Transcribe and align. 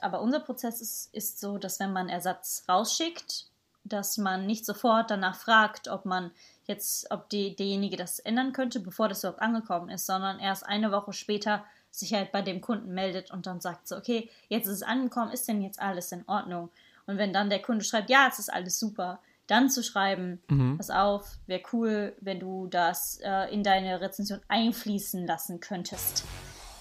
Aber 0.00 0.20
unser 0.20 0.40
Prozess 0.40 0.80
ist, 0.80 1.14
ist 1.14 1.40
so, 1.40 1.58
dass 1.58 1.80
wenn 1.80 1.92
man 1.92 2.08
Ersatz 2.08 2.64
rausschickt, 2.68 3.46
dass 3.84 4.18
man 4.18 4.46
nicht 4.46 4.66
sofort 4.66 5.10
danach 5.10 5.36
fragt, 5.36 5.88
ob 5.88 6.04
man 6.04 6.32
jetzt, 6.64 7.10
ob 7.10 7.28
die, 7.28 7.54
derjenige 7.54 7.96
das 7.96 8.18
ändern 8.18 8.52
könnte, 8.52 8.80
bevor 8.80 9.08
das 9.08 9.20
überhaupt 9.20 9.42
angekommen 9.42 9.88
ist, 9.88 10.06
sondern 10.06 10.40
erst 10.40 10.66
eine 10.66 10.90
Woche 10.90 11.12
später 11.12 11.64
sich 11.90 12.12
halt 12.12 12.32
bei 12.32 12.42
dem 12.42 12.60
Kunden 12.60 12.92
meldet 12.92 13.30
und 13.30 13.46
dann 13.46 13.60
sagt 13.60 13.88
so, 13.88 13.96
okay, 13.96 14.28
jetzt 14.48 14.66
ist 14.66 14.74
es 14.74 14.82
angekommen, 14.82 15.32
ist 15.32 15.48
denn 15.48 15.62
jetzt 15.62 15.80
alles 15.80 16.12
in 16.12 16.24
Ordnung? 16.26 16.68
Und 17.06 17.18
wenn 17.18 17.32
dann 17.32 17.50
der 17.50 17.62
Kunde 17.62 17.84
schreibt, 17.84 18.10
ja, 18.10 18.26
es 18.28 18.38
ist 18.38 18.52
alles 18.52 18.78
super, 18.78 19.20
dann 19.46 19.70
zu 19.70 19.82
schreiben, 19.82 20.42
mhm. 20.48 20.76
pass 20.76 20.90
auf, 20.90 21.38
wäre 21.46 21.62
cool, 21.72 22.16
wenn 22.20 22.40
du 22.40 22.66
das 22.66 23.20
äh, 23.22 23.52
in 23.52 23.62
deine 23.62 24.00
Rezension 24.00 24.40
einfließen 24.48 25.26
lassen 25.26 25.60
könntest. 25.60 26.24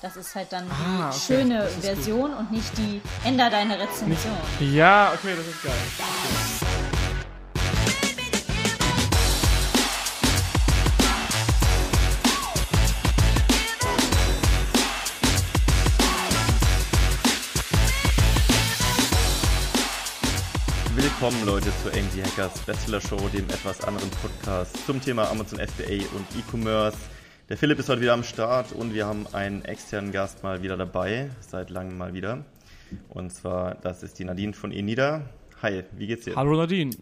Das 0.06 0.18
ist 0.18 0.36
halt 0.36 0.52
dann 0.52 0.70
ah, 0.70 1.10
die 1.10 1.16
okay. 1.16 1.18
schöne 1.26 1.68
Version 1.82 2.30
gut. 2.30 2.40
und 2.40 2.52
nicht 2.52 2.78
die 2.78 3.02
änder 3.24 3.50
deine 3.50 3.74
Rezension. 3.74 4.38
Nicht, 4.60 4.76
ja, 4.76 5.12
okay, 5.16 5.34
das 5.36 5.48
ist 5.48 5.64
geil. 5.64 5.74
Okay. 5.98 6.76
Willkommen 20.96 21.46
Leute 21.46 21.72
zu 21.82 21.90
AMZ 21.90 22.16
Hackers 22.24 22.60
Bestseller 22.60 23.02
Show, 23.02 23.18
dem 23.30 23.50
etwas 23.50 23.84
anderen 23.84 24.12
Podcast 24.12 24.86
zum 24.86 25.02
Thema 25.02 25.32
Amazon 25.32 25.58
FBA 25.58 26.06
und 26.16 26.28
E-Commerce. 26.38 26.96
Der 27.48 27.58
Philipp 27.58 27.78
ist 27.78 27.90
heute 27.90 28.02
wieder 28.02 28.14
am 28.14 28.24
Start 28.24 28.72
und 28.72 28.96
wir 28.96 29.06
haben 29.06 29.28
einen 29.32 29.64
externen 29.66 30.12
Gast 30.12 30.42
mal 30.42 30.64
wieder 30.64 30.78
dabei, 30.78 31.30
seit 31.42 31.70
langem 31.70 31.96
mal 31.96 32.16
wieder. 32.16 32.44
Und 33.10 33.32
zwar, 33.32 33.76
das 33.76 34.02
ist 34.02 34.18
die 34.18 34.26
Nadine 34.26 34.54
von 34.54 34.72
Enida. 34.72 35.30
Hi, 35.62 35.84
wie 35.92 36.08
geht's 36.08 36.26
dir? 36.26 36.36
Hallo 36.36 36.58
Nadine. 36.58 36.96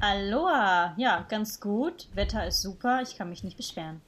Aloha, 0.00 0.94
ja, 0.96 1.26
ganz 1.28 1.60
gut. 1.60 2.08
Wetter 2.14 2.46
ist 2.46 2.62
super, 2.62 3.02
ich 3.02 3.18
kann 3.18 3.28
mich 3.28 3.44
nicht 3.44 3.58
beschweren. 3.58 4.00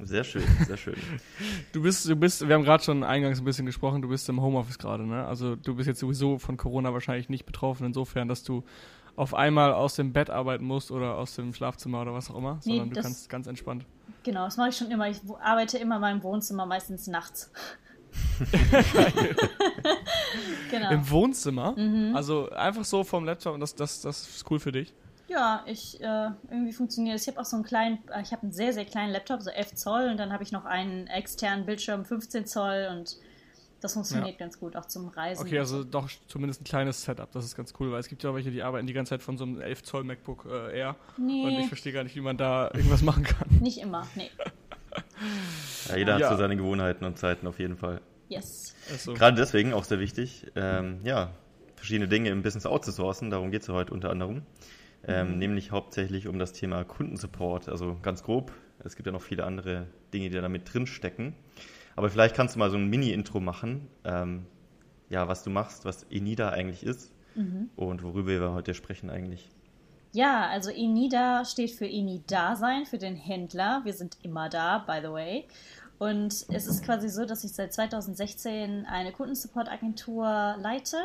Sehr 0.00 0.24
schön, 0.24 0.42
sehr 0.66 0.76
schön. 0.76 0.96
du 1.72 1.82
bist, 1.82 2.08
du 2.08 2.16
bist, 2.16 2.48
wir 2.48 2.52
haben 2.52 2.64
gerade 2.64 2.82
schon 2.82 3.04
eingangs 3.04 3.38
ein 3.38 3.44
bisschen 3.44 3.66
gesprochen, 3.66 4.02
du 4.02 4.08
bist 4.08 4.28
im 4.28 4.40
Homeoffice 4.40 4.78
gerade, 4.78 5.06
ne? 5.06 5.26
Also 5.26 5.54
du 5.54 5.76
bist 5.76 5.86
jetzt 5.86 6.00
sowieso 6.00 6.40
von 6.40 6.56
Corona 6.56 6.92
wahrscheinlich 6.92 7.28
nicht 7.28 7.46
betroffen, 7.46 7.86
insofern, 7.86 8.26
dass 8.26 8.42
du 8.42 8.64
auf 9.16 9.34
einmal 9.34 9.72
aus 9.72 9.96
dem 9.96 10.12
Bett 10.12 10.30
arbeiten 10.30 10.64
musst 10.64 10.90
oder 10.90 11.16
aus 11.16 11.34
dem 11.34 11.52
Schlafzimmer 11.52 12.02
oder 12.02 12.14
was 12.14 12.30
auch 12.30 12.36
immer, 12.36 12.60
nee, 12.64 12.78
sondern 12.78 12.90
du 12.90 13.02
kannst 13.02 13.28
ganz 13.28 13.46
entspannt. 13.46 13.84
Genau, 14.22 14.44
das 14.44 14.56
mache 14.56 14.70
ich 14.70 14.76
schon 14.76 14.90
immer. 14.90 15.08
Ich 15.08 15.20
arbeite 15.40 15.78
immer 15.78 15.96
in 15.96 16.00
meinem 16.00 16.22
Wohnzimmer, 16.22 16.66
meistens 16.66 17.06
nachts. 17.06 17.50
genau. 20.70 20.90
Im 20.90 21.10
Wohnzimmer? 21.10 21.72
Mhm. 21.76 22.14
Also 22.16 22.50
einfach 22.50 22.84
so 22.84 23.04
vom 23.04 23.24
Laptop 23.24 23.54
und 23.54 23.60
das, 23.60 23.74
das, 23.74 24.00
das 24.00 24.28
ist 24.28 24.50
cool 24.50 24.58
für 24.58 24.72
dich? 24.72 24.92
Ja, 25.28 25.62
ich 25.66 26.00
äh, 26.00 26.30
irgendwie 26.50 26.72
funktioniert 26.72 27.16
es. 27.16 27.22
Ich 27.22 27.28
habe 27.28 27.40
auch 27.40 27.44
so 27.44 27.54
einen 27.56 27.64
kleinen, 27.64 27.98
äh, 28.12 28.20
ich 28.20 28.32
habe 28.32 28.42
einen 28.42 28.52
sehr, 28.52 28.72
sehr 28.72 28.84
kleinen 28.84 29.12
Laptop, 29.12 29.42
so 29.42 29.50
11 29.50 29.74
Zoll 29.76 30.08
und 30.10 30.16
dann 30.16 30.32
habe 30.32 30.42
ich 30.42 30.50
noch 30.50 30.64
einen 30.64 31.06
externen 31.06 31.66
Bildschirm 31.66 32.04
15 32.04 32.46
Zoll 32.46 32.88
und 32.90 33.16
das 33.80 33.94
funktioniert 33.94 34.32
ja. 34.32 34.36
ganz 34.38 34.58
gut, 34.58 34.76
auch 34.76 34.86
zum 34.86 35.08
Reisen. 35.08 35.46
Okay, 35.46 35.58
also 35.58 35.84
doch 35.84 36.08
zumindest 36.26 36.62
ein 36.62 36.64
kleines 36.64 37.02
Setup, 37.02 37.30
das 37.32 37.44
ist 37.44 37.56
ganz 37.56 37.74
cool, 37.80 37.92
weil 37.92 38.00
es 38.00 38.08
gibt 38.08 38.22
ja 38.22 38.30
auch 38.30 38.34
welche, 38.34 38.50
die 38.50 38.62
arbeiten 38.62 38.86
die 38.86 38.92
ganze 38.92 39.10
Zeit 39.10 39.22
von 39.22 39.36
so 39.36 39.44
einem 39.44 39.60
11 39.60 39.82
Zoll 39.82 40.04
MacBook 40.04 40.46
äh, 40.50 40.78
Air 40.78 40.96
nee. 41.18 41.44
und 41.44 41.50
ich 41.52 41.68
verstehe 41.68 41.92
gar 41.92 42.04
nicht, 42.04 42.16
wie 42.16 42.20
man 42.20 42.36
da 42.36 42.70
irgendwas 42.74 43.02
machen 43.02 43.24
kann. 43.24 43.48
Nicht 43.60 43.78
immer, 43.78 44.06
nee. 44.14 44.30
Ja, 45.88 45.96
jeder 45.96 46.18
ja. 46.18 46.26
hat 46.26 46.32
so 46.32 46.38
seine 46.38 46.56
Gewohnheiten 46.56 47.04
und 47.04 47.16
Zeiten 47.16 47.46
auf 47.46 47.60
jeden 47.60 47.76
Fall. 47.76 48.00
Yes. 48.28 48.74
So. 48.98 49.14
Gerade 49.14 49.36
deswegen 49.36 49.72
auch 49.72 49.84
sehr 49.84 50.00
wichtig, 50.00 50.46
ähm, 50.56 50.98
ja, 51.04 51.30
verschiedene 51.76 52.08
Dinge 52.08 52.30
im 52.30 52.42
Business 52.42 52.66
outzusourcen, 52.66 53.30
darum 53.30 53.52
geht 53.52 53.62
es 53.62 53.68
ja 53.68 53.74
heute 53.74 53.94
unter 53.94 54.10
anderem 54.10 54.42
ähm, 55.06 55.32
mhm. 55.32 55.38
nämlich 55.38 55.70
hauptsächlich 55.70 56.28
um 56.28 56.38
das 56.38 56.52
Thema 56.52 56.84
Kundensupport. 56.84 57.68
Also 57.68 57.96
ganz 58.02 58.22
grob, 58.22 58.52
es 58.84 58.96
gibt 58.96 59.06
ja 59.06 59.12
noch 59.12 59.22
viele 59.22 59.44
andere 59.44 59.86
Dinge, 60.12 60.30
die 60.30 60.40
da 60.40 60.48
mit 60.48 60.72
drin 60.72 60.86
stecken. 60.86 61.34
Aber 61.96 62.10
vielleicht 62.10 62.34
kannst 62.34 62.54
du 62.54 62.58
mal 62.58 62.70
so 62.70 62.76
ein 62.76 62.88
Mini-Intro 62.88 63.40
machen, 63.40 63.88
ähm, 64.04 64.46
ja, 65.08 65.28
was 65.28 65.42
du 65.42 65.50
machst, 65.50 65.84
was 65.84 66.04
Enida 66.04 66.50
eigentlich 66.50 66.84
ist 66.84 67.12
mhm. 67.34 67.70
und 67.76 68.02
worüber 68.02 68.28
wir 68.28 68.52
heute 68.52 68.74
sprechen 68.74 69.10
eigentlich. 69.10 69.48
Ja, 70.12 70.48
also 70.48 70.70
Enida 70.70 71.44
steht 71.44 71.70
für 71.70 71.86
Eni-Dasein, 71.86 72.86
für 72.86 72.98
den 72.98 73.14
Händler. 73.14 73.82
Wir 73.84 73.92
sind 73.92 74.18
immer 74.22 74.48
da, 74.48 74.78
by 74.78 74.98
the 75.02 75.12
way. 75.12 75.46
Und 75.98 76.46
es 76.48 76.66
ist 76.66 76.82
quasi 76.82 77.10
so, 77.10 77.26
dass 77.26 77.44
ich 77.44 77.52
seit 77.52 77.74
2016 77.74 78.86
eine 78.86 79.12
Kundensupport-Agentur 79.12 80.56
leite 80.58 80.96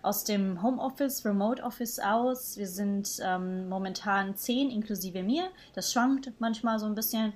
aus 0.00 0.24
dem 0.24 0.62
Homeoffice, 0.62 1.24
Remote 1.24 1.62
Office 1.62 1.98
aus. 1.98 2.56
Wir 2.56 2.68
sind 2.68 3.18
ähm, 3.20 3.68
momentan 3.68 4.36
zehn 4.36 4.70
inklusive 4.70 5.22
mir. 5.24 5.48
Das 5.74 5.92
schwankt 5.92 6.32
manchmal 6.38 6.78
so 6.78 6.86
ein 6.86 6.94
bisschen, 6.94 7.32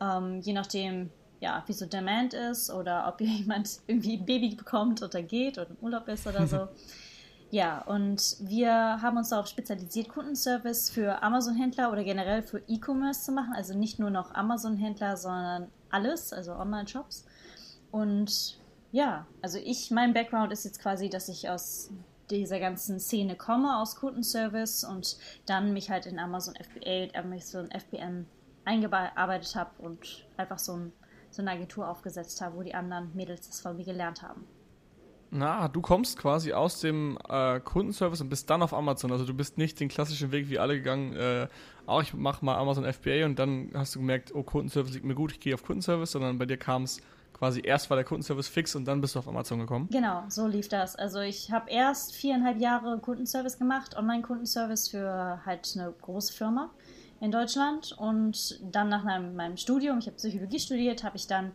ähm, 0.00 0.40
je 0.40 0.54
nachdem, 0.54 1.10
ja, 1.40 1.62
wie 1.66 1.72
so 1.72 1.86
Demand 1.86 2.34
ist 2.34 2.70
oder 2.70 3.06
ob 3.08 3.20
jemand 3.20 3.80
irgendwie 3.86 4.16
ein 4.16 4.26
Baby 4.26 4.54
bekommt 4.54 5.02
oder 5.02 5.22
geht 5.22 5.58
oder 5.58 5.70
im 5.70 5.76
Urlaub 5.80 6.08
ist 6.08 6.26
oder 6.26 6.46
so. 6.46 6.68
ja, 7.50 7.82
und 7.82 8.36
wir 8.40 8.72
haben 8.72 9.16
uns 9.16 9.30
darauf 9.30 9.46
spezialisiert, 9.46 10.08
Kundenservice 10.08 10.90
für 10.90 11.22
Amazon-Händler 11.22 11.92
oder 11.92 12.04
generell 12.04 12.42
für 12.42 12.62
E-Commerce 12.68 13.24
zu 13.24 13.32
machen. 13.32 13.54
Also 13.54 13.76
nicht 13.76 13.98
nur 13.98 14.10
noch 14.10 14.34
Amazon-Händler, 14.34 15.16
sondern 15.16 15.68
alles, 15.90 16.32
also 16.32 16.52
Online-Shops. 16.52 17.24
Und 17.90 18.58
ja, 18.92 19.26
also 19.42 19.58
ich, 19.58 19.90
mein 19.90 20.14
Background 20.14 20.52
ist 20.52 20.64
jetzt 20.64 20.80
quasi, 20.80 21.08
dass 21.08 21.28
ich 21.28 21.48
aus 21.48 21.90
dieser 22.30 22.60
ganzen 22.60 23.00
Szene 23.00 23.36
komme, 23.36 23.78
aus 23.78 23.96
Kundenservice 23.96 24.84
und 24.84 25.16
dann 25.46 25.72
mich 25.72 25.90
halt 25.90 26.06
in 26.06 26.18
Amazon 26.18 26.54
FBA, 26.56 27.18
Amazon 27.18 27.70
FBM 27.70 28.26
eingearbeitet 28.64 29.54
habe 29.56 29.70
und 29.78 30.26
einfach 30.36 30.58
so, 30.58 30.74
ein, 30.74 30.92
so 31.30 31.42
eine 31.42 31.52
Agentur 31.52 31.88
aufgesetzt 31.88 32.40
habe, 32.40 32.56
wo 32.56 32.62
die 32.62 32.74
anderen 32.74 33.14
Mädels 33.14 33.46
das 33.46 33.60
von 33.60 33.76
mir 33.76 33.84
gelernt 33.84 34.22
haben. 34.22 34.46
Na, 35.30 35.68
du 35.68 35.82
kommst 35.82 36.18
quasi 36.18 36.54
aus 36.54 36.80
dem 36.80 37.18
äh, 37.28 37.60
Kundenservice 37.60 38.22
und 38.22 38.30
bist 38.30 38.48
dann 38.48 38.62
auf 38.62 38.72
Amazon. 38.72 39.12
Also 39.12 39.26
du 39.26 39.34
bist 39.34 39.58
nicht 39.58 39.78
den 39.78 39.88
klassischen 39.88 40.32
Weg 40.32 40.48
wie 40.48 40.58
alle 40.58 40.76
gegangen, 40.76 41.14
äh, 41.14 41.48
auch 41.86 42.02
ich 42.02 42.14
mache 42.14 42.44
mal 42.44 42.56
Amazon 42.56 42.90
FBA 42.90 43.24
und 43.26 43.38
dann 43.38 43.70
hast 43.74 43.94
du 43.94 43.98
gemerkt, 43.98 44.34
oh, 44.34 44.42
Kundenservice 44.42 44.94
liegt 44.94 45.04
mir 45.04 45.14
gut, 45.14 45.32
ich 45.32 45.40
gehe 45.40 45.54
auf 45.54 45.62
Kundenservice, 45.62 46.12
sondern 46.12 46.38
bei 46.38 46.46
dir 46.46 46.56
kam 46.56 46.84
es 46.84 47.00
quasi 47.38 47.60
erst 47.62 47.88
war 47.88 47.96
der 47.96 48.04
Kundenservice 48.04 48.48
fix 48.48 48.74
und 48.74 48.84
dann 48.86 49.00
bist 49.00 49.14
du 49.14 49.18
auf 49.20 49.28
Amazon 49.28 49.60
gekommen? 49.60 49.88
Genau, 49.90 50.24
so 50.28 50.46
lief 50.46 50.68
das. 50.68 50.96
Also 50.96 51.20
ich 51.20 51.52
habe 51.52 51.70
erst 51.70 52.14
viereinhalb 52.14 52.58
Jahre 52.58 52.98
Kundenservice 52.98 53.58
gemacht, 53.58 53.96
Online-Kundenservice 53.96 54.88
für 54.88 55.40
halt 55.44 55.72
eine 55.76 55.92
große 56.00 56.32
Firma 56.32 56.70
in 57.20 57.30
Deutschland 57.30 57.92
und 57.92 58.60
dann 58.62 58.88
nach 58.88 59.04
meinem, 59.04 59.34
meinem 59.34 59.56
Studium, 59.56 59.98
ich 59.98 60.06
habe 60.06 60.16
Psychologie 60.16 60.60
studiert, 60.60 61.02
habe 61.04 61.16
ich 61.16 61.26
dann 61.26 61.52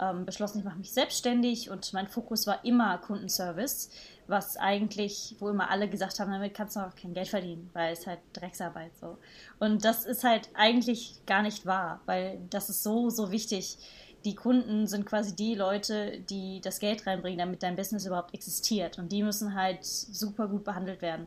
ähm, 0.00 0.24
beschlossen, 0.24 0.58
ich 0.58 0.64
mache 0.64 0.78
mich 0.78 0.92
selbstständig 0.92 1.70
und 1.70 1.92
mein 1.92 2.06
Fokus 2.06 2.46
war 2.46 2.64
immer 2.64 2.98
Kundenservice, 2.98 3.90
was 4.26 4.56
eigentlich, 4.56 5.36
wo 5.38 5.48
immer 5.48 5.70
alle 5.70 5.88
gesagt 5.88 6.20
haben, 6.20 6.30
damit 6.30 6.54
kannst 6.54 6.76
du 6.76 6.80
auch 6.80 6.94
kein 6.94 7.14
Geld 7.14 7.28
verdienen, 7.28 7.70
weil 7.72 7.92
es 7.92 8.06
halt 8.06 8.20
Drecksarbeit 8.34 8.92
so. 9.00 9.18
Und 9.58 9.84
das 9.84 10.04
ist 10.04 10.24
halt 10.24 10.50
eigentlich 10.54 11.14
gar 11.26 11.42
nicht 11.42 11.66
wahr, 11.66 12.00
weil 12.06 12.38
das 12.50 12.68
ist 12.68 12.82
so, 12.82 13.10
so 13.10 13.30
wichtig 13.30 13.78
die 14.24 14.34
Kunden 14.34 14.86
sind 14.86 15.06
quasi 15.06 15.34
die 15.34 15.54
Leute, 15.54 16.20
die 16.28 16.60
das 16.60 16.80
Geld 16.80 17.06
reinbringen, 17.06 17.38
damit 17.38 17.62
dein 17.62 17.76
Business 17.76 18.06
überhaupt 18.06 18.34
existiert. 18.34 18.98
Und 18.98 19.12
die 19.12 19.22
müssen 19.22 19.54
halt 19.54 19.84
super 19.84 20.48
gut 20.48 20.64
behandelt 20.64 21.02
werden. 21.02 21.26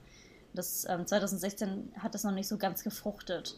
Das, 0.53 0.85
ähm, 0.89 1.07
2016 1.07 1.93
hat 1.97 2.13
das 2.13 2.23
noch 2.23 2.33
nicht 2.33 2.47
so 2.47 2.57
ganz 2.57 2.83
gefruchtet. 2.83 3.57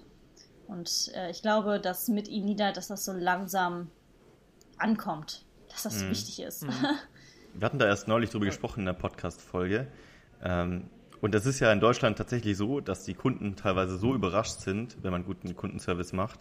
Und 0.68 1.12
äh, 1.16 1.30
ich 1.30 1.42
glaube, 1.42 1.80
dass 1.80 2.08
mit 2.08 2.28
Inida, 2.28 2.72
dass 2.72 2.88
das 2.88 3.06
so 3.06 3.14
langsam 3.14 3.90
ankommt, 4.78 5.46
dass 5.70 5.84
das 5.84 6.04
mhm. 6.04 6.10
wichtig 6.10 6.42
ist. 6.42 6.64
Mhm. 6.64 6.72
Wir 7.56 7.66
hatten 7.66 7.80
da 7.80 7.86
erst 7.86 8.08
neulich 8.08 8.32
drüber 8.32 8.46
gesprochen 8.46 8.80
in 8.82 8.86
der 8.88 8.94
Podcast-Folge. 8.94 9.88
Ähm, 10.44 10.90
und 11.22 11.34
das 11.34 11.46
ist 11.46 11.60
ja 11.60 11.72
in 11.72 11.80
Deutschland 11.80 12.18
tatsächlich 12.18 12.58
so, 12.58 12.82
dass 12.82 13.04
die 13.06 13.14
Kunden 13.14 13.56
teilweise 13.56 13.98
so 13.98 14.14
überrascht 14.14 14.60
sind, 14.60 14.98
wenn 15.04 15.12
man 15.12 15.24
guten 15.24 15.56
Kundenservice 15.56 16.12
macht, 16.14 16.40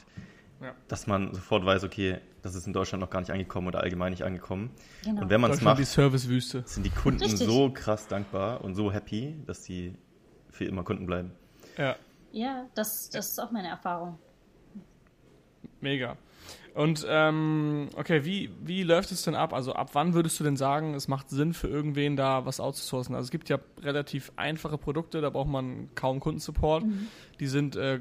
ja. 0.61 0.75
dass 0.88 1.06
man 1.06 1.35
sofort 1.35 1.64
weiß, 1.64 1.85
okay, 1.85 2.19
das 2.43 2.55
ist 2.55 2.67
in 2.67 2.73
Deutschland 2.73 3.00
noch 3.00 3.11
gar 3.11 3.20
nicht 3.20 3.31
angekommen 3.31 3.69
oder 3.69 3.81
allgemein 3.81 4.11
nicht 4.11 4.25
angekommen. 4.25 4.70
Genau. 5.05 5.23
Und 5.23 5.31
wenn 5.31 5.41
man 5.41 5.52
es 5.52 5.61
macht, 5.61 5.79
die 5.79 5.85
Servicewüste. 5.85 6.64
sind 6.67 6.85
die 6.85 6.91
Kunden 6.91 7.23
Richtig. 7.23 7.47
so 7.47 7.70
krass 7.70 8.08
dankbar 8.08 8.64
und 8.64 8.75
so 8.75 8.91
happy, 8.91 9.37
dass 9.47 9.62
die 9.62 9.94
für 10.50 10.64
immer 10.64 10.82
Kunden 10.82 11.06
bleiben. 11.06 11.31
Ja. 11.79 11.94
Ja, 12.32 12.67
das, 12.75 13.11
das 13.11 13.31
ist 13.31 13.38
auch 13.38 13.50
meine 13.50 13.69
Erfahrung. 13.69 14.19
Mega. 15.81 16.17
Und 16.75 17.05
ähm, 17.06 17.90
okay, 17.96 18.25
wie, 18.25 18.50
wie 18.64 18.82
läuft 18.82 19.12
es 19.12 19.23
denn 19.23 19.34
ab? 19.34 19.52
Also 19.52 19.75
ab 19.75 19.90
wann 19.93 20.14
würdest 20.14 20.40
du 20.40 20.44
denn 20.44 20.56
sagen, 20.56 20.94
es 20.94 21.06
macht 21.06 21.29
Sinn 21.29 21.52
für 21.52 21.69
irgendwen 21.69 22.17
da 22.17 22.46
was 22.46 22.61
outzusourcen? 22.61 23.14
Also 23.14 23.26
es 23.26 23.31
gibt 23.31 23.50
ja 23.50 23.58
relativ 23.82 24.32
einfache 24.37 24.79
Produkte, 24.79 25.20
da 25.20 25.29
braucht 25.29 25.49
man 25.49 25.90
kaum 25.94 26.19
Kundensupport. 26.20 26.84
Mhm. 26.84 27.08
Die 27.40 27.46
sind 27.46 27.76
äh, 27.76 28.00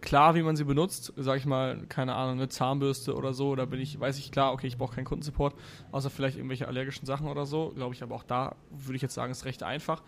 klar, 0.00 0.34
wie 0.34 0.42
man 0.42 0.56
sie 0.56 0.64
benutzt. 0.64 1.12
Sag 1.16 1.36
ich 1.36 1.44
mal, 1.44 1.84
keine 1.88 2.14
Ahnung, 2.14 2.38
eine 2.38 2.48
Zahnbürste 2.48 3.14
oder 3.14 3.34
so, 3.34 3.54
da 3.54 3.66
bin 3.66 3.80
ich, 3.80 4.00
weiß 4.00 4.18
ich 4.18 4.32
klar, 4.32 4.54
okay, 4.54 4.66
ich 4.66 4.78
brauche 4.78 4.94
keinen 4.94 5.04
Kundensupport, 5.04 5.54
außer 5.92 6.08
vielleicht 6.08 6.36
irgendwelche 6.36 6.68
allergischen 6.68 7.04
Sachen 7.04 7.28
oder 7.28 7.44
so. 7.44 7.72
Glaube 7.74 7.94
ich, 7.94 8.02
aber 8.02 8.14
auch 8.14 8.24
da 8.24 8.56
würde 8.70 8.96
ich 8.96 9.02
jetzt 9.02 9.14
sagen, 9.14 9.30
ist 9.30 9.44
recht 9.44 9.62
einfach. 9.62 10.02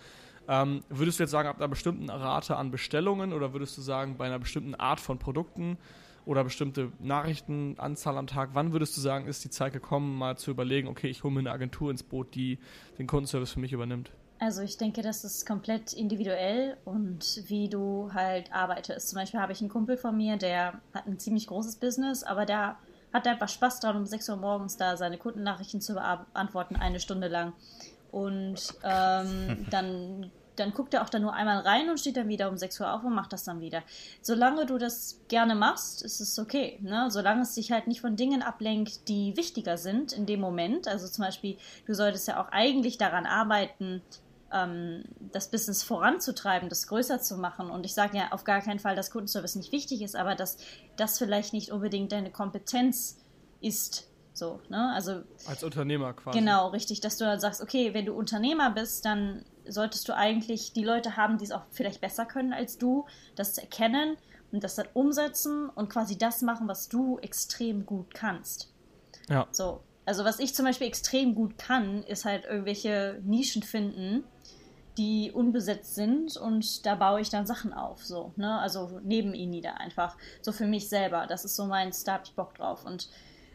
Ähm, 0.49 0.83
würdest 0.89 1.19
du 1.19 1.25
jetzt 1.25 1.31
sagen, 1.31 1.49
ab 1.49 1.59
einer 1.59 1.69
bestimmten 1.69 2.09
Rate 2.09 2.57
an 2.57 2.71
Bestellungen 2.71 3.33
oder 3.33 3.53
würdest 3.53 3.77
du 3.77 3.83
sagen, 3.83 4.17
bei 4.17 4.27
einer 4.27 4.39
bestimmten 4.39 4.75
Art 4.75 4.99
von 4.99 5.19
Produkten 5.19 5.77
oder 6.25 6.43
bestimmte 6.43 6.91
Nachrichtenanzahl 7.01 8.17
am 8.17 8.27
Tag, 8.27 8.51
wann 8.55 8.73
würdest 8.73 8.97
du 8.97 9.01
sagen, 9.01 9.27
ist 9.27 9.45
die 9.45 9.51
Zeit 9.51 9.73
gekommen, 9.73 10.17
mal 10.17 10.37
zu 10.37 10.51
überlegen, 10.51 10.89
okay, 10.89 11.09
ich 11.09 11.23
hole 11.23 11.33
mir 11.33 11.41
eine 11.41 11.53
Agentur 11.53 11.91
ins 11.91 12.03
Boot, 12.03 12.35
die 12.35 12.59
den 12.99 13.07
Kundenservice 13.07 13.53
für 13.53 13.61
mich 13.61 13.73
übernimmt? 13.73 14.11
Also 14.41 14.63
ich 14.63 14.77
denke, 14.77 15.03
das 15.03 15.25
ist 15.25 15.47
komplett 15.47 15.93
individuell 15.93 16.77
und 16.85 17.43
wie 17.47 17.69
du 17.69 18.11
halt 18.15 18.53
arbeitest. 18.53 19.09
Zum 19.11 19.19
Beispiel 19.19 19.41
habe 19.41 19.53
ich 19.53 19.61
einen 19.61 19.71
Kumpel 19.71 19.97
von 19.97 20.17
mir, 20.17 20.37
der 20.37 20.81
hat 20.95 21.07
ein 21.07 21.19
ziemlich 21.19 21.49
großes 21.49 21.77
Business, 21.77 22.23
aber 22.23 22.47
der 22.47 22.77
hat 23.13 23.27
einfach 23.27 23.49
Spaß 23.49 23.81
daran, 23.81 23.97
um 23.97 24.07
6 24.07 24.29
Uhr 24.29 24.37
morgens 24.37 24.77
da 24.77 24.97
seine 24.97 25.19
Kundennachrichten 25.19 25.81
zu 25.81 25.95
beantworten, 25.95 26.77
eine 26.77 27.01
Stunde 27.01 27.29
lang. 27.29 27.53
Und 28.13 28.75
ähm, 28.85 29.67
dann 29.71 30.31
dann 30.59 30.73
guckt 30.73 30.95
er 30.95 31.03
auch 31.03 31.09
da 31.09 31.19
nur 31.19 31.33
einmal 31.33 31.59
rein 31.59 31.89
und 31.91 32.01
steht 32.01 32.17
dann 32.17 32.29
wieder 32.29 32.49
um 32.49 32.57
6 32.57 32.81
Uhr 32.81 32.93
auf 32.93 33.05
und 33.05 33.15
macht 33.15 33.33
das 33.33 33.45
dann 33.45 33.61
wieder. 33.61 33.83
Solange 34.23 34.67
du 34.67 34.79
das 34.79 35.21
gerne 35.29 35.55
machst, 35.55 36.03
ist 36.03 36.21
es 36.21 36.39
okay. 36.39 36.79
Ne? 36.83 37.11
Solange 37.11 37.43
es 37.43 37.55
dich 37.55 37.73
halt 37.73 37.87
nicht 37.87 38.01
von 38.01 38.17
Dingen 38.17 38.43
ablenkt, 38.43 39.09
die 39.09 39.37
wichtiger 39.37 39.77
sind 39.77 40.13
in 40.13 40.27
dem 40.27 40.41
Moment. 40.41 40.89
Also 40.89 41.07
zum 41.09 41.25
Beispiel, 41.25 41.57
du 41.87 41.95
solltest 41.95 42.29
ja 42.29 42.43
auch 42.43 42.49
eigentlich 42.51 42.99
daran 42.99 43.27
arbeiten, 43.27 44.03
ähm, 44.53 45.05
das 45.33 45.51
Business 45.51 45.83
voranzutreiben, 45.83 46.69
das 46.69 46.87
größer 46.87 47.21
zu 47.21 47.37
machen. 47.37 47.71
Und 47.71 47.85
ich 47.85 47.95
sage 47.95 48.19
ja 48.19 48.33
auf 48.33 48.45
gar 48.45 48.61
keinen 48.61 48.79
Fall, 48.79 48.97
dass 48.97 49.11
Kundenservice 49.11 49.57
nicht 49.57 49.73
wichtig 49.73 50.03
ist, 50.03 50.17
aber 50.17 50.35
dass 50.35 50.59
das 50.97 51.19
vielleicht 51.19 51.53
nicht 51.53 51.71
unbedingt 51.71 52.13
deine 52.13 52.31
Kompetenz 52.31 53.19
ist, 53.61 54.09
so, 54.39 54.61
ne? 54.69 54.93
Also 54.95 55.23
als 55.47 55.63
Unternehmer 55.65 56.13
quasi. 56.13 56.39
Genau, 56.39 56.69
richtig, 56.69 57.01
dass 57.01 57.19
du 57.19 57.25
dann 57.25 57.41
sagst, 57.41 57.61
okay, 57.61 57.95
wenn 57.95 58.07
du 58.07 58.15
Unternehmer 58.15 58.71
bist, 58.71 59.05
dann 59.05 59.45
solltest 59.67 60.09
du 60.09 60.15
eigentlich 60.15 60.73
die 60.73 60.85
Leute 60.85 61.17
haben, 61.17 61.39
die 61.39 61.45
es 61.45 61.53
auch 61.53 61.63
vielleicht 61.71 62.01
besser 62.01 62.25
können 62.25 62.53
als 62.53 62.79
du, 62.79 63.07
das 63.37 63.55
zu 63.55 63.61
erkennen 63.61 64.17
und 64.53 64.65
das 64.65 64.77
dann 64.77 64.87
umsetzen 64.95 65.69
und 65.69 65.91
quasi 65.91 66.17
das 66.17 66.43
machen, 66.43 66.69
was 66.69 66.89
du 66.89 67.19
extrem 67.19 67.85
gut 67.85 68.15
kannst. 68.15 68.73
Ja. 69.29 69.47
So. 69.51 69.83
Also 70.07 70.25
was 70.25 70.39
ich 70.39 70.55
zum 70.55 70.65
Beispiel 70.65 70.87
extrem 70.87 71.35
gut 71.35 71.59
kann, 71.59 72.03
ist 72.05 72.25
halt 72.25 72.47
irgendwelche 72.47 73.21
Nischen 73.25 73.63
finden, 73.63 74.25
die 74.97 75.31
unbesetzt 75.33 75.95
sind 75.95 76.37
und 76.37 76.87
da 76.87 76.95
baue 76.95 77.21
ich 77.21 77.29
dann 77.31 77.47
Sachen 77.47 77.73
auf, 77.73 78.05
so, 78.05 78.33
ne? 78.37 78.59
Also 78.59 79.01
neben 79.05 79.33
Inida 79.33 79.75
einfach. 79.75 80.17
So 80.41 80.51
für 80.51 80.67
mich 80.67 80.89
selber. 80.89 81.27
Das 81.29 81.45
ist 81.45 81.57
so 81.57 81.67
mein, 81.67 81.93
da 82.05 82.15
hab 82.15 82.25
ich 82.25 82.35
Bock 82.35 82.55
drauf. 82.55 82.85
Und 82.85 83.09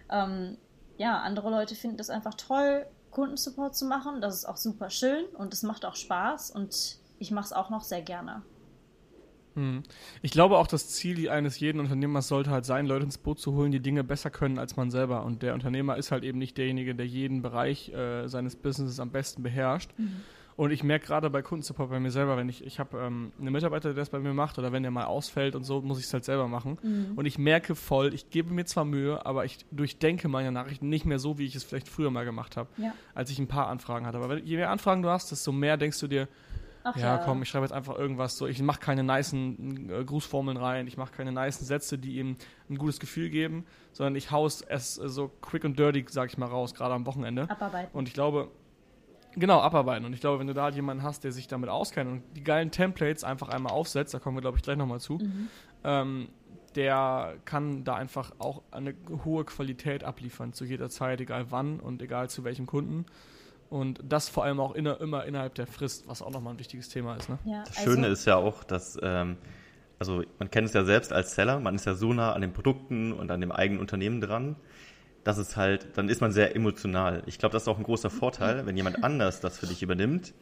ähm, 0.10 0.58
ja, 0.98 1.20
andere 1.20 1.50
Leute 1.50 1.76
finden 1.76 1.98
das 1.98 2.10
einfach 2.10 2.34
toll, 2.36 2.86
Kundensupport 3.12 3.76
zu 3.76 3.86
machen. 3.86 4.22
Das 4.22 4.36
ist 4.36 4.46
auch 4.46 4.58
super 4.58 4.90
schön 4.90 5.26
und 5.38 5.54
es 5.54 5.64
macht 5.64 5.86
auch 5.86 5.96
Spaß 5.96 6.52
und 6.52 6.98
ich 7.20 7.32
mache 7.32 7.46
es 7.46 7.54
auch 7.54 7.70
noch 7.70 7.84
sehr 7.84 8.02
gerne. 8.02 8.42
Hm. 9.56 9.84
Ich 10.22 10.32
glaube 10.32 10.58
auch, 10.58 10.68
das 10.68 10.90
Ziel 10.90 11.30
eines 11.30 11.60
jeden 11.60 11.80
Unternehmers 11.80 12.28
sollte 12.28 12.50
halt 12.50 12.66
sein, 12.66 12.88
Leute 12.88 13.06
ins 13.06 13.20
Boot 13.20 13.40
zu 13.40 13.54
holen, 13.54 13.72
die 13.72 13.80
Dinge 13.80 14.04
besser 14.04 14.32
können 14.32 14.58
als 14.58 14.76
man 14.76 14.90
selber. 14.90 15.24
Und 15.24 15.44
der 15.44 15.54
Unternehmer 15.54 15.98
ist 15.98 16.12
halt 16.12 16.24
eben 16.24 16.40
nicht 16.40 16.58
derjenige, 16.58 16.96
der 16.96 17.06
jeden 17.06 17.42
Bereich 17.42 17.94
äh, 17.94 18.28
seines 18.28 18.56
Businesses 18.56 19.00
am 19.00 19.12
besten 19.12 19.44
beherrscht. 19.44 19.92
Mhm. 19.98 20.22
Und 20.56 20.72
ich 20.72 20.84
merke 20.84 21.08
gerade 21.08 21.30
bei 21.30 21.42
Kundensupport 21.42 21.90
bei 21.90 22.00
mir 22.00 22.12
selber, 22.12 22.38
wenn 22.38 22.50
ich, 22.50 22.64
ich 22.66 22.80
habe 22.80 22.98
ähm, 23.00 23.32
eine 23.40 23.52
Mitarbeiter, 23.52 23.90
der 23.90 23.96
das 23.96 24.10
bei 24.10 24.20
mir 24.20 24.34
macht, 24.34 24.58
oder 24.60 24.72
wenn 24.72 24.84
der 24.84 24.92
mal 24.92 25.06
ausfällt 25.06 25.56
und 25.56 25.64
so, 25.64 25.82
muss 25.82 26.00
ich 26.00 26.06
es 26.06 26.14
halt 26.14 26.26
selber 26.26 26.48
machen. 26.48 26.78
Mhm. 26.82 27.14
Und 27.16 27.26
ich 27.26 27.38
merke 27.38 27.76
voll, 27.76 28.14
ich 28.14 28.30
gebe 28.30 28.54
mir 28.54 28.66
zwar 28.66 28.86
Mühe, 28.86 29.26
aber 29.26 29.46
ich 29.46 29.66
durchdenke 29.72 30.28
meine 30.28 30.52
Nachrichten 30.52 30.90
nicht 30.90 31.06
mehr 31.06 31.20
so, 31.20 31.38
wie 31.38 31.46
ich 31.46 31.56
es 31.56 31.64
vielleicht 31.64 31.90
früher 31.90 32.12
mal 32.12 32.26
gemacht 32.26 32.58
habe, 32.58 32.70
ja. 32.78 32.94
als 33.16 33.30
ich 33.30 33.40
ein 33.40 33.48
paar 33.48 33.68
Anfragen 33.68 34.06
hatte. 34.06 34.18
Aber 34.18 34.30
wenn, 34.30 34.46
je 34.46 34.58
mehr 34.58 34.70
Anfragen 34.70 35.02
du 35.02 35.10
hast, 35.10 35.32
desto 35.32 35.52
mehr 35.52 35.78
denkst 35.78 36.00
du 36.00 36.08
dir, 36.08 36.28
Ach 36.86 36.98
ja, 36.98 37.18
komm, 37.18 37.42
ich 37.42 37.50
schreibe 37.50 37.66
jetzt 37.66 37.72
einfach 37.72 37.98
irgendwas 37.98 38.38
so. 38.38 38.46
Ich 38.46 38.62
mache 38.62 38.80
keine 38.80 39.04
nicen 39.04 39.90
äh, 39.90 40.04
Grußformeln 40.04 40.58
rein, 40.58 40.88
ich 40.88 40.98
mache 40.98 41.14
keine 41.14 41.32
nicen 41.32 41.66
Sätze, 41.66 41.98
die 41.98 42.18
ihm 42.18 42.36
ein 42.70 42.78
gutes 42.78 43.00
Gefühl 43.00 43.30
geben, 43.30 43.66
sondern 43.94 44.16
ich 44.16 44.32
haus 44.32 44.62
es 44.62 44.98
äh, 44.98 45.08
so 45.08 45.30
quick 45.42 45.64
und 45.64 45.80
dirty, 45.80 46.06
sag 46.10 46.30
ich 46.30 46.38
mal, 46.38 46.48
raus, 46.48 46.74
gerade 46.74 46.94
am 46.94 47.06
Wochenende. 47.06 47.50
Abarbeiten. 47.50 47.98
Und 47.98 48.10
ich 48.10 48.14
glaube, 48.14 48.52
Genau, 49.36 49.60
abarbeiten. 49.60 50.06
Und 50.06 50.14
ich 50.14 50.22
glaube, 50.22 50.40
wenn 50.40 50.48
du 50.48 50.54
da 50.54 50.64
halt 50.64 50.76
jemanden 50.76 51.04
hast, 51.04 51.24
der 51.24 51.32
sich 51.32 51.48
damit 51.48 51.70
auskennt 51.70 52.10
und 52.10 52.24
die 52.36 52.44
geilen 52.44 52.72
Templates 52.72 53.24
einfach 53.24 53.50
einmal 53.50 53.74
aufsetzt, 53.74 54.14
da 54.14 54.20
kommen 54.20 54.38
wir, 54.38 54.42
glaube 54.42 54.58
ich, 54.58 54.64
gleich 54.64 54.78
nochmal 54.78 55.00
zu, 55.00 55.14
mhm. 55.14 55.50
ähm, 55.84 56.30
der 56.76 57.36
kann 57.46 57.84
da 57.84 57.96
einfach 57.96 58.32
auch 58.40 58.64
eine 58.72 58.96
hohe 59.26 59.46
Qualität 59.46 60.04
abliefern, 60.04 60.54
zu 60.54 60.66
jeder 60.66 60.90
Zeit, 60.90 61.22
egal 61.22 61.48
wann 61.52 61.80
und 61.80 62.02
egal 62.02 62.30
zu 62.30 62.44
welchem 62.44 62.66
Kunden. 62.66 63.06
Und 63.70 64.00
das 64.04 64.30
vor 64.30 64.44
allem 64.44 64.60
auch 64.60 64.76
in, 64.76 64.86
immer 64.86 65.26
innerhalb 65.26 65.56
der 65.56 65.68
Frist, 65.68 66.08
was 66.08 66.22
auch 66.22 66.32
nochmal 66.32 66.54
ein 66.54 66.60
wichtiges 66.60 66.90
Thema 66.90 67.16
ist. 67.16 67.30
Ne? 67.30 67.40
Ja, 67.46 67.64
das 67.64 67.78
Schöne 67.78 68.04
also 68.04 68.14
ist 68.14 68.26
ja 68.26 68.36
auch, 68.36 68.64
dass, 68.64 69.00
ähm, 69.02 69.38
also 70.00 70.24
man 70.40 70.52
kennt 70.52 70.68
es 70.68 70.74
ja 70.74 70.84
selbst 70.84 71.12
als 71.12 71.36
Seller, 71.36 71.60
man 71.60 71.76
ist 71.76 71.86
ja 71.86 71.96
so 71.96 72.14
nah 72.14 72.34
an 72.34 72.42
den 72.42 72.54
Produkten 72.54 73.14
und 73.14 73.32
an 73.32 73.42
dem 73.42 73.52
eigenen 73.52 73.80
Unternehmen 73.80 74.22
dran 74.22 74.56
das 75.24 75.38
ist 75.38 75.56
halt, 75.56 75.88
dann 75.96 76.10
ist 76.10 76.22
man 76.22 76.32
sehr 76.32 76.56
emotional. 76.56 77.24
Ich 77.26 77.38
glaube, 77.38 77.54
das 77.54 77.64
ist 77.64 77.68
auch 77.68 77.78
ein 77.78 77.84
großer 77.84 78.10
Vorteil, 78.10 78.66
wenn 78.66 78.76
jemand 78.76 79.04
anders 79.04 79.40
das 79.40 79.58
für 79.58 79.68
dich 79.68 79.82
übernimmt. 79.82 80.34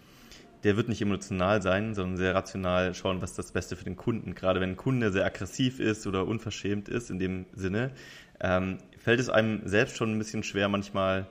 Der 0.63 0.77
wird 0.77 0.89
nicht 0.89 1.01
emotional 1.01 1.61
sein, 1.61 1.95
sondern 1.95 2.17
sehr 2.17 2.35
rational 2.35 2.93
schauen, 2.93 3.21
was 3.21 3.33
das 3.33 3.51
Beste 3.51 3.75
für 3.75 3.83
den 3.83 3.95
Kunden. 3.95 4.35
Gerade 4.35 4.61
wenn 4.61 4.71
ein 4.71 4.77
Kunde 4.77 5.11
sehr 5.11 5.25
aggressiv 5.25 5.79
ist 5.79 6.05
oder 6.05 6.27
unverschämt 6.27 6.87
ist 6.87 7.09
in 7.09 7.19
dem 7.19 7.45
Sinne, 7.53 7.91
ähm, 8.39 8.77
fällt 8.97 9.19
es 9.19 9.29
einem 9.29 9.67
selbst 9.67 9.97
schon 9.97 10.11
ein 10.11 10.17
bisschen 10.17 10.43
schwer, 10.43 10.69
manchmal 10.69 11.27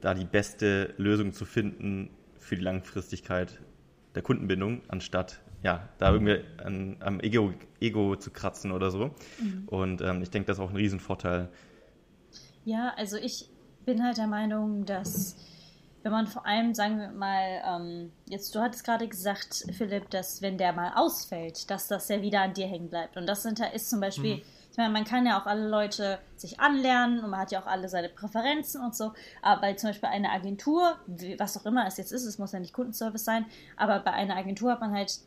da 0.00 0.14
die 0.14 0.24
beste 0.24 0.94
Lösung 0.96 1.32
zu 1.32 1.44
finden 1.44 2.10
für 2.38 2.56
die 2.56 2.62
Langfristigkeit 2.62 3.60
der 4.14 4.22
Kundenbindung, 4.22 4.82
anstatt 4.88 5.40
ja, 5.62 5.88
da 5.98 6.12
irgendwie 6.12 6.40
an, 6.62 6.96
am 7.00 7.20
Ego, 7.20 7.52
Ego 7.80 8.16
zu 8.16 8.30
kratzen 8.30 8.70
oder 8.70 8.90
so. 8.90 9.14
Mhm. 9.42 9.64
Und 9.66 10.00
ähm, 10.02 10.22
ich 10.22 10.30
denke, 10.30 10.46
das 10.46 10.58
ist 10.58 10.62
auch 10.62 10.70
ein 10.70 10.76
Riesenvorteil 10.76 11.48
ja, 12.68 12.92
also 12.96 13.16
ich 13.16 13.48
bin 13.86 14.04
halt 14.04 14.18
der 14.18 14.26
Meinung, 14.26 14.84
dass 14.84 15.36
wenn 16.02 16.12
man 16.12 16.26
vor 16.26 16.46
allem, 16.46 16.74
sagen 16.74 17.00
wir 17.00 17.08
mal, 17.08 17.62
ähm, 17.66 18.12
jetzt, 18.28 18.54
du 18.54 18.60
hattest 18.60 18.84
gerade 18.84 19.08
gesagt, 19.08 19.64
Philipp, 19.72 20.10
dass 20.10 20.42
wenn 20.42 20.58
der 20.58 20.72
mal 20.72 20.92
ausfällt, 20.94 21.70
dass 21.70 21.88
das 21.88 22.08
ja 22.08 22.20
wieder 22.20 22.42
an 22.42 22.52
dir 22.52 22.66
hängen 22.66 22.90
bleibt. 22.90 23.16
Und 23.16 23.26
das 23.26 23.42
sind, 23.42 23.58
ist 23.74 23.88
zum 23.90 24.00
Beispiel, 24.00 24.36
mhm. 24.36 24.42
ich 24.70 24.76
meine, 24.76 24.92
man 24.92 25.04
kann 25.04 25.26
ja 25.26 25.40
auch 25.40 25.46
alle 25.46 25.66
Leute 25.66 26.18
sich 26.36 26.60
anlernen 26.60 27.24
und 27.24 27.30
man 27.30 27.40
hat 27.40 27.52
ja 27.52 27.60
auch 27.60 27.66
alle 27.66 27.88
seine 27.88 28.10
Präferenzen 28.10 28.82
und 28.82 28.94
so. 28.94 29.12
Aber 29.40 29.62
bei 29.62 29.72
zum 29.72 29.88
Beispiel 29.88 30.10
einer 30.10 30.30
Agentur, 30.30 30.96
was 31.38 31.56
auch 31.56 31.64
immer 31.64 31.86
es 31.86 31.96
jetzt 31.96 32.12
ist, 32.12 32.26
es 32.26 32.38
muss 32.38 32.52
ja 32.52 32.60
nicht 32.60 32.74
Kundenservice 32.74 33.24
sein, 33.24 33.46
aber 33.76 33.98
bei 34.00 34.12
einer 34.12 34.36
Agentur 34.36 34.72
hat 34.72 34.80
man 34.80 34.92
halt 34.92 35.18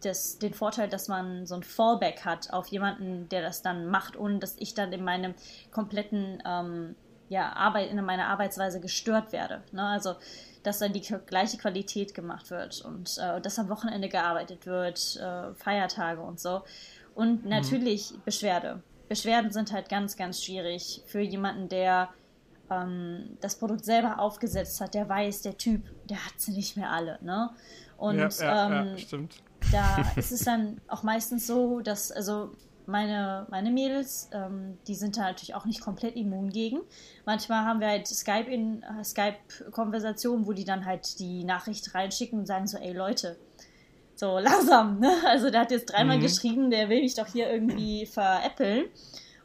das, 0.00 0.38
den 0.38 0.54
Vorteil, 0.54 0.88
dass 0.88 1.08
man 1.08 1.46
so 1.46 1.54
ein 1.54 1.62
Fallback 1.62 2.24
hat 2.24 2.52
auf 2.52 2.68
jemanden, 2.68 3.28
der 3.28 3.42
das 3.42 3.62
dann 3.62 3.86
macht, 3.86 4.16
ohne 4.16 4.38
dass 4.38 4.56
ich 4.58 4.74
dann 4.74 4.92
in 4.92 5.04
meinem 5.04 5.34
kompletten 5.70 6.42
ähm, 6.46 6.94
ja, 7.28 7.52
Arbeit, 7.52 7.90
in 7.90 8.02
meiner 8.04 8.28
Arbeitsweise 8.28 8.80
gestört 8.80 9.32
werde. 9.32 9.62
Ne? 9.72 9.82
Also, 9.82 10.14
dass 10.62 10.78
dann 10.78 10.92
die 10.92 11.00
gleiche 11.00 11.58
Qualität 11.58 12.14
gemacht 12.14 12.50
wird 12.50 12.84
und 12.84 13.18
äh, 13.18 13.40
dass 13.40 13.58
am 13.58 13.68
Wochenende 13.68 14.08
gearbeitet 14.08 14.66
wird, 14.66 15.16
äh, 15.16 15.54
Feiertage 15.54 16.20
und 16.20 16.40
so. 16.40 16.62
Und 17.14 17.44
mhm. 17.44 17.50
natürlich 17.50 18.12
mhm. 18.12 18.22
Beschwerde. 18.24 18.82
Beschwerden 19.08 19.50
sind 19.50 19.72
halt 19.72 19.88
ganz, 19.88 20.16
ganz 20.16 20.42
schwierig 20.42 21.02
für 21.06 21.20
jemanden, 21.20 21.68
der 21.68 22.10
ähm, 22.70 23.38
das 23.40 23.56
Produkt 23.56 23.84
selber 23.84 24.18
aufgesetzt 24.18 24.80
hat, 24.80 24.94
der 24.94 25.08
weiß, 25.08 25.42
der 25.42 25.56
Typ, 25.56 25.82
der 26.08 26.24
hat 26.24 26.34
sie 26.36 26.52
nicht 26.52 26.76
mehr 26.76 26.90
alle. 26.90 27.18
Ne? 27.22 27.50
Und 27.96 28.18
ja, 28.18 28.28
ja, 28.28 28.66
ähm, 28.66 28.88
ja, 28.90 28.98
stimmt 28.98 29.42
da 29.72 30.12
ist 30.16 30.32
es 30.32 30.44
dann 30.44 30.80
auch 30.88 31.02
meistens 31.02 31.46
so, 31.46 31.80
dass, 31.80 32.10
also 32.10 32.50
meine, 32.86 33.46
meine 33.50 33.70
Mädels, 33.70 34.30
ähm, 34.32 34.78
die 34.86 34.94
sind 34.94 35.16
da 35.16 35.22
natürlich 35.22 35.54
auch 35.54 35.66
nicht 35.66 35.82
komplett 35.82 36.16
immun 36.16 36.50
gegen. 36.50 36.80
Manchmal 37.26 37.64
haben 37.64 37.80
wir 37.80 37.88
halt 37.88 38.06
Skype 38.06 38.50
in 38.50 38.82
äh, 38.82 39.04
Skype-Konversationen, 39.04 40.46
wo 40.46 40.52
die 40.52 40.64
dann 40.64 40.86
halt 40.86 41.18
die 41.18 41.44
Nachricht 41.44 41.94
reinschicken 41.94 42.38
und 42.38 42.46
sagen 42.46 42.66
so, 42.66 42.78
ey 42.78 42.92
Leute, 42.94 43.36
so 44.14 44.38
langsam, 44.38 45.00
ne? 45.00 45.12
Also 45.26 45.50
der 45.50 45.60
hat 45.60 45.70
jetzt 45.70 45.92
dreimal 45.92 46.16
mhm. 46.16 46.22
geschrieben, 46.22 46.70
der 46.70 46.88
will 46.88 47.02
mich 47.02 47.14
doch 47.14 47.26
hier 47.26 47.50
irgendwie 47.50 48.06
veräppeln. 48.06 48.86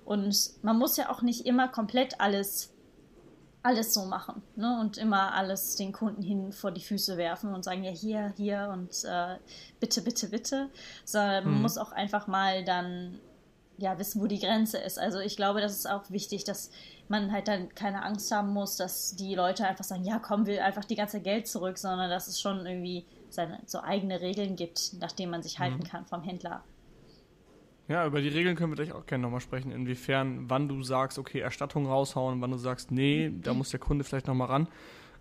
Und 0.05 0.51
man 0.63 0.77
muss 0.77 0.97
ja 0.97 1.09
auch 1.09 1.21
nicht 1.21 1.45
immer 1.45 1.67
komplett 1.67 2.19
alles 2.19 2.72
alles 3.63 3.93
so 3.93 4.05
machen 4.05 4.43
ne? 4.57 4.77
und 4.81 4.97
immer 4.97 5.33
alles 5.33 5.77
den 5.77 5.93
Kunden 5.93 6.21
hin 6.21 6.51
vor 6.51 6.71
die 6.71 6.81
Füße 6.81 7.15
werfen 7.15 7.53
und 7.53 7.63
sagen, 7.63 7.83
ja, 7.83 7.91
hier, 7.91 8.33
hier 8.35 8.69
und 8.73 9.05
äh, 9.05 9.37
bitte, 9.79 10.01
bitte, 10.01 10.27
bitte. 10.27 10.69
Sondern 11.05 11.45
man 11.45 11.55
mhm. 11.55 11.61
muss 11.61 11.77
auch 11.77 11.93
einfach 11.93 12.27
mal 12.27 12.65
dann 12.65 13.19
ja, 13.77 13.97
wissen, 13.97 14.21
wo 14.21 14.27
die 14.27 14.39
Grenze 14.39 14.77
ist. 14.77 14.99
Also 14.99 15.19
ich 15.19 15.37
glaube, 15.37 15.61
das 15.61 15.73
ist 15.73 15.89
auch 15.89 16.09
wichtig, 16.11 16.43
dass 16.43 16.71
man 17.07 17.31
halt 17.31 17.47
dann 17.47 17.73
keine 17.73 18.03
Angst 18.03 18.31
haben 18.31 18.53
muss, 18.53 18.75
dass 18.75 19.15
die 19.15 19.33
Leute 19.33 19.65
einfach 19.65 19.85
sagen, 19.85 20.03
ja, 20.03 20.19
komm, 20.19 20.45
will 20.45 20.59
einfach 20.59 20.85
die 20.85 20.95
ganze 20.95 21.21
Geld 21.21 21.47
zurück, 21.47 21.77
sondern 21.77 22.09
dass 22.09 22.27
es 22.27 22.39
schon 22.39 22.65
irgendwie 22.65 23.05
seine 23.29 23.59
so 23.65 23.79
eigene 23.79 24.21
Regeln 24.21 24.55
gibt, 24.55 24.93
nach 24.99 25.11
denen 25.11 25.31
man 25.31 25.41
sich 25.41 25.59
halten 25.59 25.79
mhm. 25.79 25.83
kann 25.85 26.05
vom 26.05 26.21
Händler. 26.21 26.63
Ja, 27.87 28.05
über 28.05 28.21
die 28.21 28.29
Regeln 28.29 28.55
können 28.55 28.71
wir 28.71 28.75
gleich 28.75 28.93
auch 28.93 29.05
gerne 29.05 29.23
nochmal 29.23 29.41
sprechen, 29.41 29.71
inwiefern, 29.71 30.45
wann 30.47 30.69
du 30.69 30.83
sagst, 30.83 31.19
okay, 31.19 31.39
Erstattung 31.39 31.85
raushauen, 31.85 32.39
wann 32.39 32.51
du 32.51 32.57
sagst, 32.57 32.91
nee, 32.91 33.31
da 33.41 33.53
muss 33.53 33.71
der 33.71 33.79
Kunde 33.79 34.03
vielleicht 34.03 34.27
nochmal 34.27 34.47
ran. 34.47 34.67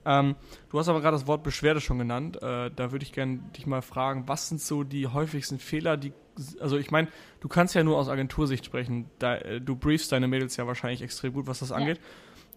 Ähm, 0.04 0.36
du 0.70 0.78
hast 0.78 0.88
aber 0.88 1.00
gerade 1.00 1.16
das 1.16 1.26
Wort 1.26 1.42
Beschwerde 1.42 1.80
schon 1.80 1.98
genannt. 1.98 2.40
Äh, 2.42 2.70
da 2.74 2.92
würde 2.92 3.04
ich 3.04 3.12
gerne 3.12 3.38
dich 3.56 3.66
mal 3.66 3.82
fragen, 3.82 4.24
was 4.26 4.48
sind 4.48 4.60
so 4.60 4.84
die 4.84 5.06
häufigsten 5.08 5.58
Fehler, 5.58 5.96
die, 5.96 6.12
also 6.60 6.76
ich 6.76 6.90
meine, 6.90 7.08
du 7.40 7.48
kannst 7.48 7.74
ja 7.74 7.84
nur 7.84 7.98
aus 7.98 8.08
Agentursicht 8.08 8.64
sprechen. 8.64 9.06
Da, 9.18 9.36
äh, 9.36 9.60
du 9.60 9.76
briefst 9.76 10.10
deine 10.12 10.28
Mädels 10.28 10.56
ja 10.56 10.66
wahrscheinlich 10.66 11.02
extrem 11.02 11.32
gut, 11.32 11.46
was 11.46 11.60
das 11.60 11.72
angeht. 11.72 11.98
Ja. 11.98 12.02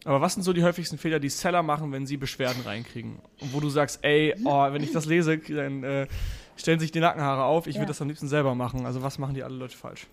Aber 0.06 0.22
was 0.22 0.36
sind 0.36 0.44
so 0.44 0.54
die 0.54 0.64
häufigsten 0.64 1.00
Fehler, 1.00 1.20
die 1.20 1.30
Seller 1.30 1.64
machen, 1.64 1.92
wenn 1.92 2.06
sie 2.06 2.18
Beschwerden 2.18 2.62
reinkriegen? 2.64 3.18
Und 3.42 3.54
wo 3.54 3.60
du 3.60 3.70
sagst, 3.70 4.00
ey, 4.04 4.36
oh, 4.44 4.72
wenn 4.72 4.84
ich 4.84 4.92
das 4.92 5.08
lese, 5.08 5.40
dann 5.40 5.84
äh, 5.84 6.08
stellen 6.56 6.80
sich 6.80 6.92
die 6.92 7.00
Nackenhaare 7.00 7.44
auf, 7.44 7.68
ich 7.68 7.76
ja. 7.76 7.82
würde 7.82 7.90
das 7.90 8.02
am 8.02 8.08
liebsten 8.08 8.28
selber 8.28 8.56
machen. 8.56 8.86
Also 8.86 9.02
was 9.04 9.18
machen 9.18 9.34
die 9.34 9.44
alle 9.44 9.56
Leute 9.56 9.76
falsch? 9.76 10.08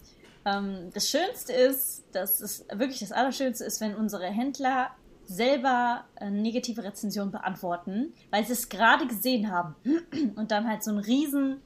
Ähm, 0.45 0.91
das 0.93 1.09
Schönste 1.09 1.53
ist, 1.53 2.05
das 2.13 2.41
ist 2.41 2.67
wirklich 2.77 3.01
das 3.01 3.13
Allerschönste 3.13 3.65
ist, 3.65 3.81
wenn 3.81 3.95
unsere 3.95 4.27
Händler 4.27 4.91
selber 5.25 6.05
äh, 6.17 6.31
negative 6.31 6.83
Rezensionen 6.83 7.31
beantworten, 7.31 8.13
weil 8.31 8.45
sie 8.45 8.53
es 8.53 8.69
gerade 8.69 9.07
gesehen 9.07 9.51
haben 9.51 9.77
und 10.37 10.51
dann 10.51 10.69
halt 10.69 10.83
so 10.83 10.91
ein 10.91 10.99
riesen, 10.99 11.63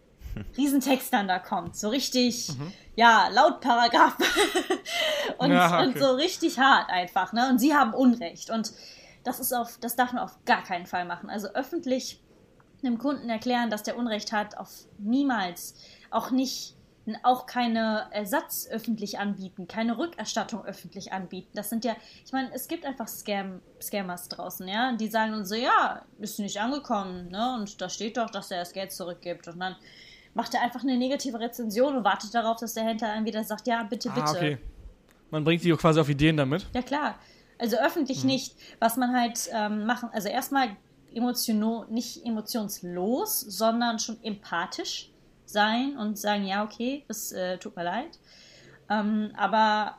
riesen 0.56 0.80
Text 0.80 1.12
dann 1.12 1.26
da 1.26 1.38
kommt. 1.38 1.76
So 1.76 1.88
richtig, 1.88 2.48
mhm. 2.50 2.72
ja, 2.96 3.28
laut 3.32 3.60
Paragraph 3.60 4.16
und, 5.38 5.50
ja, 5.50 5.80
okay. 5.80 5.86
und 5.86 5.98
so 5.98 6.12
richtig 6.12 6.58
hart 6.58 6.88
einfach, 6.88 7.32
ne? 7.32 7.48
Und 7.50 7.58
sie 7.58 7.74
haben 7.74 7.94
Unrecht. 7.94 8.50
Und 8.50 8.72
das 9.24 9.40
ist 9.40 9.52
auf, 9.52 9.78
das 9.80 9.96
darf 9.96 10.12
man 10.12 10.22
auf 10.22 10.38
gar 10.44 10.62
keinen 10.62 10.86
Fall 10.86 11.04
machen. 11.04 11.28
Also 11.28 11.48
öffentlich 11.48 12.20
einem 12.84 12.98
Kunden 12.98 13.28
erklären, 13.28 13.70
dass 13.70 13.82
der 13.82 13.96
Unrecht 13.96 14.32
hat, 14.32 14.56
auf 14.58 14.70
niemals. 14.98 15.74
Auch 16.10 16.30
nicht, 16.30 16.74
auch 17.22 17.46
keine 17.46 18.06
Ersatz 18.10 18.68
öffentlich 18.70 19.18
anbieten, 19.18 19.68
keine 19.68 19.98
Rückerstattung 19.98 20.64
öffentlich 20.64 21.12
anbieten. 21.12 21.50
Das 21.54 21.70
sind 21.70 21.84
ja, 21.84 21.96
ich 22.24 22.32
meine, 22.32 22.52
es 22.54 22.68
gibt 22.68 22.84
einfach 22.84 23.08
Scam, 23.08 23.60
Scammers 23.80 24.28
draußen, 24.28 24.66
ja, 24.68 24.92
die 24.92 25.08
sagen 25.08 25.32
dann 25.32 25.46
so, 25.46 25.54
ja, 25.54 26.02
ist 26.18 26.38
nicht 26.38 26.60
angekommen, 26.60 27.30
ne, 27.30 27.56
und 27.58 27.80
da 27.80 27.88
steht 27.88 28.16
doch, 28.16 28.30
dass 28.30 28.50
er 28.50 28.60
das 28.60 28.72
Geld 28.72 28.92
zurückgibt 28.92 29.48
und 29.48 29.58
dann 29.58 29.76
macht 30.34 30.54
er 30.54 30.62
einfach 30.62 30.82
eine 30.82 30.96
negative 30.96 31.40
Rezension 31.40 31.96
und 31.96 32.04
wartet 32.04 32.34
darauf, 32.34 32.58
dass 32.58 32.74
der 32.74 32.84
Händler 32.84 33.14
dann 33.14 33.24
wieder 33.24 33.42
sagt, 33.44 33.66
ja, 33.66 33.82
bitte, 33.82 34.10
ah, 34.10 34.14
bitte. 34.14 34.26
Ah, 34.26 34.32
okay. 34.32 34.58
Man 35.30 35.44
bringt 35.44 35.62
die 35.64 35.72
quasi 35.72 36.00
auf 36.00 36.08
Ideen 36.08 36.36
damit. 36.36 36.66
Ja, 36.74 36.82
klar. 36.82 37.16
Also 37.58 37.76
öffentlich 37.76 38.20
hm. 38.20 38.26
nicht. 38.26 38.56
Was 38.78 38.96
man 38.96 39.12
halt 39.14 39.48
ähm, 39.52 39.84
machen, 39.86 40.08
also 40.12 40.28
erstmal 40.28 40.76
emotional, 41.14 41.86
nicht 41.88 42.24
emotionslos, 42.24 43.40
sondern 43.40 43.98
schon 43.98 44.22
empathisch 44.22 45.10
sein 45.44 45.96
und 45.96 46.18
sagen, 46.18 46.46
ja, 46.46 46.64
okay, 46.64 47.04
das 47.08 47.32
äh, 47.32 47.58
tut 47.58 47.76
mir 47.76 47.84
leid. 47.84 48.18
Ähm, 48.88 49.32
aber 49.36 49.98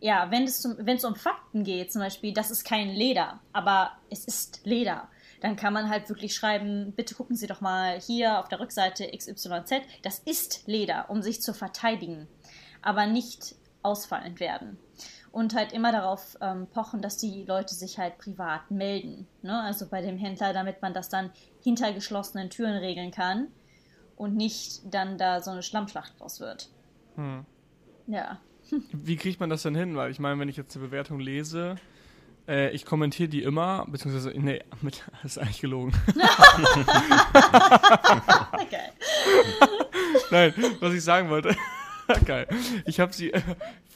ja, 0.00 0.30
wenn 0.30 0.44
es, 0.44 0.64
wenn 0.78 0.96
es 0.96 1.04
um 1.04 1.16
Fakten 1.16 1.64
geht, 1.64 1.92
zum 1.92 2.02
Beispiel, 2.02 2.32
das 2.32 2.50
ist 2.50 2.64
kein 2.64 2.90
Leder, 2.90 3.40
aber 3.52 3.92
es 4.10 4.24
ist 4.24 4.60
Leder, 4.64 5.08
dann 5.40 5.56
kann 5.56 5.72
man 5.72 5.88
halt 5.88 6.08
wirklich 6.08 6.34
schreiben, 6.34 6.92
bitte 6.96 7.14
gucken 7.14 7.36
Sie 7.36 7.46
doch 7.46 7.60
mal 7.60 8.00
hier 8.00 8.38
auf 8.38 8.48
der 8.48 8.60
Rückseite 8.60 9.08
XYZ, 9.16 9.82
das 10.02 10.20
ist 10.20 10.66
Leder, 10.66 11.10
um 11.10 11.22
sich 11.22 11.42
zu 11.42 11.54
verteidigen, 11.54 12.28
aber 12.82 13.06
nicht 13.06 13.56
ausfallend 13.82 14.40
werden 14.40 14.78
und 15.32 15.54
halt 15.54 15.72
immer 15.72 15.92
darauf 15.92 16.36
ähm, 16.40 16.66
pochen, 16.66 17.02
dass 17.02 17.16
die 17.16 17.44
Leute 17.44 17.74
sich 17.74 17.98
halt 17.98 18.18
privat 18.18 18.70
melden. 18.70 19.26
Ne? 19.42 19.60
Also 19.60 19.86
bei 19.88 20.00
dem 20.00 20.18
Händler, 20.18 20.52
damit 20.52 20.82
man 20.82 20.94
das 20.94 21.08
dann 21.08 21.30
hinter 21.62 21.92
geschlossenen 21.92 22.50
Türen 22.50 22.76
regeln 22.76 23.10
kann 23.10 23.48
und 24.16 24.36
nicht 24.36 24.82
dann 24.92 25.18
da 25.18 25.40
so 25.40 25.50
eine 25.50 25.62
Schlammschlacht 25.62 26.18
draus 26.18 26.40
wird. 26.40 26.70
Hm. 27.16 27.44
Ja. 28.06 28.40
Wie 28.92 29.16
kriegt 29.16 29.40
man 29.40 29.50
das 29.50 29.62
denn 29.62 29.74
hin? 29.74 29.96
Weil 29.96 30.10
ich 30.10 30.18
meine, 30.18 30.38
wenn 30.40 30.48
ich 30.48 30.56
jetzt 30.56 30.76
eine 30.76 30.86
Bewertung 30.86 31.20
lese, 31.20 31.76
äh, 32.48 32.70
ich 32.70 32.84
kommentiere 32.84 33.28
die 33.28 33.42
immer, 33.42 33.84
beziehungsweise, 33.86 34.30
nee, 34.30 34.62
mit, 34.80 35.04
das 35.22 35.32
ist 35.32 35.38
eigentlich 35.38 35.60
gelogen. 35.60 35.92
okay. 38.52 38.88
Nein, 40.30 40.54
was 40.80 40.94
ich 40.94 41.04
sagen 41.04 41.28
wollte. 41.28 41.54
Geil. 42.24 42.48
Ich 42.86 43.00
habe 43.00 43.12
sie 43.12 43.32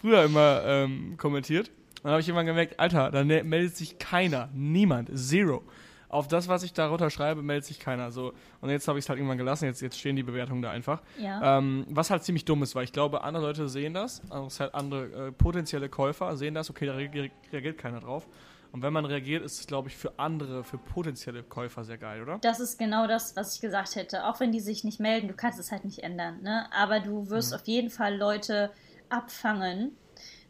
früher 0.03 0.25
immer 0.25 0.63
ähm, 0.67 1.17
kommentiert. 1.17 1.71
Dann 2.03 2.13
habe 2.13 2.21
ich 2.21 2.29
irgendwann 2.29 2.47
gemerkt, 2.47 2.79
Alter, 2.79 3.11
da 3.11 3.25
ne, 3.25 3.45
meldet 3.45 3.77
sich 3.77 3.99
keiner, 3.99 4.49
niemand, 4.53 5.09
zero. 5.15 5.63
Auf 6.09 6.29
das, 6.29 6.47
was 6.49 6.63
ich 6.63 6.75
darunter 6.75 7.09
schreibe, 7.09 7.41
meldet 7.41 7.65
sich 7.65 7.79
keiner. 7.79 8.11
So. 8.11 8.35
Und 8.61 8.69
jetzt 8.69 8.87
habe 8.87 8.99
ich 8.99 9.05
es 9.05 9.09
halt 9.09 9.19
irgendwann 9.19 9.39
gelassen, 9.39 9.65
jetzt, 9.65 9.81
jetzt 9.81 9.99
stehen 9.99 10.17
die 10.17 10.23
Bewertungen 10.23 10.61
da 10.61 10.71
einfach. 10.71 11.01
Ja. 11.19 11.59
Ähm, 11.59 11.87
was 11.89 12.11
halt 12.11 12.23
ziemlich 12.25 12.45
dumm 12.45 12.63
ist, 12.63 12.75
weil 12.75 12.85
ich 12.85 12.93
glaube, 12.93 13.23
andere 13.25 13.47
Leute 13.47 13.69
sehen 13.69 13.95
das, 13.95 14.21
also 14.29 14.61
halt 14.61 14.75
andere 14.75 15.29
äh, 15.29 15.33
potenzielle 15.33 15.89
Käufer 15.89 16.37
sehen 16.37 16.53
das, 16.53 16.69
okay, 16.69 16.87
da 16.87 16.95
reagiert 16.95 17.79
keiner 17.79 18.01
drauf. 18.01 18.27
Und 18.73 18.83
wenn 18.83 18.93
man 18.93 19.05
reagiert, 19.05 19.45
ist 19.45 19.61
es, 19.61 19.67
glaube 19.67 19.89
ich, 19.89 19.97
für 19.97 20.19
andere, 20.19 20.65
für 20.65 20.79
potenzielle 20.79 21.43
Käufer 21.43 21.85
sehr 21.85 21.99
geil, 21.99 22.23
oder? 22.23 22.39
Das 22.41 22.59
ist 22.59 22.79
genau 22.79 23.07
das, 23.07 23.37
was 23.37 23.55
ich 23.55 23.61
gesagt 23.61 23.97
hätte. 23.97 24.27
Auch 24.27 24.41
wenn 24.41 24.51
die 24.51 24.61
sich 24.61 24.83
nicht 24.83 24.99
melden, 24.99 25.29
du 25.29 25.35
kannst 25.35 25.61
es 25.61 25.71
halt 25.71 25.85
nicht 25.85 26.01
ändern. 26.01 26.43
Ne? 26.43 26.67
Aber 26.75 27.01
du 27.01 27.29
wirst 27.29 27.53
mhm. 27.53 27.57
auf 27.57 27.67
jeden 27.67 27.91
Fall 27.91 28.17
Leute 28.17 28.71
abfangen, 29.13 29.97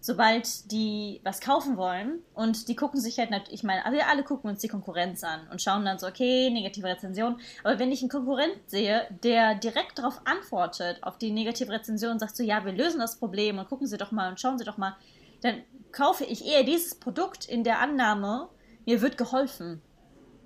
sobald 0.01 0.73
die 0.73 1.21
was 1.23 1.41
kaufen 1.41 1.77
wollen 1.77 2.21
und 2.35 2.69
die 2.69 2.75
gucken 2.75 3.01
sich 3.01 3.19
halt, 3.19 3.31
ich 3.51 3.63
meine, 3.63 3.83
wir 3.93 4.09
alle 4.09 4.25
gucken 4.25 4.51
uns 4.51 4.61
die 4.61 4.69
Konkurrenz 4.69 5.23
an 5.23 5.47
und 5.51 5.63
schauen 5.63 5.85
dann 5.85 5.99
so, 5.99 6.09
okay, 6.09 6.51
negative 6.51 6.89
Rezension. 6.89 7.41
Aber 7.63 7.79
wenn 7.79 7.93
ich 7.93 8.01
einen 8.01 8.11
Konkurrent 8.11 8.59
sehe, 8.67 9.07
der 9.23 9.55
direkt 9.55 9.99
darauf 9.99 10.21
antwortet, 10.25 11.03
auf 11.03 11.19
die 11.19 11.31
negative 11.31 11.71
Rezension 11.71 12.13
und 12.13 12.19
sagt 12.19 12.37
so, 12.37 12.43
ja, 12.43 12.65
wir 12.65 12.73
lösen 12.73 12.99
das 12.99 13.17
Problem 13.17 13.59
und 13.59 13.69
gucken 13.69 13.87
Sie 13.87 13.97
doch 13.97 14.11
mal 14.11 14.29
und 14.29 14.41
schauen 14.41 14.59
Sie 14.59 14.65
doch 14.65 14.77
mal, 14.77 14.97
dann 15.41 15.63
kaufe 15.93 16.25
ich 16.25 16.45
eher 16.47 16.65
dieses 16.65 16.97
Produkt 16.97 17.45
in 17.45 17.63
der 17.63 17.81
Annahme, 17.81 18.49
mir 18.87 19.03
wird 19.03 19.17
geholfen, 19.17 19.83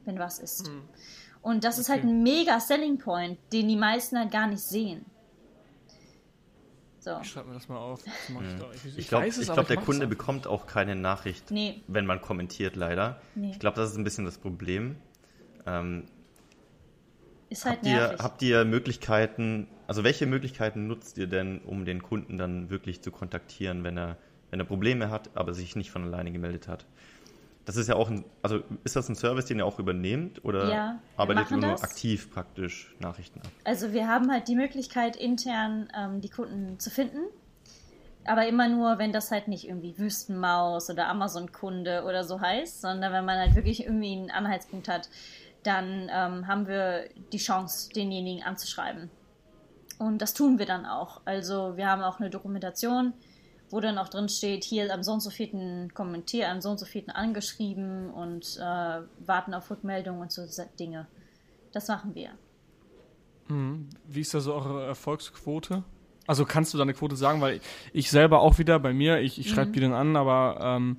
wenn 0.04 0.18
was 0.18 0.38
ist. 0.38 0.68
Mhm. 0.68 0.82
Und 1.40 1.64
das 1.64 1.76
okay. 1.76 1.80
ist 1.80 1.88
halt 1.88 2.04
ein 2.04 2.23
mega 2.23 2.61
Selling 2.61 2.99
Point, 2.99 3.38
den 3.52 3.68
die 3.68 3.76
meisten 3.76 4.18
halt 4.18 4.32
gar 4.32 4.49
nicht 4.49 4.62
sehen. 4.62 5.06
So. 7.07 7.21
Ich 7.23 7.31
schreibe 7.31 7.47
mir 7.51 7.55
das 7.55 7.69
mal 7.69 7.77
auf. 7.77 8.03
Das 8.03 8.13
ich, 8.75 8.85
ich, 8.85 8.99
ich 8.99 9.09
glaube, 9.09 9.31
glaub, 9.31 9.69
der 9.69 9.77
Kunde 9.77 10.09
bekommt 10.09 10.49
auch 10.49 10.67
keine 10.67 10.97
Nachricht, 10.97 11.53
nee. 11.53 11.81
wenn 11.87 12.05
man 12.05 12.21
kommentiert, 12.21 12.75
leider. 12.75 13.21
Nee. 13.37 13.53
Ich 13.53 13.61
glaube, 13.61 13.77
das 13.77 13.93
ist 13.93 13.97
ein 13.97 14.03
bisschen 14.03 14.25
das 14.25 14.39
Problem. 14.39 14.97
Ähm, 15.67 16.07
ist 17.49 17.65
halt 17.65 17.77
habt, 17.77 17.85
nervig. 17.85 18.19
ihr, 18.19 18.25
habt 18.25 18.43
ihr 18.43 18.65
Möglichkeiten, 18.65 19.69
also 19.87 20.03
welche 20.03 20.27
Möglichkeiten 20.27 20.89
nutzt 20.89 21.17
ihr 21.17 21.29
denn, 21.29 21.61
um 21.61 21.85
den 21.85 22.03
Kunden 22.03 22.39
dann 22.39 22.71
wirklich 22.71 23.03
zu 23.03 23.13
kontaktieren, 23.13 23.85
wenn 23.85 23.97
er 23.97 24.17
wenn 24.51 24.61
er 24.61 24.67
Probleme 24.67 25.11
hat, 25.11 25.31
aber 25.35 25.55
sich 25.55 25.77
nicht 25.77 25.91
von 25.91 26.05
alleine 26.05 26.33
gemeldet 26.33 26.69
hat. 26.69 26.87
Das 27.66 27.76
ist 27.76 27.88
ja 27.88 27.96
auch 27.96 28.08
ein, 28.08 28.25
also 28.42 28.61
ist 28.85 28.94
das 28.94 29.08
ein 29.08 29.16
Service, 29.16 29.46
den 29.46 29.58
ihr 29.58 29.66
auch 29.66 29.80
übernehmt 29.80 30.44
oder 30.44 30.70
ja, 30.70 30.99
arbeitet 31.16 31.50
ihr 31.50 31.56
nur 31.56 31.70
das. 31.73 31.82
aktiv 31.82 32.30
praktisch 32.32 32.94
Nachrichten 33.00 33.40
ab? 33.40 33.49
Also 33.64 33.92
wir 33.92 34.06
haben 34.06 34.30
halt 34.30 34.46
die 34.46 34.54
Möglichkeit, 34.54 35.16
intern 35.16 35.88
ähm, 35.94 36.20
die 36.20 36.28
Kunden 36.28 36.78
zu 36.78 36.90
finden. 36.90 37.18
Aber 38.25 38.46
immer 38.46 38.68
nur, 38.68 38.99
wenn 38.99 39.12
das 39.12 39.30
halt 39.30 39.49
nicht 39.49 39.68
irgendwie 39.68 39.99
Wüstenmaus 39.99 40.90
oder 40.90 41.08
Amazon-Kunde 41.08 42.04
oder 42.04 42.25
so 42.25 42.40
heißt, 42.40 42.80
sondern 42.80 43.12
wenn 43.12 43.25
man 43.25 43.38
halt 43.38 43.56
wirklich 43.56 43.85
irgendwie 43.85 44.12
einen 44.12 44.30
Anhaltspunkt 44.30 44.88
hat, 44.88 45.08
dann 45.64 46.08
ähm, 46.12 46.46
haben 46.46 46.68
wir 46.68 47.08
die 47.32 47.38
Chance, 47.38 47.90
denjenigen 47.90 48.44
anzuschreiben. 48.44 49.11
Und 49.99 50.23
das 50.23 50.35
tun 50.35 50.58
wir 50.58 50.66
dann 50.66 50.87
auch. 50.87 51.20
Also 51.25 51.76
wir 51.76 51.88
haben 51.88 52.02
auch 52.02 52.20
eine 52.20 52.30
Dokumentation, 52.30 53.12
wo 53.70 53.80
dann 53.80 53.99
auch 53.99 54.08
drin 54.08 54.28
steht, 54.28 54.64
hier 54.64 54.92
am 54.92 55.02
so 55.02 55.12
und 55.12 55.20
so 55.20 55.30
vierten 55.30 55.92
kommentiert, 55.94 56.49
am 56.49 56.61
so 56.61 56.70
und 56.70 56.78
so 56.78 56.87
vierten 56.87 57.11
angeschrieben 57.11 58.11
und 58.11 58.56
äh, 58.58 59.00
warten 59.26 59.54
auf 59.54 59.70
Rückmeldungen 59.70 60.20
und 60.20 60.32
so 60.32 60.46
Dinge. 60.78 61.06
Das 61.73 61.88
machen 61.88 62.14
wir. 62.14 62.30
Mhm. 63.49 63.88
Wie 64.06 64.20
ist 64.20 64.35
da 64.35 64.40
so 64.40 64.54
eure 64.54 64.87
Erfolgsquote? 64.87 65.85
Also 66.26 66.44
kannst 66.44 66.75
du 66.75 66.78
da 66.78 66.82
eine 66.82 66.94
Quote 66.94 67.16
sagen, 67.16 67.40
weil 67.40 67.61
ich 67.92 68.11
selber 68.11 68.40
auch 68.40 68.58
wieder 68.58 68.78
bei 68.80 68.92
mir, 68.92 69.20
ich, 69.20 69.38
ich 69.38 69.50
schreibe 69.50 69.68
mhm. 69.68 69.73
die 69.75 69.80
dann 69.80 69.92
an, 69.92 70.16
aber 70.16 70.58
ähm, 70.61 70.96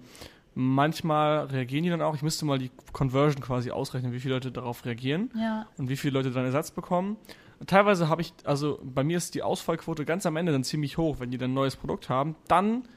manchmal 0.56 1.46
reagieren 1.46 1.84
die 1.84 1.90
dann 1.90 2.02
auch. 2.02 2.16
Ich 2.16 2.22
müsste 2.22 2.46
mal 2.46 2.58
die 2.58 2.72
Conversion 2.94 3.44
quasi 3.44 3.72
ausrechnen, 3.72 4.14
wie 4.14 4.20
viele 4.20 4.36
Leute 4.36 4.52
darauf 4.52 4.86
reagieren 4.86 5.30
ja. 5.36 5.68
und 5.78 5.90
wie 5.90 5.98
viele 5.98 6.14
Leute 6.14 6.32
dann 6.32 6.46
Ersatz 6.46 6.72
bekommen. 6.72 7.18
Teilweise 7.66 8.08
habe 8.10 8.22
ich, 8.22 8.34
also 8.44 8.80
bei 8.84 9.04
mir 9.04 9.18
ist 9.18 9.34
die 9.34 9.42
Ausfallquote 9.42 10.06
ganz 10.06 10.26
am 10.26 10.36
Ende 10.36 10.52
dann 10.52 10.64
ziemlich 10.64 10.98
hoch, 10.98 11.20
wenn 11.20 11.32
die 11.32 11.38
dann 11.38 11.52
ein 11.52 11.56
neues 11.56 11.76
Produkt 11.76 12.10
haben. 12.10 12.36
Dann 12.48 12.88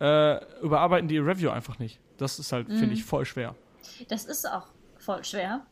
äh, 0.00 0.40
überarbeiten 0.60 1.08
die 1.08 1.16
ihr 1.16 1.26
Review 1.26 1.50
einfach 1.50 1.78
nicht. 1.78 2.00
Das 2.16 2.38
ist 2.38 2.52
halt, 2.52 2.68
mhm. 2.68 2.78
finde 2.78 2.94
ich, 2.94 3.04
voll 3.04 3.24
schwer. 3.24 3.54
Das 4.08 4.24
ist 4.24 4.50
auch 4.50 4.66
voll 4.98 5.24
schwer. 5.24 5.66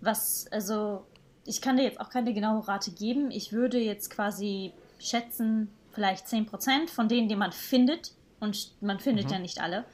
Was, 0.00 0.46
also, 0.50 1.06
ich 1.44 1.60
kann 1.60 1.76
dir 1.76 1.84
jetzt 1.84 2.00
auch 2.00 2.08
keine 2.08 2.32
genaue 2.32 2.66
Rate 2.66 2.92
geben. 2.92 3.30
Ich 3.30 3.52
würde 3.52 3.78
jetzt 3.78 4.10
quasi 4.10 4.72
schätzen, 4.98 5.68
vielleicht 5.92 6.26
10% 6.26 6.88
von 6.88 7.08
denen, 7.08 7.28
die 7.28 7.36
man 7.36 7.52
findet. 7.52 8.12
Und 8.40 8.72
man 8.80 8.98
findet 8.98 9.26
mhm. 9.26 9.32
ja 9.32 9.38
nicht 9.38 9.60
alle. 9.60 9.84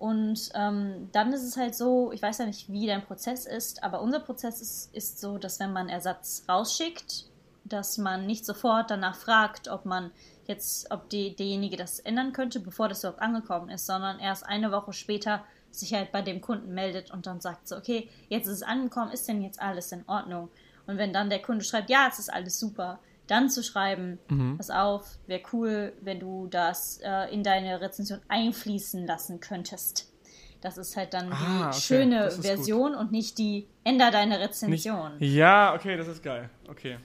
Und 0.00 0.48
ähm, 0.54 1.10
dann 1.12 1.30
ist 1.34 1.42
es 1.42 1.58
halt 1.58 1.74
so, 1.74 2.10
ich 2.10 2.22
weiß 2.22 2.38
ja 2.38 2.46
nicht, 2.46 2.72
wie 2.72 2.86
dein 2.86 3.04
Prozess 3.04 3.44
ist, 3.44 3.84
aber 3.84 4.00
unser 4.00 4.20
Prozess 4.20 4.62
ist, 4.62 4.94
ist 4.94 5.20
so, 5.20 5.36
dass 5.36 5.60
wenn 5.60 5.74
man 5.74 5.90
Ersatz 5.90 6.42
rausschickt, 6.48 7.26
dass 7.66 7.98
man 7.98 8.24
nicht 8.24 8.46
sofort 8.46 8.90
danach 8.90 9.14
fragt, 9.14 9.68
ob 9.68 9.84
man 9.84 10.10
jetzt, 10.46 10.90
ob 10.90 11.10
die, 11.10 11.36
derjenige 11.36 11.76
das 11.76 12.00
ändern 12.00 12.32
könnte, 12.32 12.60
bevor 12.60 12.88
das 12.88 13.00
überhaupt 13.00 13.20
angekommen 13.20 13.68
ist, 13.68 13.84
sondern 13.84 14.20
erst 14.20 14.46
eine 14.46 14.72
Woche 14.72 14.94
später 14.94 15.44
sich 15.70 15.92
halt 15.92 16.12
bei 16.12 16.22
dem 16.22 16.40
Kunden 16.40 16.72
meldet 16.72 17.10
und 17.10 17.26
dann 17.26 17.42
sagt 17.42 17.68
so, 17.68 17.76
okay, 17.76 18.08
jetzt 18.30 18.46
ist 18.46 18.54
es 18.54 18.62
angekommen, 18.62 19.12
ist 19.12 19.28
denn 19.28 19.42
jetzt 19.42 19.60
alles 19.60 19.92
in 19.92 20.08
Ordnung? 20.08 20.48
Und 20.86 20.96
wenn 20.96 21.12
dann 21.12 21.28
der 21.28 21.42
Kunde 21.42 21.62
schreibt, 21.62 21.90
ja, 21.90 22.08
es 22.10 22.18
ist 22.18 22.32
alles 22.32 22.58
super, 22.58 23.00
dann 23.30 23.48
zu 23.48 23.62
schreiben, 23.62 24.18
mhm. 24.28 24.56
pass 24.56 24.70
auf, 24.70 25.18
wäre 25.26 25.42
cool, 25.52 25.92
wenn 26.00 26.20
du 26.20 26.46
das 26.48 27.00
äh, 27.02 27.32
in 27.32 27.42
deine 27.42 27.80
Rezension 27.80 28.20
einfließen 28.28 29.06
lassen 29.06 29.40
könntest. 29.40 30.12
Das 30.60 30.76
ist 30.76 30.96
halt 30.96 31.14
dann 31.14 31.32
ah, 31.32 31.36
die 31.36 31.64
okay. 31.68 31.80
schöne 31.80 32.30
Version 32.30 32.92
gut. 32.92 33.00
und 33.00 33.12
nicht 33.12 33.38
die 33.38 33.66
änder 33.82 34.10
deine 34.10 34.40
Rezension. 34.40 35.16
Nicht, 35.18 35.32
ja, 35.34 35.74
okay, 35.74 35.96
das 35.96 36.08
ist 36.08 36.22
geil. 36.22 36.50
Okay. 36.68 36.98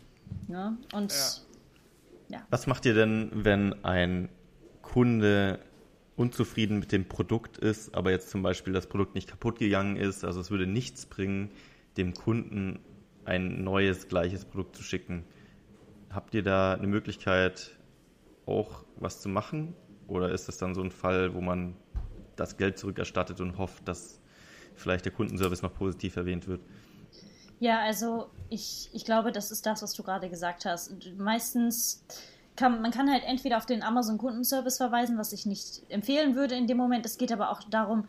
Ja, 0.49 0.75
und 0.93 1.13
ja. 2.29 2.37
ja. 2.37 2.47
Was 2.49 2.67
macht 2.67 2.85
ihr 2.85 2.93
denn, 2.93 3.31
wenn 3.33 3.85
ein 3.85 4.29
Kunde 4.81 5.59
unzufrieden 6.17 6.79
mit 6.79 6.91
dem 6.91 7.07
Produkt 7.07 7.57
ist, 7.57 7.95
aber 7.95 8.11
jetzt 8.11 8.29
zum 8.29 8.41
Beispiel 8.41 8.73
das 8.73 8.87
Produkt 8.87 9.15
nicht 9.15 9.29
kaputt 9.29 9.59
gegangen 9.59 9.97
ist, 9.97 10.23
also 10.23 10.39
es 10.39 10.51
würde 10.51 10.67
nichts 10.67 11.05
bringen, 11.05 11.51
dem 11.97 12.13
Kunden 12.13 12.79
ein 13.25 13.63
neues, 13.63 14.07
gleiches 14.07 14.45
Produkt 14.45 14.75
zu 14.75 14.83
schicken. 14.83 15.23
Habt 16.15 16.33
ihr 16.33 16.43
da 16.43 16.73
eine 16.73 16.87
Möglichkeit, 16.87 17.71
auch 18.45 18.85
was 18.95 19.21
zu 19.21 19.27
machen? 19.27 19.75
Oder 20.07 20.31
ist 20.31 20.47
das 20.47 20.57
dann 20.57 20.73
so 20.73 20.81
ein 20.81 20.91
Fall, 20.91 21.33
wo 21.33 21.41
man 21.41 21.75
das 22.37 22.55
Geld 22.57 22.77
zurückerstattet 22.77 23.41
und 23.41 23.57
hofft, 23.57 23.87
dass 23.87 24.21
vielleicht 24.75 25.03
der 25.05 25.11
Kundenservice 25.11 25.61
noch 25.61 25.73
positiv 25.73 26.15
erwähnt 26.15 26.47
wird? 26.47 26.61
Ja, 27.59 27.79
also 27.79 28.29
ich, 28.49 28.89
ich 28.93 29.03
glaube, 29.05 29.31
das 29.31 29.51
ist 29.51 29.65
das, 29.65 29.81
was 29.81 29.93
du 29.93 30.03
gerade 30.03 30.29
gesagt 30.29 30.65
hast. 30.65 30.93
Meistens 31.17 32.03
kann 32.55 32.81
man 32.81 32.91
kann 32.91 33.11
halt 33.11 33.23
entweder 33.25 33.57
auf 33.57 33.65
den 33.65 33.83
Amazon 33.83 34.17
Kundenservice 34.17 34.77
verweisen, 34.77 35.17
was 35.17 35.33
ich 35.33 35.45
nicht 35.45 35.83
empfehlen 35.89 36.35
würde 36.35 36.55
in 36.55 36.67
dem 36.67 36.77
Moment. 36.77 37.05
Es 37.05 37.17
geht 37.17 37.31
aber 37.31 37.51
auch 37.51 37.61
darum, 37.63 38.05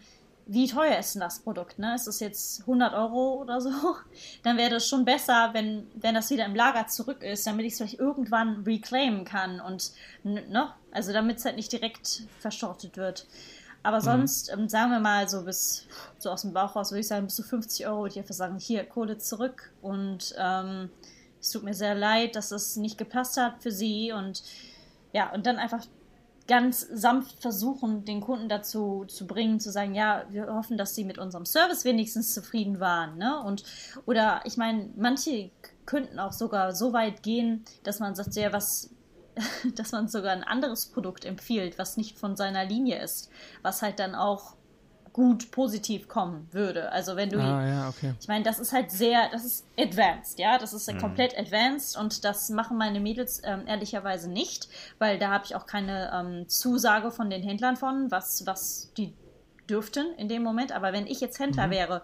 wie 0.48 0.68
teuer 0.68 0.98
ist 0.98 1.14
denn 1.14 1.20
das 1.20 1.40
Produkt? 1.40 1.78
Ne? 1.78 1.96
Ist 1.96 2.06
es 2.06 2.20
jetzt 2.20 2.60
100 2.60 2.94
Euro 2.94 3.40
oder 3.42 3.60
so? 3.60 3.70
Dann 4.44 4.56
wäre 4.56 4.70
das 4.70 4.88
schon 4.88 5.04
besser, 5.04 5.50
wenn, 5.52 5.88
wenn 5.94 6.14
das 6.14 6.30
wieder 6.30 6.46
im 6.46 6.54
Lager 6.54 6.86
zurück 6.86 7.22
ist, 7.22 7.46
damit 7.46 7.66
ich 7.66 7.72
es 7.72 7.78
vielleicht 7.78 7.98
irgendwann 7.98 8.62
reclaimen 8.62 9.24
kann 9.24 9.60
und, 9.60 9.90
ne? 10.22 10.72
Also 10.92 11.12
damit 11.12 11.38
es 11.38 11.44
halt 11.44 11.56
nicht 11.56 11.72
direkt 11.72 12.22
verschrottet 12.38 12.96
wird. 12.96 13.26
Aber 13.82 13.98
mhm. 13.98 14.02
sonst, 14.02 14.52
ähm, 14.52 14.68
sagen 14.68 14.92
wir 14.92 15.00
mal, 15.00 15.28
so 15.28 15.42
bis, 15.42 15.86
so 16.18 16.30
aus 16.30 16.42
dem 16.42 16.52
Bauch 16.52 16.76
raus, 16.76 16.92
würde 16.92 17.00
ich 17.00 17.08
sagen, 17.08 17.26
bis 17.26 17.34
zu 17.34 17.42
50 17.42 17.86
Euro 17.86 18.02
würde 18.02 18.12
ich 18.12 18.18
einfach 18.18 18.34
sagen, 18.34 18.58
hier, 18.58 18.84
Kohle 18.84 19.18
zurück 19.18 19.72
und 19.82 20.32
ähm, 20.38 20.90
es 21.40 21.50
tut 21.50 21.64
mir 21.64 21.74
sehr 21.74 21.94
leid, 21.94 22.36
dass 22.36 22.52
es 22.52 22.76
nicht 22.76 22.98
gepasst 22.98 23.36
hat 23.36 23.62
für 23.62 23.72
Sie 23.72 24.12
und 24.12 24.42
ja, 25.12 25.32
und 25.32 25.46
dann 25.46 25.56
einfach 25.56 25.84
ganz 26.46 26.86
sanft 26.92 27.40
versuchen, 27.40 28.04
den 28.04 28.20
Kunden 28.20 28.48
dazu 28.48 29.04
zu 29.06 29.26
bringen, 29.26 29.60
zu 29.60 29.70
sagen, 29.70 29.94
ja, 29.94 30.24
wir 30.30 30.46
hoffen, 30.54 30.78
dass 30.78 30.94
sie 30.94 31.04
mit 31.04 31.18
unserem 31.18 31.46
Service 31.46 31.84
wenigstens 31.84 32.34
zufrieden 32.34 32.80
waren. 32.80 33.18
Ne? 33.18 33.40
Und, 33.42 33.64
oder 34.06 34.40
ich 34.44 34.56
meine, 34.56 34.90
manche 34.96 35.50
könnten 35.86 36.18
auch 36.18 36.32
sogar 36.32 36.74
so 36.74 36.92
weit 36.92 37.22
gehen, 37.22 37.64
dass 37.82 38.00
man 38.00 38.14
sagt, 38.14 38.34
ja, 38.34 38.52
was, 38.52 38.90
dass 39.74 39.92
man 39.92 40.08
sogar 40.08 40.32
ein 40.32 40.44
anderes 40.44 40.86
Produkt 40.86 41.24
empfiehlt, 41.24 41.78
was 41.78 41.96
nicht 41.96 42.18
von 42.18 42.36
seiner 42.36 42.64
Linie 42.64 43.02
ist, 43.02 43.30
was 43.62 43.82
halt 43.82 43.98
dann 43.98 44.14
auch 44.14 44.55
gut 45.16 45.50
positiv 45.50 46.08
kommen 46.08 46.46
würde. 46.52 46.92
Also 46.92 47.16
wenn 47.16 47.30
du, 47.30 47.38
ah, 47.38 47.66
ja, 47.66 47.88
okay. 47.88 48.12
ich 48.20 48.28
meine, 48.28 48.44
das 48.44 48.58
ist 48.58 48.74
halt 48.74 48.90
sehr, 48.90 49.30
das 49.32 49.46
ist 49.46 49.66
advanced, 49.78 50.38
ja, 50.38 50.58
das 50.58 50.74
ist 50.74 50.92
mhm. 50.92 50.98
komplett 50.98 51.38
advanced 51.38 51.96
und 51.96 52.22
das 52.22 52.50
machen 52.50 52.76
meine 52.76 53.00
Mädels 53.00 53.40
ähm, 53.42 53.62
ehrlicherweise 53.66 54.30
nicht, 54.30 54.68
weil 54.98 55.18
da 55.18 55.30
habe 55.30 55.46
ich 55.46 55.56
auch 55.56 55.64
keine 55.64 56.12
ähm, 56.12 56.48
Zusage 56.50 57.10
von 57.10 57.30
den 57.30 57.42
Händlern 57.42 57.78
von, 57.78 58.10
was, 58.10 58.46
was 58.46 58.92
die 58.98 59.14
dürften 59.70 60.04
in 60.18 60.28
dem 60.28 60.42
Moment. 60.42 60.72
Aber 60.72 60.92
wenn 60.92 61.06
ich 61.06 61.22
jetzt 61.22 61.38
Händler 61.38 61.68
mhm. 61.68 61.70
wäre 61.70 62.02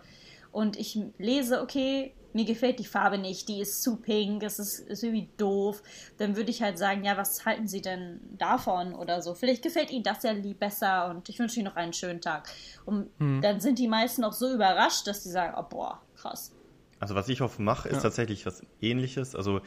und 0.51 0.79
ich 0.79 0.99
lese, 1.19 1.61
okay, 1.61 2.15
mir 2.35 2.45
gefällt 2.45 2.79
die 2.79 2.85
Farbe 2.85 3.19
nicht, 3.19 3.49
die 3.49 3.61
ist 3.61 3.83
zu 3.83 3.97
pink, 3.97 4.43
es 4.43 4.59
ist, 4.59 4.81
ist 4.81 5.03
irgendwie 5.03 5.29
doof, 5.37 5.83
dann 6.19 6.37
würde 6.37 6.51
ich 6.51 6.63
halt 6.63 6.79
sagen, 6.79 7.05
ja, 7.05 7.17
was 7.17 7.45
halten 7.45 7.69
Sie 7.69 7.83
denn 7.83 8.21
davon 8.39 8.95
oder 8.95 9.23
so? 9.23 9.35
Vielleicht 9.35 9.63
gefällt 9.63 9.91
Ihnen 9.91 10.05
das 10.05 10.23
ja 10.23 10.33
besser 10.59 11.11
und 11.11 11.29
ich 11.29 11.39
wünsche 11.39 11.57
Ihnen 11.57 11.69
noch 11.69 11.77
einen 11.77 11.93
schönen 11.93 12.21
Tag. 12.21 12.49
Und 12.85 13.11
hm. 13.19 13.41
dann 13.43 13.61
sind 13.61 13.79
die 13.79 13.89
meisten 13.89 14.25
auch 14.25 14.33
so 14.33 14.53
überrascht, 14.53 15.07
dass 15.07 15.25
sie 15.25 15.31
sagen, 15.31 15.55
oh 15.59 15.65
boah, 15.69 16.01
krass. 16.17 16.53
Also 16.99 17.15
was 17.15 17.29
ich 17.29 17.43
oft 17.43 17.59
mache, 17.59 17.89
ist 17.89 17.97
ja. 17.97 18.03
tatsächlich 18.03 18.47
was 18.47 18.63
ähnliches. 18.81 19.35
Also 19.35 19.61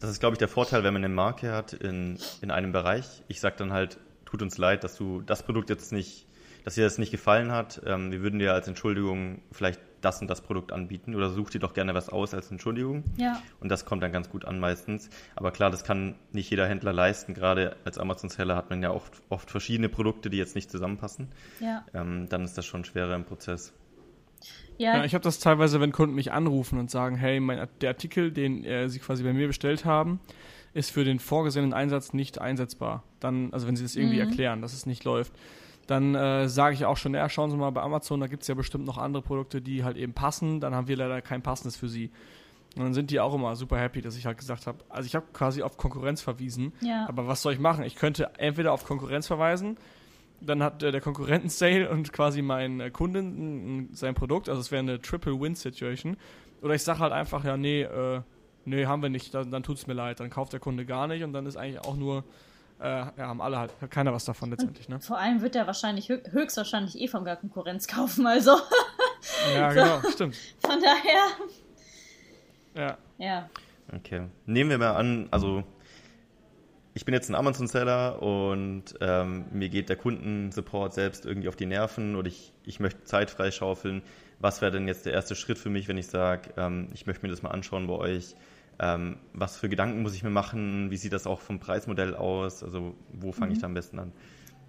das 0.00 0.10
ist, 0.10 0.20
glaube 0.20 0.34
ich, 0.34 0.38
der 0.38 0.48
Vorteil, 0.48 0.84
wenn 0.84 0.92
man 0.92 1.04
eine 1.04 1.14
Marke 1.14 1.52
hat 1.52 1.72
in, 1.72 2.18
in 2.42 2.50
einem 2.50 2.72
Bereich. 2.72 3.22
Ich 3.28 3.40
sage 3.40 3.56
dann 3.56 3.72
halt, 3.72 3.98
tut 4.26 4.42
uns 4.42 4.58
leid, 4.58 4.84
dass 4.84 4.96
du 4.96 5.22
das 5.22 5.44
Produkt 5.44 5.70
jetzt 5.70 5.92
nicht, 5.92 6.26
dass 6.64 6.74
dir 6.74 6.84
das 6.84 6.98
nicht 6.98 7.10
gefallen 7.10 7.52
hat. 7.52 7.80
Ähm, 7.86 8.12
wir 8.12 8.20
würden 8.20 8.38
dir 8.38 8.52
als 8.52 8.68
Entschuldigung 8.68 9.40
vielleicht 9.52 9.80
das 10.04 10.20
und 10.20 10.28
das 10.28 10.40
Produkt 10.40 10.72
anbieten 10.72 11.14
oder 11.14 11.30
such 11.30 11.50
dir 11.50 11.58
doch 11.58 11.74
gerne 11.74 11.94
was 11.94 12.08
aus 12.08 12.34
als 12.34 12.50
Entschuldigung. 12.50 13.04
Ja. 13.16 13.42
Und 13.60 13.68
das 13.68 13.84
kommt 13.84 14.02
dann 14.02 14.12
ganz 14.12 14.28
gut 14.28 14.44
an 14.44 14.60
meistens. 14.60 15.08
Aber 15.36 15.50
klar, 15.50 15.70
das 15.70 15.84
kann 15.84 16.14
nicht 16.32 16.50
jeder 16.50 16.68
Händler 16.68 16.92
leisten. 16.92 17.34
Gerade 17.34 17.76
als 17.84 17.98
Amazon-Seller 17.98 18.56
hat 18.56 18.70
man 18.70 18.82
ja 18.82 18.90
oft, 18.90 19.22
oft 19.28 19.50
verschiedene 19.50 19.88
Produkte, 19.88 20.30
die 20.30 20.36
jetzt 20.36 20.54
nicht 20.54 20.70
zusammenpassen. 20.70 21.28
Ja. 21.60 21.84
Ähm, 21.94 22.28
dann 22.28 22.44
ist 22.44 22.58
das 22.58 22.66
schon 22.66 22.84
schwerer 22.84 23.14
im 23.14 23.24
Prozess. 23.24 23.72
Ja. 24.78 24.96
ja 24.96 25.04
ich 25.04 25.14
habe 25.14 25.22
das 25.22 25.38
teilweise, 25.38 25.80
wenn 25.80 25.92
Kunden 25.92 26.14
mich 26.14 26.32
anrufen 26.32 26.78
und 26.78 26.90
sagen, 26.90 27.16
hey, 27.16 27.40
mein, 27.40 27.66
der 27.80 27.90
Artikel, 27.90 28.32
den 28.32 28.64
äh, 28.64 28.88
sie 28.88 28.98
quasi 28.98 29.22
bei 29.22 29.32
mir 29.32 29.46
bestellt 29.46 29.84
haben, 29.84 30.20
ist 30.74 30.90
für 30.90 31.04
den 31.04 31.20
vorgesehenen 31.20 31.72
Einsatz 31.72 32.12
nicht 32.12 32.40
einsetzbar. 32.40 33.04
Dann, 33.20 33.52
also 33.52 33.66
wenn 33.66 33.76
sie 33.76 33.84
das 33.84 33.96
irgendwie 33.96 34.20
mhm. 34.20 34.28
erklären, 34.28 34.62
dass 34.62 34.72
es 34.72 34.86
nicht 34.86 35.04
läuft 35.04 35.32
dann 35.86 36.14
äh, 36.14 36.48
sage 36.48 36.74
ich 36.74 36.84
auch 36.84 36.96
schon, 36.96 37.14
ja, 37.14 37.28
schauen 37.28 37.50
Sie 37.50 37.56
mal 37.56 37.70
bei 37.70 37.82
Amazon, 37.82 38.20
da 38.20 38.26
gibt 38.26 38.42
es 38.42 38.48
ja 38.48 38.54
bestimmt 38.54 38.84
noch 38.84 38.98
andere 38.98 39.22
Produkte, 39.22 39.60
die 39.60 39.84
halt 39.84 39.96
eben 39.96 40.12
passen, 40.12 40.60
dann 40.60 40.74
haben 40.74 40.88
wir 40.88 40.96
leider 40.96 41.20
kein 41.22 41.42
passendes 41.42 41.76
für 41.76 41.88
Sie. 41.88 42.10
Und 42.76 42.82
dann 42.82 42.94
sind 42.94 43.10
die 43.10 43.20
auch 43.20 43.34
immer 43.34 43.54
super 43.54 43.78
happy, 43.78 44.00
dass 44.00 44.16
ich 44.16 44.26
halt 44.26 44.38
gesagt 44.38 44.66
habe, 44.66 44.78
also 44.88 45.06
ich 45.06 45.14
habe 45.14 45.26
quasi 45.32 45.62
auf 45.62 45.76
Konkurrenz 45.76 46.22
verwiesen, 46.22 46.72
ja. 46.80 47.06
aber 47.08 47.28
was 47.28 47.42
soll 47.42 47.52
ich 47.52 47.60
machen? 47.60 47.84
Ich 47.84 47.94
könnte 47.94 48.30
entweder 48.38 48.72
auf 48.72 48.84
Konkurrenz 48.84 49.26
verweisen, 49.26 49.76
dann 50.40 50.62
hat 50.62 50.82
äh, 50.82 50.90
der 50.90 51.00
Konkurrenten 51.00 51.48
Sale 51.50 51.88
und 51.88 52.12
quasi 52.12 52.42
mein 52.42 52.80
äh, 52.80 52.90
Kunden 52.90 53.90
sein 53.92 54.14
Produkt, 54.14 54.48
also 54.48 54.60
es 54.60 54.72
wäre 54.72 54.80
eine 54.80 55.00
Triple-Win-Situation, 55.00 56.16
oder 56.62 56.74
ich 56.74 56.82
sage 56.82 57.00
halt 57.00 57.12
einfach, 57.12 57.44
ja, 57.44 57.56
nee, 57.56 57.82
äh, 57.82 58.22
nee, 58.64 58.86
haben 58.86 59.02
wir 59.02 59.10
nicht, 59.10 59.34
dann, 59.34 59.50
dann 59.50 59.62
tut 59.62 59.76
es 59.76 59.86
mir 59.86 59.94
leid, 59.94 60.18
dann 60.18 60.30
kauft 60.30 60.52
der 60.52 60.60
Kunde 60.60 60.84
gar 60.86 61.06
nicht 61.06 61.22
und 61.22 61.32
dann 61.32 61.46
ist 61.46 61.56
eigentlich 61.56 61.80
auch 61.80 61.96
nur 61.96 62.24
äh, 62.80 62.88
ja, 62.88 63.12
haben 63.18 63.40
alle 63.40 63.58
halt, 63.58 63.72
hat 63.80 63.90
keiner 63.90 64.12
was 64.12 64.24
davon 64.24 64.50
letztendlich. 64.50 64.88
Ne? 64.88 65.00
Vor 65.00 65.18
allem 65.18 65.40
wird 65.42 65.56
er 65.56 65.66
wahrscheinlich 65.66 66.08
höchstwahrscheinlich 66.08 66.98
eh 66.98 67.08
von 67.08 67.24
gar 67.24 67.36
Konkurrenz 67.36 67.86
kaufen, 67.86 68.26
also. 68.26 68.52
ja, 69.54 69.70
so. 69.72 69.74
genau, 69.74 70.10
stimmt. 70.10 70.36
Von 70.58 70.80
daher. 70.80 71.26
Ja. 72.74 72.98
Ja. 73.18 73.48
Okay. 73.94 74.26
Nehmen 74.46 74.70
wir 74.70 74.78
mal 74.78 74.96
an, 74.96 75.28
also 75.30 75.64
ich 76.94 77.04
bin 77.04 77.12
jetzt 77.12 77.28
ein 77.28 77.34
Amazon-Seller 77.34 78.22
und 78.22 78.94
ähm, 79.00 79.46
mir 79.52 79.68
geht 79.68 79.88
der 79.88 79.96
Kundensupport 79.96 80.94
selbst 80.94 81.26
irgendwie 81.26 81.48
auf 81.48 81.56
die 81.56 81.66
Nerven 81.66 82.14
oder 82.14 82.28
ich, 82.28 82.52
ich 82.64 82.78
möchte 82.78 83.02
Zeit 83.04 83.30
freischaufeln. 83.30 84.02
Was 84.38 84.62
wäre 84.62 84.70
denn 84.70 84.86
jetzt 84.86 85.04
der 85.04 85.12
erste 85.12 85.34
Schritt 85.34 85.58
für 85.58 85.70
mich, 85.70 85.88
wenn 85.88 85.98
ich 85.98 86.06
sage, 86.06 86.50
ähm, 86.56 86.88
ich 86.94 87.06
möchte 87.06 87.26
mir 87.26 87.30
das 87.30 87.42
mal 87.42 87.50
anschauen 87.50 87.88
bei 87.88 87.94
euch? 87.94 88.36
Ähm, 88.78 89.18
was 89.32 89.56
für 89.56 89.68
Gedanken 89.68 90.02
muss 90.02 90.14
ich 90.14 90.22
mir 90.22 90.30
machen? 90.30 90.90
Wie 90.90 90.96
sieht 90.96 91.12
das 91.12 91.26
auch 91.26 91.40
vom 91.40 91.60
Preismodell 91.60 92.14
aus? 92.14 92.62
Also 92.62 92.94
wo 93.12 93.32
fange 93.32 93.50
mhm. 93.50 93.52
ich 93.52 93.60
da 93.60 93.66
am 93.66 93.74
besten 93.74 93.98
an? 93.98 94.12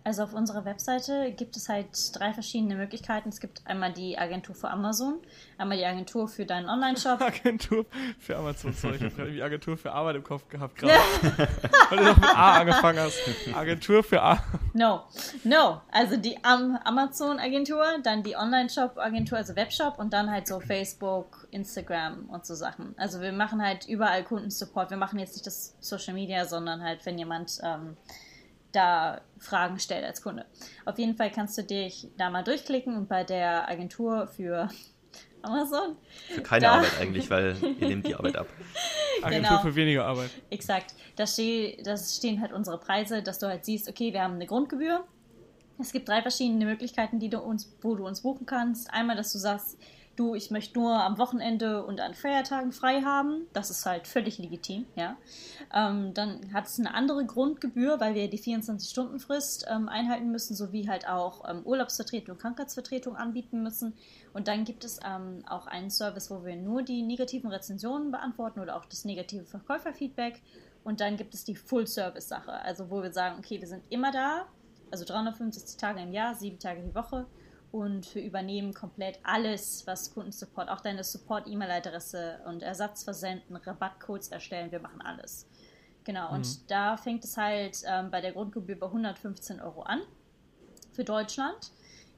Also 0.05 0.21
auf 0.21 0.35
unserer 0.35 0.65
Webseite 0.65 1.31
gibt 1.31 1.57
es 1.57 1.67
halt 1.67 1.87
drei 2.13 2.31
verschiedene 2.31 2.75
Möglichkeiten. 2.75 3.29
Es 3.29 3.39
gibt 3.39 3.65
einmal 3.65 3.91
die 3.91 4.19
Agentur 4.19 4.53
für 4.53 4.69
Amazon, 4.69 5.15
einmal 5.57 5.79
die 5.79 5.85
Agentur 5.85 6.27
für 6.27 6.45
deinen 6.45 6.69
Online-Shop. 6.69 7.19
Agentur 7.21 7.87
für 8.19 8.37
Amazon, 8.37 8.71
sorry, 8.71 8.97
ich 8.97 9.01
habe 9.01 9.15
gerade 9.15 9.31
die 9.31 9.41
Agentur 9.41 9.75
für 9.75 9.91
Arbeit 9.91 10.17
im 10.17 10.23
Kopf 10.23 10.47
gehabt 10.47 10.75
gerade. 10.77 10.93
Weil 11.89 11.97
du 11.97 12.03
noch 12.03 12.17
mit 12.17 12.37
A 12.37 12.59
angefangen 12.59 12.99
hast. 12.99 13.19
Agentur 13.51 14.03
für 14.03 14.21
A. 14.21 14.43
No, 14.73 15.05
no. 15.43 15.81
Also 15.91 16.17
die 16.17 16.37
Amazon-Agentur, 16.43 17.83
dann 18.03 18.21
die 18.21 18.35
Online-Shop-Agentur, 18.35 19.39
also 19.39 19.55
Webshop 19.55 19.97
und 19.97 20.13
dann 20.13 20.29
halt 20.29 20.45
so 20.47 20.59
Facebook, 20.59 21.47
Instagram 21.49 22.29
und 22.29 22.45
so 22.45 22.53
Sachen. 22.53 22.93
Also 22.97 23.21
wir 23.21 23.31
machen 23.31 23.59
halt 23.59 23.87
überall 23.87 24.23
Kundensupport. 24.23 24.91
Wir 24.91 24.97
machen 24.97 25.17
jetzt 25.17 25.33
nicht 25.33 25.47
das 25.47 25.75
Social 25.79 26.13
Media, 26.13 26.45
sondern 26.45 26.83
halt, 26.83 27.03
wenn 27.07 27.17
jemand... 27.17 27.59
Ähm, 27.63 27.97
da 28.75 29.21
Fragen 29.37 29.79
stellt 29.79 30.03
als 30.05 30.21
Kunde. 30.21 30.45
Auf 30.85 30.97
jeden 30.97 31.15
Fall 31.15 31.31
kannst 31.31 31.57
du 31.57 31.63
dich 31.63 32.07
da 32.17 32.29
mal 32.29 32.43
durchklicken 32.43 32.95
und 32.95 33.07
bei 33.07 33.23
der 33.23 33.69
Agentur 33.69 34.27
für 34.27 34.69
Amazon. 35.41 35.95
Für 36.29 36.41
keine 36.41 36.61
da, 36.61 36.71
Arbeit 36.75 36.99
eigentlich, 36.99 37.29
weil 37.29 37.55
ihr 37.79 37.87
nehmt 37.87 38.07
die 38.07 38.15
Arbeit 38.15 38.35
ab. 38.35 38.47
Agentur 39.21 39.49
Genau. 39.49 39.61
für 39.61 39.75
weniger 39.75 40.05
Arbeit. 40.05 40.31
Exakt. 40.49 40.93
Da, 41.15 41.25
steh, 41.27 41.77
da 41.83 41.95
stehen 41.97 42.41
halt 42.41 42.51
unsere 42.51 42.79
Preise, 42.79 43.21
dass 43.23 43.39
du 43.39 43.47
halt 43.47 43.63
siehst, 43.65 43.87
okay, 43.87 44.11
wir 44.11 44.21
haben 44.21 44.35
eine 44.35 44.45
Grundgebühr. 44.45 45.05
Es 45.79 45.91
gibt 45.91 46.07
drei 46.07 46.21
verschiedene 46.21 46.65
Möglichkeiten, 46.65 47.19
die 47.19 47.29
du 47.29 47.39
uns, 47.39 47.75
wo 47.81 47.95
du 47.95 48.05
uns 48.05 48.21
buchen 48.21 48.45
kannst. 48.45 48.91
Einmal, 48.93 49.15
dass 49.15 49.31
du 49.33 49.37
sagst, 49.37 49.77
du, 50.15 50.35
ich 50.35 50.51
möchte 50.51 50.79
nur 50.79 50.93
am 51.03 51.17
Wochenende 51.17 51.85
und 51.85 51.99
an 51.99 52.13
Feiertagen 52.13 52.71
frei 52.71 53.01
haben. 53.01 53.47
Das 53.53 53.69
ist 53.69 53.85
halt 53.85 54.07
völlig 54.07 54.37
legitim, 54.37 54.85
ja. 54.95 55.17
Ähm, 55.73 56.13
dann 56.13 56.53
hat 56.53 56.65
es 56.65 56.79
eine 56.79 56.93
andere 56.93 57.25
Grundgebühr, 57.25 57.99
weil 57.99 58.15
wir 58.15 58.29
die 58.29 58.39
24-Stunden-Frist 58.39 59.65
ähm, 59.69 59.89
einhalten 59.89 60.31
müssen, 60.31 60.55
sowie 60.55 60.87
halt 60.87 61.07
auch 61.07 61.49
ähm, 61.49 61.61
Urlaubsvertretung 61.63 62.35
und 62.35 62.41
Krankheitsvertretung 62.41 63.15
anbieten 63.15 63.61
müssen. 63.63 63.93
Und 64.33 64.47
dann 64.47 64.63
gibt 64.63 64.83
es 64.83 64.99
ähm, 65.05 65.43
auch 65.47 65.67
einen 65.67 65.89
Service, 65.89 66.29
wo 66.31 66.43
wir 66.45 66.55
nur 66.55 66.83
die 66.83 67.01
negativen 67.01 67.49
Rezensionen 67.49 68.11
beantworten 68.11 68.59
oder 68.59 68.75
auch 68.75 68.85
das 68.85 69.05
negative 69.05 69.45
Verkäuferfeedback. 69.45 70.41
Und 70.83 71.01
dann 71.01 71.17
gibt 71.17 71.33
es 71.33 71.43
die 71.43 71.55
Full-Service-Sache, 71.55 72.51
also 72.51 72.89
wo 72.89 73.01
wir 73.01 73.11
sagen, 73.11 73.37
okay, 73.39 73.59
wir 73.59 73.67
sind 73.67 73.83
immer 73.89 74.11
da, 74.11 74.45
also 74.91 75.03
365 75.03 75.77
Tage 75.77 76.01
im 76.01 76.13
Jahr, 76.13 76.35
sieben 76.35 76.59
Tage 76.59 76.81
die 76.81 76.93
Woche. 76.93 77.25
Und 77.75 78.15
wir 78.15 78.23
übernehmen 78.23 78.73
komplett 78.73 79.19
alles, 79.23 79.85
was 79.85 80.13
Kundensupport, 80.13 80.69
auch 80.69 80.79
deine 80.79 81.03
Support-E-Mail-Adresse 81.03 82.39
und 82.45 82.63
Ersatzversenden, 82.63 83.57
Rabattcodes 83.57 84.29
erstellen, 84.29 84.71
wir 84.71 84.79
machen 84.79 85.01
alles. 85.01 85.45
Genau, 86.05 86.31
und 86.31 86.71
da 86.71 86.95
fängt 86.95 87.25
es 87.25 87.35
halt 87.35 87.81
ähm, 87.85 88.11
bei 88.11 88.21
der 88.21 88.31
Grundgebühr 88.31 88.79
bei 88.79 88.85
115 88.85 89.59
Euro 89.59 89.81
an 89.81 89.99
für 90.93 91.03
Deutschland 91.03 91.73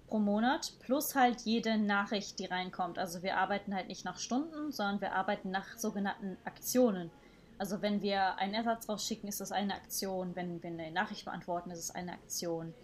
pro 0.06 0.20
Monat, 0.20 0.74
plus 0.80 1.16
halt 1.16 1.42
jede 1.42 1.80
Nachricht, 1.80 2.38
die 2.38 2.46
reinkommt. 2.46 3.00
Also 3.00 3.24
wir 3.24 3.38
arbeiten 3.38 3.74
halt 3.74 3.88
nicht 3.88 4.06
nach 4.06 4.20
Stunden, 4.20 4.72
sondern 4.72 5.02
wir 5.02 5.14
arbeiten 5.14 5.50
nach 5.50 5.76
sogenannten 5.76 6.38
Aktionen. 6.46 7.10
Also 7.58 7.82
wenn 7.82 8.04
wir 8.04 8.36
einen 8.36 8.54
Ersatz 8.54 8.88
rausschicken, 8.88 9.28
ist 9.28 9.42
das 9.42 9.52
eine 9.52 9.74
Aktion. 9.74 10.36
Wenn 10.36 10.62
wir 10.62 10.70
eine 10.70 10.92
Nachricht 10.92 11.26
beantworten, 11.26 11.72
ist 11.72 11.80
es 11.80 11.90
eine 11.90 12.12
Aktion. 12.12 12.76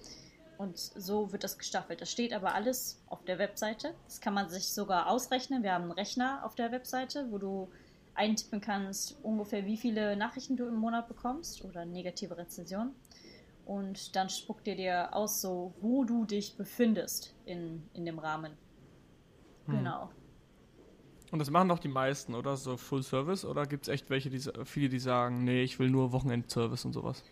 Und 0.58 0.78
so 0.78 1.32
wird 1.32 1.44
das 1.44 1.58
gestaffelt. 1.58 2.02
Das 2.02 2.12
steht 2.12 2.34
aber 2.34 2.54
alles 2.54 3.02
auf 3.08 3.24
der 3.26 3.40
Webseite. 3.40 3.94
Das 4.06 4.22
kann 4.22 4.34
man 4.34 4.50
sich 4.50 4.70
sogar 4.70 5.10
ausrechnen. 5.10 5.64
Wir 5.64 5.74
haben 5.74 5.84
einen 5.84 5.92
Rechner 5.92 6.46
auf 6.46 6.56
der 6.56 6.72
Webseite, 6.72 7.28
wo 7.32 7.38
du 7.38 7.70
eintippen 8.16 8.62
kannst, 8.62 9.18
ungefähr 9.24 9.66
wie 9.66 9.78
viele 9.78 10.16
Nachrichten 10.16 10.56
du 10.56 10.68
im 10.68 10.76
Monat 10.76 11.08
bekommst 11.08 11.66
oder 11.66 11.86
negative 11.86 12.38
Rezensionen. 12.38 12.94
Und 13.66 14.16
dann 14.16 14.30
spuckt 14.30 14.68
dir 14.68 14.76
dir 14.76 15.16
aus, 15.16 15.42
so 15.42 15.74
wo 15.82 16.04
du 16.04 16.26
dich 16.26 16.56
befindest 16.58 17.34
in, 17.46 17.82
in 17.94 18.06
dem 18.06 18.20
Rahmen. 18.20 18.54
Genau. 19.68 20.10
Und 21.32 21.40
das 21.40 21.50
machen 21.50 21.70
doch 21.70 21.80
die 21.80 21.88
meisten, 21.88 22.36
oder? 22.36 22.58
So 22.58 22.78
Full 22.78 23.02
Service? 23.02 23.46
Oder 23.46 23.66
gibt 23.66 23.84
es 23.84 23.88
echt 23.88 24.10
welche, 24.10 24.30
die 24.30 24.40
viele, 24.66 24.90
die 24.90 25.00
sagen, 25.00 25.44
nee, 25.44 25.64
ich 25.64 25.80
will 25.80 25.90
nur 25.90 26.12
Wochenendservice 26.12 26.86
und 26.86 26.94
sowas? 26.94 27.24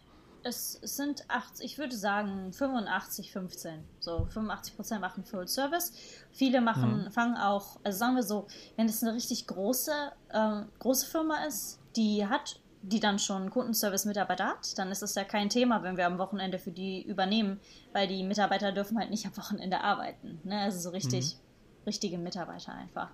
Es 0.43 0.73
sind 0.81 1.29
80, 1.29 1.65
ich 1.65 1.77
würde 1.77 1.95
sagen 1.95 2.51
85, 2.51 3.31
15. 3.31 3.83
So 3.99 4.27
85% 4.33 4.99
machen 4.99 5.23
Full 5.23 5.47
Service. 5.47 5.93
Viele 6.31 6.61
machen, 6.61 7.11
fangen 7.11 7.37
auch, 7.37 7.79
also 7.83 7.97
sagen 7.97 8.15
wir 8.15 8.23
so, 8.23 8.47
wenn 8.75 8.87
es 8.87 9.03
eine 9.03 9.13
richtig 9.13 9.45
große, 9.47 9.91
ähm, 10.33 10.65
große 10.79 11.05
Firma 11.05 11.45
ist, 11.45 11.79
die 11.95 12.25
hat, 12.25 12.59
die 12.81 12.99
dann 12.99 13.19
schon 13.19 13.51
Kundenservice-Mitarbeiter 13.51 14.45
hat, 14.45 14.77
dann 14.77 14.91
ist 14.91 15.03
es 15.03 15.13
ja 15.13 15.23
kein 15.23 15.49
Thema, 15.49 15.83
wenn 15.83 15.97
wir 15.97 16.07
am 16.07 16.17
Wochenende 16.17 16.57
für 16.57 16.71
die 16.71 17.03
übernehmen, 17.03 17.59
weil 17.93 18.07
die 18.07 18.23
Mitarbeiter 18.23 18.71
dürfen 18.71 18.97
halt 18.97 19.11
nicht 19.11 19.25
am 19.27 19.37
Wochenende 19.37 19.81
arbeiten. 19.81 20.39
Ne? 20.43 20.59
Also 20.59 20.79
so 20.79 20.89
richtig, 20.89 21.37
richtige 21.85 22.17
Mitarbeiter 22.17 22.73
einfach. 22.73 23.09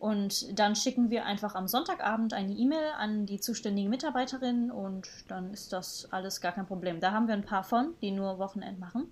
Und 0.00 0.58
dann 0.58 0.76
schicken 0.76 1.10
wir 1.10 1.24
einfach 1.24 1.54
am 1.56 1.66
Sonntagabend 1.66 2.32
eine 2.32 2.52
E-Mail 2.52 2.92
an 2.96 3.26
die 3.26 3.40
zuständige 3.40 3.88
Mitarbeiterin 3.88 4.70
und 4.70 5.08
dann 5.26 5.52
ist 5.52 5.72
das 5.72 6.06
alles 6.12 6.40
gar 6.40 6.52
kein 6.52 6.66
Problem. 6.66 7.00
Da 7.00 7.10
haben 7.10 7.26
wir 7.26 7.34
ein 7.34 7.44
paar 7.44 7.64
von, 7.64 7.94
die 8.00 8.12
nur 8.12 8.38
Wochenend 8.38 8.78
machen. 8.78 9.10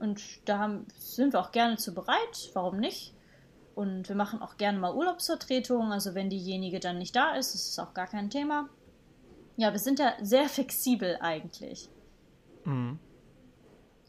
Und 0.00 0.20
da 0.48 0.58
haben, 0.58 0.86
sind 0.96 1.32
wir 1.32 1.40
auch 1.40 1.52
gerne 1.52 1.76
zu 1.76 1.94
bereit, 1.94 2.50
warum 2.54 2.78
nicht? 2.78 3.14
Und 3.76 4.08
wir 4.08 4.16
machen 4.16 4.42
auch 4.42 4.56
gerne 4.56 4.78
mal 4.78 4.94
Urlaubsvertretungen, 4.94 5.92
also 5.92 6.14
wenn 6.14 6.28
diejenige 6.28 6.80
dann 6.80 6.98
nicht 6.98 7.14
da 7.14 7.34
ist, 7.34 7.54
ist 7.54 7.70
es 7.70 7.78
auch 7.78 7.94
gar 7.94 8.06
kein 8.06 8.30
Thema. 8.30 8.68
Ja, 9.56 9.72
wir 9.72 9.78
sind 9.78 10.00
ja 10.00 10.14
sehr 10.20 10.48
flexibel 10.48 11.18
eigentlich. 11.20 11.88
Mhm. 12.64 12.98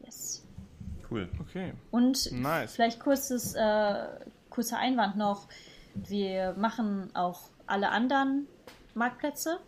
Yes. 0.04 0.44
Cool. 1.10 1.30
Okay. 1.40 1.74
Und 1.92 2.32
Nice. 2.32 2.74
vielleicht 2.74 3.00
kurzes, 3.00 3.54
äh, 3.54 4.08
kurzer 4.50 4.78
Einwand 4.78 5.18
noch. 5.18 5.48
Wir 5.96 6.54
machen 6.54 7.10
auch 7.16 7.42
alle 7.68 7.90
anderen 7.90 8.48
Marktplätze, 8.94 9.60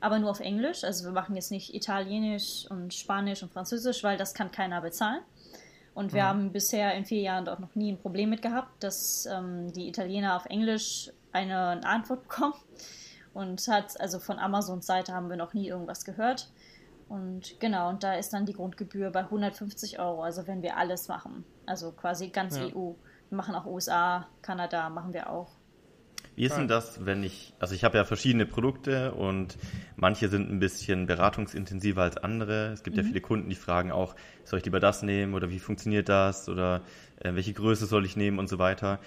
aber 0.00 0.18
nur 0.18 0.30
auf 0.30 0.40
Englisch. 0.40 0.84
Also 0.84 1.04
wir 1.04 1.12
machen 1.12 1.34
jetzt 1.36 1.50
nicht 1.50 1.74
Italienisch 1.74 2.66
und 2.70 2.94
Spanisch 2.94 3.42
und 3.42 3.52
Französisch, 3.52 4.02
weil 4.04 4.16
das 4.16 4.34
kann 4.34 4.50
keiner 4.50 4.80
bezahlen. 4.80 5.20
Und 5.94 6.12
wir 6.12 6.22
haben 6.24 6.52
bisher 6.52 6.94
in 6.94 7.04
vier 7.04 7.22
Jahren 7.22 7.44
dort 7.44 7.58
noch 7.58 7.74
nie 7.74 7.90
ein 7.90 7.98
Problem 7.98 8.30
mit 8.30 8.40
gehabt, 8.40 8.84
dass 8.84 9.26
ähm, 9.26 9.72
die 9.72 9.88
Italiener 9.88 10.36
auf 10.36 10.46
Englisch 10.46 11.10
eine, 11.32 11.70
eine 11.70 11.86
Antwort 11.86 12.22
bekommen. 12.28 12.54
Und 13.34 13.66
hat, 13.66 14.00
also 14.00 14.20
von 14.20 14.38
Amazons 14.38 14.86
Seite 14.86 15.12
haben 15.12 15.28
wir 15.28 15.36
noch 15.36 15.54
nie 15.54 15.68
irgendwas 15.68 16.04
gehört. 16.04 16.50
Und 17.08 17.58
genau, 17.58 17.88
und 17.88 18.04
da 18.04 18.14
ist 18.14 18.32
dann 18.32 18.46
die 18.46 18.52
Grundgebühr 18.52 19.10
bei 19.10 19.20
150 19.20 19.98
Euro, 19.98 20.22
also 20.22 20.46
wenn 20.46 20.62
wir 20.62 20.76
alles 20.76 21.08
machen. 21.08 21.44
Also 21.66 21.90
quasi 21.90 22.28
ganz 22.28 22.56
Ja. 22.56 22.66
EU. 22.66 22.92
Wir 23.30 23.36
machen 23.36 23.54
auch 23.54 23.66
USA, 23.66 24.26
Kanada, 24.42 24.88
machen 24.88 25.12
wir 25.12 25.30
auch. 25.30 25.50
Wie 26.38 26.44
ist 26.44 26.56
denn 26.56 26.68
das, 26.68 27.04
wenn 27.04 27.24
ich, 27.24 27.52
also 27.58 27.74
ich 27.74 27.82
habe 27.82 27.98
ja 27.98 28.04
verschiedene 28.04 28.46
Produkte 28.46 29.12
und 29.12 29.58
manche 29.96 30.28
sind 30.28 30.48
ein 30.48 30.60
bisschen 30.60 31.06
beratungsintensiver 31.06 32.02
als 32.02 32.16
andere. 32.16 32.68
Es 32.68 32.84
gibt 32.84 32.96
ja 32.96 33.02
viele 33.02 33.20
Kunden, 33.20 33.50
die 33.50 33.56
fragen 33.56 33.90
auch, 33.90 34.14
soll 34.44 34.60
ich 34.60 34.64
lieber 34.64 34.78
das 34.78 35.02
nehmen 35.02 35.34
oder 35.34 35.50
wie 35.50 35.58
funktioniert 35.58 36.08
das 36.08 36.48
oder 36.48 36.82
äh, 37.18 37.34
welche 37.34 37.52
Größe 37.52 37.86
soll 37.86 38.04
ich 38.04 38.16
nehmen 38.16 38.38
und 38.38 38.48
so 38.48 38.60
weiter. 38.60 39.00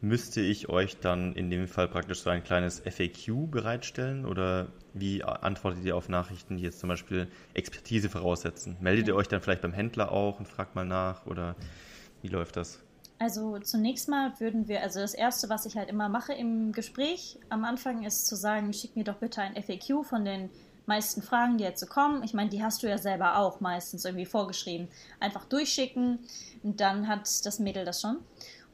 Müsste 0.00 0.40
ich 0.40 0.68
euch 0.68 0.98
dann 0.98 1.34
in 1.34 1.50
dem 1.50 1.68
Fall 1.68 1.86
praktisch 1.86 2.18
so 2.18 2.30
ein 2.30 2.42
kleines 2.42 2.80
FAQ 2.80 3.48
bereitstellen 3.48 4.26
oder 4.26 4.66
wie 4.92 5.22
antwortet 5.22 5.84
ihr 5.84 5.96
auf 5.96 6.08
Nachrichten, 6.08 6.56
die 6.56 6.64
jetzt 6.64 6.80
zum 6.80 6.88
Beispiel 6.88 7.28
Expertise 7.54 8.08
voraussetzen? 8.08 8.76
Meldet 8.80 9.06
ihr 9.06 9.14
euch 9.14 9.28
dann 9.28 9.40
vielleicht 9.40 9.62
beim 9.62 9.72
Händler 9.72 10.10
auch 10.10 10.40
und 10.40 10.48
fragt 10.48 10.74
mal 10.74 10.84
nach 10.84 11.26
oder 11.26 11.54
wie 12.22 12.28
läuft 12.28 12.56
das? 12.56 12.85
Also 13.18 13.58
zunächst 13.60 14.08
mal 14.08 14.38
würden 14.40 14.68
wir, 14.68 14.82
also 14.82 15.00
das 15.00 15.14
Erste, 15.14 15.48
was 15.48 15.64
ich 15.64 15.76
halt 15.76 15.88
immer 15.88 16.08
mache 16.08 16.34
im 16.34 16.72
Gespräch 16.72 17.38
am 17.48 17.64
Anfang, 17.64 18.04
ist 18.04 18.26
zu 18.26 18.36
sagen, 18.36 18.72
schick 18.72 18.94
mir 18.94 19.04
doch 19.04 19.16
bitte 19.16 19.40
ein 19.40 19.54
FAQ 19.54 20.04
von 20.04 20.24
den 20.24 20.50
meisten 20.84 21.22
Fragen, 21.22 21.56
die 21.56 21.64
jetzt 21.64 21.80
so 21.80 21.86
kommen. 21.86 22.22
Ich 22.22 22.34
meine, 22.34 22.50
die 22.50 22.62
hast 22.62 22.82
du 22.82 22.88
ja 22.88 22.98
selber 22.98 23.38
auch 23.38 23.60
meistens 23.60 24.04
irgendwie 24.04 24.26
vorgeschrieben. 24.26 24.88
Einfach 25.18 25.46
durchschicken 25.46 26.18
und 26.62 26.80
dann 26.80 27.08
hat 27.08 27.22
das 27.44 27.58
Mädel 27.58 27.84
das 27.84 28.02
schon. 28.02 28.18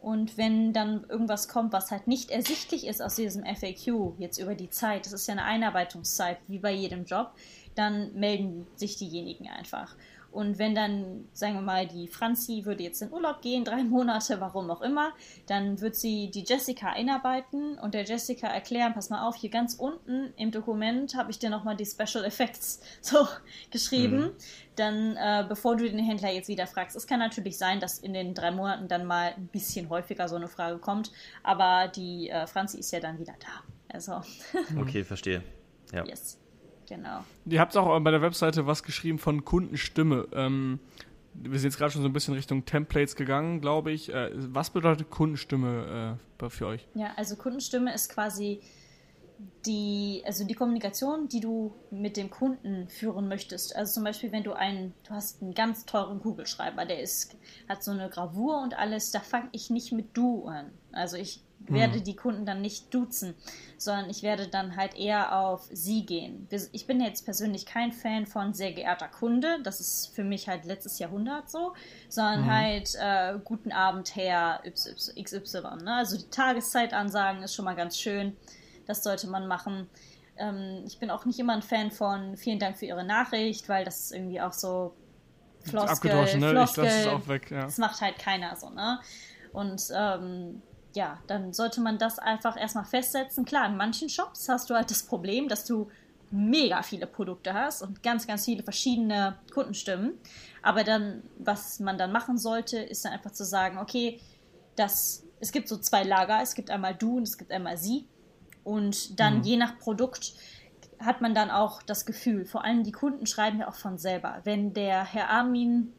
Und 0.00 0.36
wenn 0.36 0.72
dann 0.72 1.04
irgendwas 1.08 1.46
kommt, 1.46 1.72
was 1.72 1.92
halt 1.92 2.08
nicht 2.08 2.32
ersichtlich 2.32 2.88
ist 2.88 3.00
aus 3.00 3.14
diesem 3.14 3.44
FAQ, 3.44 4.18
jetzt 4.18 4.38
über 4.38 4.56
die 4.56 4.68
Zeit, 4.68 5.06
das 5.06 5.12
ist 5.12 5.28
ja 5.28 5.34
eine 5.34 5.44
Einarbeitungszeit, 5.44 6.38
wie 6.48 6.58
bei 6.58 6.72
jedem 6.72 7.04
Job, 7.04 7.30
dann 7.76 8.12
melden 8.14 8.66
sich 8.74 8.96
diejenigen 8.96 9.48
einfach. 9.48 9.94
Und 10.32 10.58
wenn 10.58 10.74
dann, 10.74 11.28
sagen 11.32 11.54
wir 11.54 11.60
mal, 11.60 11.86
die 11.86 12.08
Franzi 12.08 12.64
würde 12.64 12.82
jetzt 12.82 13.02
in 13.02 13.12
Urlaub 13.12 13.42
gehen, 13.42 13.64
drei 13.64 13.84
Monate, 13.84 14.40
warum 14.40 14.70
auch 14.70 14.80
immer, 14.80 15.12
dann 15.46 15.80
wird 15.80 15.94
sie 15.94 16.30
die 16.30 16.44
Jessica 16.46 16.88
einarbeiten 16.88 17.78
und 17.78 17.94
der 17.94 18.04
Jessica 18.04 18.48
erklären, 18.48 18.94
pass 18.94 19.10
mal 19.10 19.28
auf, 19.28 19.36
hier 19.36 19.50
ganz 19.50 19.74
unten 19.74 20.32
im 20.36 20.50
Dokument 20.50 21.14
habe 21.14 21.30
ich 21.30 21.38
dir 21.38 21.50
nochmal 21.50 21.76
die 21.76 21.86
Special 21.86 22.24
Effects 22.24 22.80
so 23.00 23.28
geschrieben. 23.70 24.30
Dann, 24.76 25.16
äh, 25.16 25.44
bevor 25.46 25.76
du 25.76 25.84
den 25.88 25.98
Händler 25.98 26.32
jetzt 26.32 26.48
wieder 26.48 26.66
fragst, 26.66 26.96
es 26.96 27.06
kann 27.06 27.18
natürlich 27.18 27.58
sein, 27.58 27.78
dass 27.78 27.98
in 27.98 28.14
den 28.14 28.32
drei 28.34 28.50
Monaten 28.50 28.88
dann 28.88 29.04
mal 29.04 29.34
ein 29.36 29.48
bisschen 29.48 29.90
häufiger 29.90 30.28
so 30.28 30.36
eine 30.36 30.48
Frage 30.48 30.78
kommt, 30.78 31.12
aber 31.42 31.88
die 31.88 32.30
äh, 32.30 32.46
Franzi 32.46 32.78
ist 32.78 32.90
ja 32.90 33.00
dann 33.00 33.18
wieder 33.18 33.34
da. 33.38 33.62
Also, 33.92 34.22
Okay, 34.80 35.04
verstehe. 35.04 35.42
Ja. 35.92 36.06
yes. 36.06 36.38
Genau. 36.88 37.24
Ihr 37.46 37.60
habt 37.60 37.76
auch 37.76 37.98
bei 38.00 38.10
der 38.10 38.22
Webseite 38.22 38.66
was 38.66 38.82
geschrieben 38.82 39.18
von 39.18 39.44
Kundenstimme. 39.44 40.28
Ähm, 40.32 40.80
wir 41.34 41.58
sind 41.58 41.70
jetzt 41.70 41.78
gerade 41.78 41.92
schon 41.92 42.02
so 42.02 42.08
ein 42.08 42.12
bisschen 42.12 42.34
Richtung 42.34 42.64
Templates 42.64 43.16
gegangen, 43.16 43.60
glaube 43.60 43.92
ich. 43.92 44.12
Äh, 44.12 44.30
was 44.34 44.70
bedeutet 44.70 45.10
Kundenstimme 45.10 46.18
äh, 46.38 46.50
für 46.50 46.66
euch? 46.66 46.86
Ja, 46.94 47.12
also 47.16 47.36
Kundenstimme 47.36 47.94
ist 47.94 48.08
quasi 48.08 48.60
die, 49.66 50.22
also 50.26 50.44
die 50.44 50.54
Kommunikation, 50.54 51.28
die 51.28 51.40
du 51.40 51.74
mit 51.90 52.16
dem 52.16 52.30
Kunden 52.30 52.88
führen 52.88 53.28
möchtest. 53.28 53.74
Also 53.76 53.94
zum 53.94 54.04
Beispiel, 54.04 54.32
wenn 54.32 54.42
du 54.42 54.52
einen, 54.52 54.94
du 55.04 55.14
hast 55.14 55.42
einen 55.42 55.54
ganz 55.54 55.86
teuren 55.86 56.20
Kugelschreiber, 56.20 56.84
der 56.84 57.00
ist, 57.00 57.36
hat 57.68 57.82
so 57.82 57.92
eine 57.92 58.08
Gravur 58.08 58.60
und 58.62 58.74
alles, 58.74 59.10
da 59.10 59.20
fange 59.20 59.48
ich 59.52 59.70
nicht 59.70 59.92
mit 59.92 60.16
du 60.16 60.46
an. 60.46 60.72
Also 60.92 61.16
ich 61.16 61.42
werde 61.68 62.00
die 62.00 62.16
Kunden 62.16 62.46
dann 62.46 62.60
nicht 62.60 62.92
duzen, 62.92 63.34
sondern 63.76 64.10
ich 64.10 64.22
werde 64.22 64.48
dann 64.48 64.76
halt 64.76 64.96
eher 64.96 65.38
auf 65.38 65.68
sie 65.72 66.04
gehen. 66.06 66.48
Ich 66.72 66.86
bin 66.86 67.00
jetzt 67.00 67.24
persönlich 67.24 67.66
kein 67.66 67.92
Fan 67.92 68.26
von 68.26 68.54
sehr 68.54 68.72
geehrter 68.72 69.08
Kunde, 69.08 69.58
das 69.62 69.80
ist 69.80 70.14
für 70.14 70.24
mich 70.24 70.48
halt 70.48 70.64
letztes 70.64 70.98
Jahrhundert 70.98 71.50
so, 71.50 71.72
sondern 72.08 72.50
halt 72.50 72.94
äh, 73.00 73.38
guten 73.44 73.72
Abend 73.72 74.14
Herr 74.16 74.62
XY. 74.64 75.60
Ne? 75.82 75.94
Also 75.94 76.16
die 76.16 76.30
Tageszeit 76.30 76.92
ansagen 76.92 77.42
ist 77.42 77.54
schon 77.54 77.64
mal 77.64 77.76
ganz 77.76 77.98
schön. 77.98 78.36
Das 78.86 79.02
sollte 79.02 79.28
man 79.28 79.46
machen. 79.46 79.88
Ähm, 80.36 80.82
ich 80.86 80.98
bin 80.98 81.10
auch 81.10 81.24
nicht 81.24 81.38
immer 81.38 81.54
ein 81.54 81.62
Fan 81.62 81.90
von 81.90 82.36
vielen 82.36 82.58
Dank 82.58 82.76
für 82.76 82.86
Ihre 82.86 83.04
Nachricht, 83.04 83.68
weil 83.68 83.84
das 83.84 84.00
ist 84.00 84.12
irgendwie 84.12 84.40
auch 84.40 84.52
so 84.52 84.94
Floskel, 85.64 86.10
Abgedroschen, 86.10 86.40
ne? 86.40 86.50
Floskel. 86.50 86.84
Ich 86.84 86.90
lasse 86.90 87.00
es 87.00 87.06
auch 87.08 87.28
weg, 87.28 87.50
ja. 87.50 87.62
Das 87.62 87.78
macht 87.78 88.00
halt 88.00 88.18
keiner 88.18 88.56
so, 88.56 88.70
ne? 88.70 89.00
Und 89.52 89.82
ähm, 89.94 90.62
ja, 90.94 91.18
dann 91.26 91.52
sollte 91.52 91.80
man 91.80 91.98
das 91.98 92.18
einfach 92.18 92.56
erstmal 92.56 92.84
festsetzen. 92.84 93.44
Klar, 93.44 93.66
in 93.68 93.76
manchen 93.76 94.08
Shops 94.08 94.48
hast 94.48 94.70
du 94.70 94.74
halt 94.74 94.90
das 94.90 95.02
Problem, 95.02 95.48
dass 95.48 95.64
du 95.64 95.90
mega 96.30 96.82
viele 96.82 97.06
Produkte 97.06 97.52
hast 97.52 97.82
und 97.82 98.02
ganz, 98.02 98.26
ganz 98.26 98.44
viele 98.46 98.62
verschiedene 98.62 99.38
Kundenstimmen. 99.52 100.18
Aber 100.62 100.82
dann, 100.84 101.22
was 101.38 101.78
man 101.80 101.98
dann 101.98 102.12
machen 102.12 102.38
sollte, 102.38 102.78
ist 102.78 103.04
dann 103.04 103.12
einfach 103.12 103.32
zu 103.32 103.44
sagen, 103.44 103.78
okay, 103.78 104.20
das, 104.76 105.24
es 105.40 105.52
gibt 105.52 105.68
so 105.68 105.76
zwei 105.76 106.04
Lager, 106.04 106.40
es 106.42 106.54
gibt 106.54 106.70
einmal 106.70 106.94
du 106.94 107.18
und 107.18 107.24
es 107.24 107.36
gibt 107.36 107.52
einmal 107.52 107.76
sie. 107.76 108.06
Und 108.64 109.18
dann 109.20 109.38
Mhm. 109.38 109.42
je 109.42 109.56
nach 109.56 109.78
Produkt 109.78 110.32
hat 110.98 111.20
man 111.20 111.34
dann 111.34 111.50
auch 111.50 111.82
das 111.82 112.06
Gefühl, 112.06 112.46
vor 112.46 112.64
allem 112.64 112.84
die 112.84 112.92
Kunden 112.92 113.26
schreiben 113.26 113.58
ja 113.60 113.68
auch 113.68 113.74
von 113.74 113.98
selber. 113.98 114.40
Wenn 114.44 114.72
der 114.72 115.04
Herr 115.04 115.30
Armin, 115.30 115.92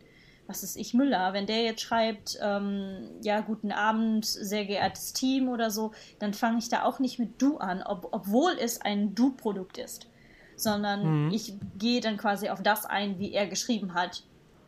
was 0.53 0.61
ist 0.61 0.75
ich, 0.77 0.93
Müller, 0.93 1.33
wenn 1.33 1.47
der 1.47 1.63
jetzt 1.63 1.81
schreibt, 1.81 2.37
ähm, 2.41 3.09
ja, 3.23 3.41
guten 3.41 3.71
Abend, 3.71 4.25
sehr 4.25 4.65
geehrtes 4.65 5.13
Team 5.13 5.49
oder 5.49 5.71
so, 5.71 5.93
dann 6.19 6.35
fange 6.35 6.59
ich 6.59 6.69
da 6.69 6.83
auch 6.83 6.99
nicht 6.99 7.17
mit 7.17 7.41
du 7.41 7.57
an, 7.57 7.81
ob, 7.81 8.09
obwohl 8.11 8.51
es 8.59 8.79
ein 8.79 9.15
du-Produkt 9.15 9.79
ist. 9.79 10.07
Sondern 10.55 11.31
ich 11.31 11.55
gehe 11.79 11.99
dann 11.99 12.17
quasi 12.17 12.49
auf 12.49 12.61
das 12.61 12.85
ein, 12.85 13.17
wie 13.17 13.33
er 13.33 13.47
geschrieben 13.47 13.95
hat. 13.95 14.23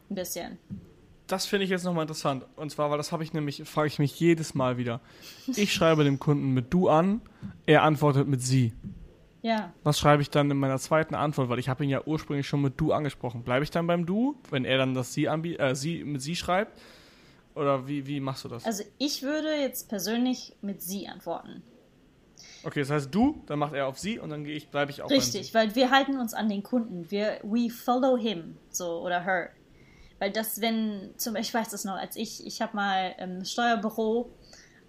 Ein 0.09 0.15
bisschen. 0.15 0.57
Das 1.27 1.45
finde 1.45 1.65
ich 1.65 1.69
jetzt 1.69 1.83
nochmal 1.83 2.03
interessant. 2.03 2.45
Und 2.55 2.71
zwar, 2.71 2.89
weil 2.89 2.97
das 2.97 3.11
habe 3.11 3.23
ich 3.23 3.33
nämlich, 3.33 3.63
frage 3.65 3.87
ich 3.87 3.99
mich 3.99 4.19
jedes 4.19 4.55
Mal 4.55 4.77
wieder. 4.77 4.99
Ich 5.55 5.71
schreibe 5.71 6.03
dem 6.03 6.19
Kunden 6.19 6.53
mit 6.55 6.73
du 6.73 6.89
an, 6.89 7.21
er 7.67 7.83
antwortet 7.83 8.27
mit 8.27 8.41
sie. 8.41 8.73
Ja. 9.45 9.71
Was 9.83 9.99
schreibe 9.99 10.23
ich 10.23 10.31
dann 10.31 10.49
in 10.49 10.57
meiner 10.57 10.79
zweiten 10.79 11.13
Antwort? 11.13 11.49
Weil 11.49 11.59
ich 11.59 11.69
habe 11.69 11.83
ihn 11.83 11.91
ja 11.91 12.01
ursprünglich 12.03 12.47
schon 12.47 12.63
mit 12.63 12.81
du 12.81 12.93
angesprochen. 12.93 13.43
Bleibe 13.43 13.63
ich 13.63 13.69
dann 13.69 13.85
beim 13.85 14.07
du, 14.07 14.41
wenn 14.49 14.65
er 14.65 14.79
dann 14.79 14.95
das 14.95 15.13
sie, 15.13 15.25
äh, 15.25 15.75
sie 15.75 16.03
mit 16.03 16.23
sie 16.23 16.35
schreibt? 16.35 16.75
Oder 17.53 17.87
wie, 17.87 18.07
wie 18.07 18.19
machst 18.19 18.43
du 18.43 18.49
das? 18.49 18.65
Also 18.65 18.83
ich 18.97 19.21
würde 19.21 19.53
jetzt 19.61 19.87
persönlich 19.87 20.55
mit 20.63 20.81
sie 20.81 21.07
antworten. 21.07 21.61
Okay, 22.63 22.79
das 22.79 22.89
heißt 22.89 23.13
du, 23.13 23.43
dann 23.45 23.59
macht 23.59 23.75
er 23.75 23.85
auf 23.85 23.99
sie 23.99 24.17
und 24.17 24.31
dann 24.31 24.45
gehe 24.45 24.55
ich, 24.55 24.69
bleibe 24.69 24.89
ich 24.89 25.03
auch 25.03 25.11
Richtig, 25.11 25.53
beim 25.53 25.67
weil 25.67 25.75
wir 25.75 25.91
halten 25.91 26.17
uns 26.17 26.33
an 26.33 26.49
den 26.49 26.63
Kunden. 26.63 27.11
Wir, 27.11 27.37
we 27.43 27.69
follow 27.69 28.17
him, 28.17 28.57
so, 28.71 28.99
oder 29.03 29.25
her. 29.25 29.51
Weil 30.17 30.31
das, 30.31 30.59
wenn, 30.59 31.13
zum 31.17 31.35
ich 31.35 31.53
weiß 31.53 31.69
das 31.69 31.85
noch, 31.85 31.97
als 31.97 32.15
ich, 32.15 32.47
ich 32.47 32.63
habe 32.63 32.75
mal 32.75 33.13
im 33.19 33.45
Steuerbüro 33.45 34.31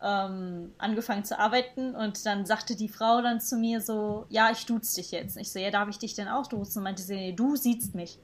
ähm, 0.02 0.72
angefangen 0.78 1.24
zu 1.24 1.38
arbeiten 1.38 1.94
und 1.94 2.24
dann 2.26 2.44
sagte 2.46 2.76
die 2.76 2.88
Frau 2.88 3.22
dann 3.22 3.40
zu 3.40 3.56
mir 3.56 3.80
so, 3.80 4.26
ja, 4.28 4.50
ich 4.50 4.66
duze 4.66 4.96
dich 4.96 5.11
jetzt. 5.11 5.37
Ich 5.37 5.50
so, 5.52 5.59
ja, 5.59 5.70
darf 5.70 5.88
ich 5.88 5.98
dich 5.98 6.14
denn 6.14 6.28
auch 6.28 6.46
duzen? 6.46 6.78
Und 6.78 6.85
meinte 6.85 7.02
sie, 7.02 7.14
nee, 7.14 7.32
du 7.32 7.56
siehst 7.56 7.94
mich. 7.94 8.18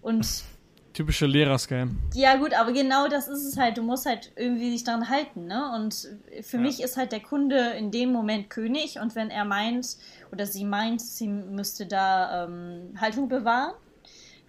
Und. 0.00 0.44
Typische 0.92 1.26
Lehrerscam. 1.26 1.98
ja, 2.14 2.36
gut, 2.36 2.54
aber 2.54 2.70
genau 2.72 3.08
das 3.08 3.26
ist 3.26 3.44
es 3.44 3.56
halt. 3.58 3.76
Du 3.78 3.82
musst 3.82 4.06
halt 4.06 4.30
irgendwie 4.36 4.70
dich 4.70 4.84
daran 4.84 5.08
halten, 5.08 5.46
ne? 5.46 5.72
Und 5.74 6.06
für 6.42 6.56
Ja. 6.56 6.62
mich 6.62 6.80
ist 6.80 6.96
halt 6.96 7.10
der 7.10 7.18
Kunde 7.18 7.58
in 7.70 7.90
dem 7.90 8.12
Moment 8.12 8.48
König 8.48 9.00
und 9.00 9.16
wenn 9.16 9.28
er 9.30 9.44
meint 9.44 9.96
oder 10.30 10.46
sie 10.46 10.64
meint, 10.64 11.00
sie 11.02 11.26
müsste 11.26 11.86
da 11.86 12.44
ähm, 12.44 12.94
Haltung 13.00 13.28
bewahren, 13.28 13.74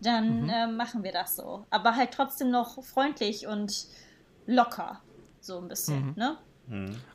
dann 0.02 0.48
ähm, 0.54 0.78
machen 0.78 1.04
wir 1.04 1.12
das 1.12 1.36
so. 1.36 1.66
Aber 1.72 1.96
halt 1.96 2.12
trotzdem 2.12 2.52
noch 2.52 2.84
freundlich 2.84 3.48
und 3.48 3.88
locker. 4.46 5.02
So 5.46 5.60
ein 5.60 5.68
bisschen, 5.68 6.14
ne? 6.16 6.38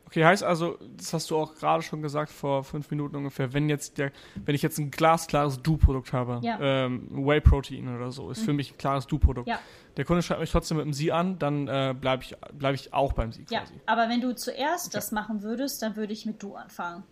Okay, 0.06 0.24
heißt 0.24 0.44
also, 0.44 0.78
das 0.96 1.12
hast 1.12 1.28
du 1.28 1.36
auch 1.36 1.56
gerade 1.56 1.82
schon 1.82 2.02
gesagt 2.02 2.30
vor 2.30 2.62
fünf 2.62 2.88
Minuten 2.92 3.16
ungefähr, 3.16 3.52
wenn 3.52 3.68
jetzt 3.68 3.98
der, 3.98 4.12
wenn 4.44 4.54
ich 4.54 4.62
jetzt 4.62 4.78
ein 4.78 4.92
glasklares 4.92 5.60
Du-Produkt 5.60 6.12
habe, 6.12 6.38
Ja. 6.44 6.56
ähm, 6.60 7.08
Whey 7.10 7.40
Protein 7.40 7.92
oder 7.96 8.12
so, 8.12 8.30
ist 8.30 8.42
für 8.42 8.52
mich 8.52 8.72
ein 8.72 8.78
klares 8.78 9.08
Du-Produkt. 9.08 9.48
Ja. 9.48 9.58
Der 9.96 10.04
Kunde 10.04 10.22
schreibt 10.22 10.40
mich 10.40 10.52
trotzdem 10.52 10.76
mit 10.76 10.86
dem 10.86 10.92
Sie 10.92 11.10
an, 11.10 11.40
dann 11.40 11.66
äh, 11.66 11.92
bleibe 12.00 12.22
ich, 12.22 12.36
bleib 12.52 12.76
ich 12.76 12.94
auch 12.94 13.12
beim 13.12 13.32
Sie 13.32 13.44
Ja, 13.50 13.60
quasi. 13.62 13.74
aber 13.86 14.08
wenn 14.08 14.20
du 14.20 14.36
zuerst 14.36 14.94
das 14.94 15.10
machen 15.10 15.42
würdest, 15.42 15.82
dann 15.82 15.96
würde 15.96 16.12
ich 16.12 16.24
mit 16.26 16.40
du 16.40 16.54
anfangen. 16.54 17.02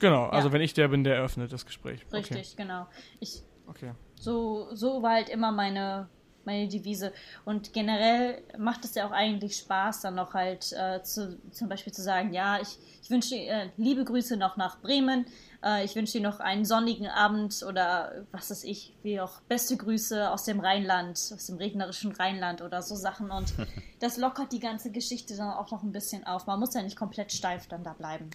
Genau, 0.00 0.24
also 0.26 0.48
Ja. 0.48 0.52
wenn 0.54 0.60
ich 0.60 0.74
der 0.74 0.88
bin, 0.88 1.04
der 1.04 1.14
eröffnet 1.14 1.52
das 1.52 1.64
Gespräch. 1.66 2.04
Richtig, 2.12 2.56
genau. 2.56 2.88
Ich, 3.20 3.44
Okay. 3.68 3.90
okay. 3.90 3.94
So, 4.16 4.74
so 4.74 5.02
war 5.04 5.12
halt 5.12 5.28
immer 5.28 5.52
meine, 5.52 6.08
meine 6.46 6.68
Devise. 6.68 7.12
Und 7.44 7.72
generell 7.72 8.42
macht 8.58 8.84
es 8.84 8.94
ja 8.94 9.06
auch 9.06 9.12
eigentlich 9.12 9.56
Spaß, 9.56 10.02
dann 10.02 10.14
noch 10.14 10.34
halt 10.34 10.72
äh, 10.72 11.02
zu, 11.02 11.38
zum 11.50 11.68
Beispiel 11.68 11.92
zu 11.92 12.02
sagen, 12.02 12.32
ja, 12.32 12.60
ich, 12.60 12.78
ich 13.02 13.10
wünsche 13.10 13.30
dir 13.30 13.50
äh, 13.50 13.68
liebe 13.76 14.04
Grüße 14.04 14.36
noch 14.36 14.56
nach 14.56 14.80
Bremen. 14.80 15.26
Äh, 15.62 15.84
ich 15.84 15.94
wünsche 15.96 16.12
dir 16.12 16.22
noch 16.22 16.40
einen 16.40 16.64
sonnigen 16.64 17.06
Abend 17.06 17.62
oder 17.68 18.26
was 18.32 18.50
weiß 18.50 18.64
ich, 18.64 18.94
wie 19.02 19.20
auch 19.20 19.40
beste 19.42 19.76
Grüße 19.76 20.30
aus 20.30 20.44
dem 20.44 20.60
Rheinland, 20.60 21.12
aus 21.12 21.46
dem 21.46 21.56
regnerischen 21.56 22.12
Rheinland 22.12 22.62
oder 22.62 22.82
so 22.82 22.94
Sachen. 22.94 23.30
Und 23.30 23.54
das 24.00 24.16
lockert 24.16 24.52
die 24.52 24.60
ganze 24.60 24.90
Geschichte 24.90 25.36
dann 25.36 25.50
auch 25.50 25.70
noch 25.70 25.82
ein 25.82 25.92
bisschen 25.92 26.26
auf. 26.26 26.46
Man 26.46 26.60
muss 26.60 26.74
ja 26.74 26.82
nicht 26.82 26.96
komplett 26.96 27.32
steif 27.32 27.66
dann 27.68 27.82
da 27.82 27.92
bleiben. 27.92 28.30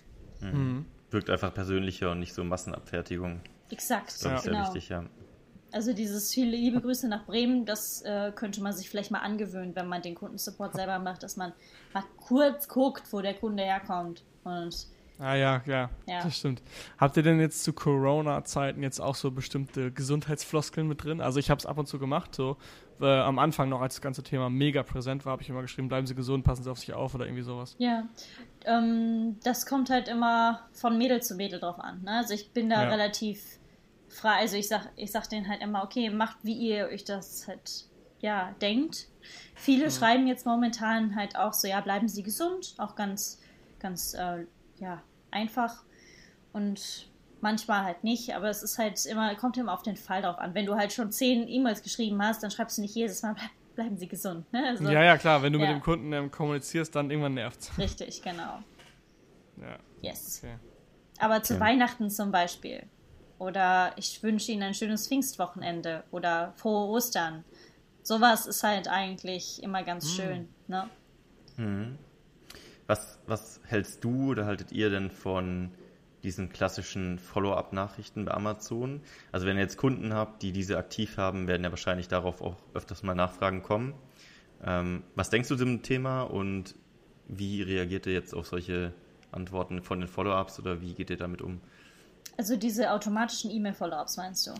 Wirkt 1.12 1.30
einfach 1.30 1.54
persönlicher 1.54 2.12
und 2.12 2.20
nicht 2.20 2.34
so 2.34 2.44
Massenabfertigung. 2.44 3.42
Exakt, 3.72 4.08
Das 4.08 4.16
ist 4.16 4.26
ich, 4.26 4.40
sehr 4.42 4.52
genau. 4.52 4.66
wichtig, 4.66 4.90
ja. 4.90 5.04
Also 5.72 5.94
dieses 5.94 6.34
viele 6.34 6.56
liebe 6.58 6.82
Grüße 6.82 7.08
nach 7.08 7.26
Bremen, 7.26 7.66
das 7.66 8.02
äh, 8.02 8.32
könnte 8.36 8.62
man 8.62 8.74
sich 8.74 8.90
vielleicht 8.90 9.12
mal 9.12 9.20
angewöhnen, 9.20 9.76
wenn 9.76 9.88
man 9.88 10.02
den 10.02 10.16
Kundensupport 10.16 10.74
selber 10.74 10.98
macht, 11.00 11.22
dass 11.24 11.38
man 11.38 11.54
mal 11.94 12.04
kurz 12.18 12.68
guckt, 12.68 13.04
wo 13.12 13.22
der 13.22 13.36
Kunde 13.36 13.64
herkommt. 13.64 14.24
Und 14.44 14.88
Ah 15.22 15.36
ja, 15.36 15.62
ja, 15.66 15.90
Ja. 16.08 16.24
das 16.24 16.38
stimmt. 16.38 16.62
Habt 16.98 17.18
ihr 17.18 17.24
denn 17.24 17.42
jetzt 17.42 17.64
zu 17.66 17.74
Corona-Zeiten 17.74 18.82
jetzt 18.82 19.02
auch 19.02 19.16
so 19.16 19.32
bestimmte 19.32 19.92
Gesundheitsfloskeln 19.92 20.88
mit 20.88 21.04
drin? 21.04 21.20
Also 21.20 21.40
ich 21.40 21.50
habe 21.50 21.60
es 21.60 21.66
ab 21.66 21.78
und 21.78 21.88
zu 21.88 22.00
gemacht, 22.00 22.34
so 22.34 22.56
äh, 23.02 23.06
am 23.20 23.38
Anfang 23.38 23.68
noch, 23.68 23.82
als 23.82 23.96
das 23.96 24.02
ganze 24.02 24.24
Thema 24.24 24.50
mega 24.50 24.82
präsent 24.82 25.26
war, 25.26 25.34
habe 25.34 25.42
ich 25.44 25.50
immer 25.50 25.62
geschrieben, 25.62 25.90
bleiben 25.90 26.08
Sie 26.08 26.16
gesund, 26.16 26.46
passen 26.46 26.64
Sie 26.64 26.72
auf 26.72 26.80
sich 26.80 26.94
auf 26.94 27.16
oder 27.16 27.26
irgendwie 27.26 27.44
sowas. 27.44 27.76
ja, 27.80 28.08
ähm, 28.66 29.38
das 29.44 29.66
kommt 29.66 29.90
halt 29.90 30.08
immer 30.08 30.62
von 30.72 30.98
Mädel 30.98 31.22
zu 31.22 31.36
Mädel 31.36 31.60
drauf 31.60 31.80
an. 31.80 32.02
Ne? 32.04 32.12
Also 32.12 32.34
ich 32.34 32.52
bin 32.52 32.70
da 32.70 32.84
Ja. 32.84 32.90
relativ 32.90 33.60
frei. 34.10 34.40
Also 34.40 34.58
ich 34.58 34.68
sag, 34.68 34.90
ich 34.96 35.12
sag 35.12 35.28
denen 35.30 35.48
halt 35.48 35.62
immer, 35.62 35.84
okay, 35.84 36.10
macht 36.10 36.38
wie 36.44 36.54
ihr 36.54 36.88
euch 36.88 37.04
das 37.06 37.48
halt 37.48 37.86
ja 38.20 38.54
denkt. 38.62 39.08
Viele 39.56 39.90
schreiben 39.92 40.28
jetzt 40.28 40.46
momentan 40.46 41.16
halt 41.16 41.36
auch 41.38 41.54
so, 41.54 41.68
ja, 41.68 41.80
bleiben 41.82 42.08
Sie 42.10 42.24
gesund, 42.24 42.76
auch 42.78 42.96
ganz, 42.96 43.40
ganz 43.80 44.14
äh, 44.14 44.46
ja 44.78 45.02
einfach 45.32 45.84
und 46.54 47.10
manchmal 47.42 47.84
halt 47.84 48.04
nicht. 48.04 48.36
Aber 48.36 48.50
es 48.50 48.64
ist 48.64 48.78
halt 48.78 49.06
immer 49.06 49.34
kommt 49.36 49.58
immer 49.58 49.74
auf 49.74 49.84
den 49.84 49.96
Fall 49.96 50.22
drauf 50.22 50.38
an. 50.40 50.54
Wenn 50.56 50.66
du 50.66 50.76
halt 50.76 50.92
schon 50.92 51.12
zehn 51.12 51.48
E-Mails 51.48 51.82
geschrieben 51.84 52.22
hast, 52.22 52.44
dann 52.44 52.52
schreibst 52.52 52.78
du 52.78 52.82
nicht 52.82 52.96
jedes 52.96 53.22
Mal 53.22 53.34
bleib, 53.36 53.50
bleiben 53.76 53.98
Sie 53.98 54.08
gesund. 54.08 54.52
Ne? 54.52 54.66
Also, 54.68 54.84
Ja, 54.90 55.04
ja, 55.04 55.18
klar, 55.18 55.42
wenn 55.42 55.54
du 55.54 55.60
mit 55.60 55.68
Ja. 55.70 55.74
dem 55.76 55.82
Kunden 55.82 56.12
ähm, 56.12 56.30
kommunizierst, 56.32 56.94
dann 56.96 57.10
irgendwann 57.10 57.36
nervt's. 57.36 57.72
Richtig, 57.78 58.22
genau. 58.22 58.60
Ja, 59.58 59.78
Yes. 60.02 60.42
okay. 60.44 60.56
Aber 61.20 61.44
zu 61.44 61.54
Okay. 61.56 61.64
Weihnachten 61.64 62.10
zum 62.10 62.32
Beispiel. 62.32 62.84
Oder 63.40 63.94
ich 63.96 64.22
wünsche 64.22 64.52
Ihnen 64.52 64.64
ein 64.64 64.74
schönes 64.74 65.08
Pfingstwochenende. 65.08 66.04
Oder 66.12 66.54
frohe 66.58 66.90
Ostern. 66.90 67.44
Sowas 68.04 68.46
ist 68.46 68.64
halt 68.64 68.88
eigentlich 68.88 69.64
immer 69.64 69.84
ganz 69.84 70.12
schön. 70.12 70.50
Ne? 70.68 70.90
Was, 72.88 73.20
was 73.28 73.62
hältst 73.66 74.04
du 74.04 74.32
oder 74.32 74.46
haltet 74.46 74.72
ihr 74.72 74.90
denn 74.90 75.10
von 75.10 75.72
diesen 76.24 76.50
klassischen 76.50 77.18
Follow-up-Nachrichten 77.20 78.26
bei 78.26 78.34
Amazon? 78.34 79.02
Also 79.32 79.46
wenn 79.46 79.58
ihr 79.58 79.64
jetzt 79.64 79.78
Kunden 79.78 80.14
habt, 80.14 80.42
die 80.42 80.52
diese 80.52 80.78
aktiv 80.78 81.18
haben, 81.18 81.48
werden 81.48 81.64
ja 81.64 81.70
wahrscheinlich 81.70 82.08
darauf 82.08 82.42
auch 82.42 82.58
öfters 82.74 83.04
mal 83.04 83.16
Nachfragen 83.16 83.62
kommen. 83.64 83.94
Ähm, 84.64 85.04
was 85.16 85.30
denkst 85.30 85.50
du 85.50 85.56
zu 85.56 85.64
dem 85.64 85.82
Thema 85.82 86.24
und 86.24 86.76
wie 87.28 87.62
reagiert 87.62 88.06
ihr 88.08 88.14
jetzt 88.14 88.34
auf 88.34 88.48
solche 88.48 88.94
Antworten 89.32 89.82
von 89.82 90.00
den 90.00 90.10
Follow-ups 90.10 90.60
oder 90.60 90.82
wie 90.82 90.94
geht 90.94 91.10
ihr 91.10 91.18
damit 91.18 91.42
um? 91.42 91.62
Also 92.40 92.56
diese 92.56 92.90
automatischen 92.94 93.52
E-Mail-Follow-ups 93.52 94.16
meinst 94.16 94.48
du? 94.48 94.52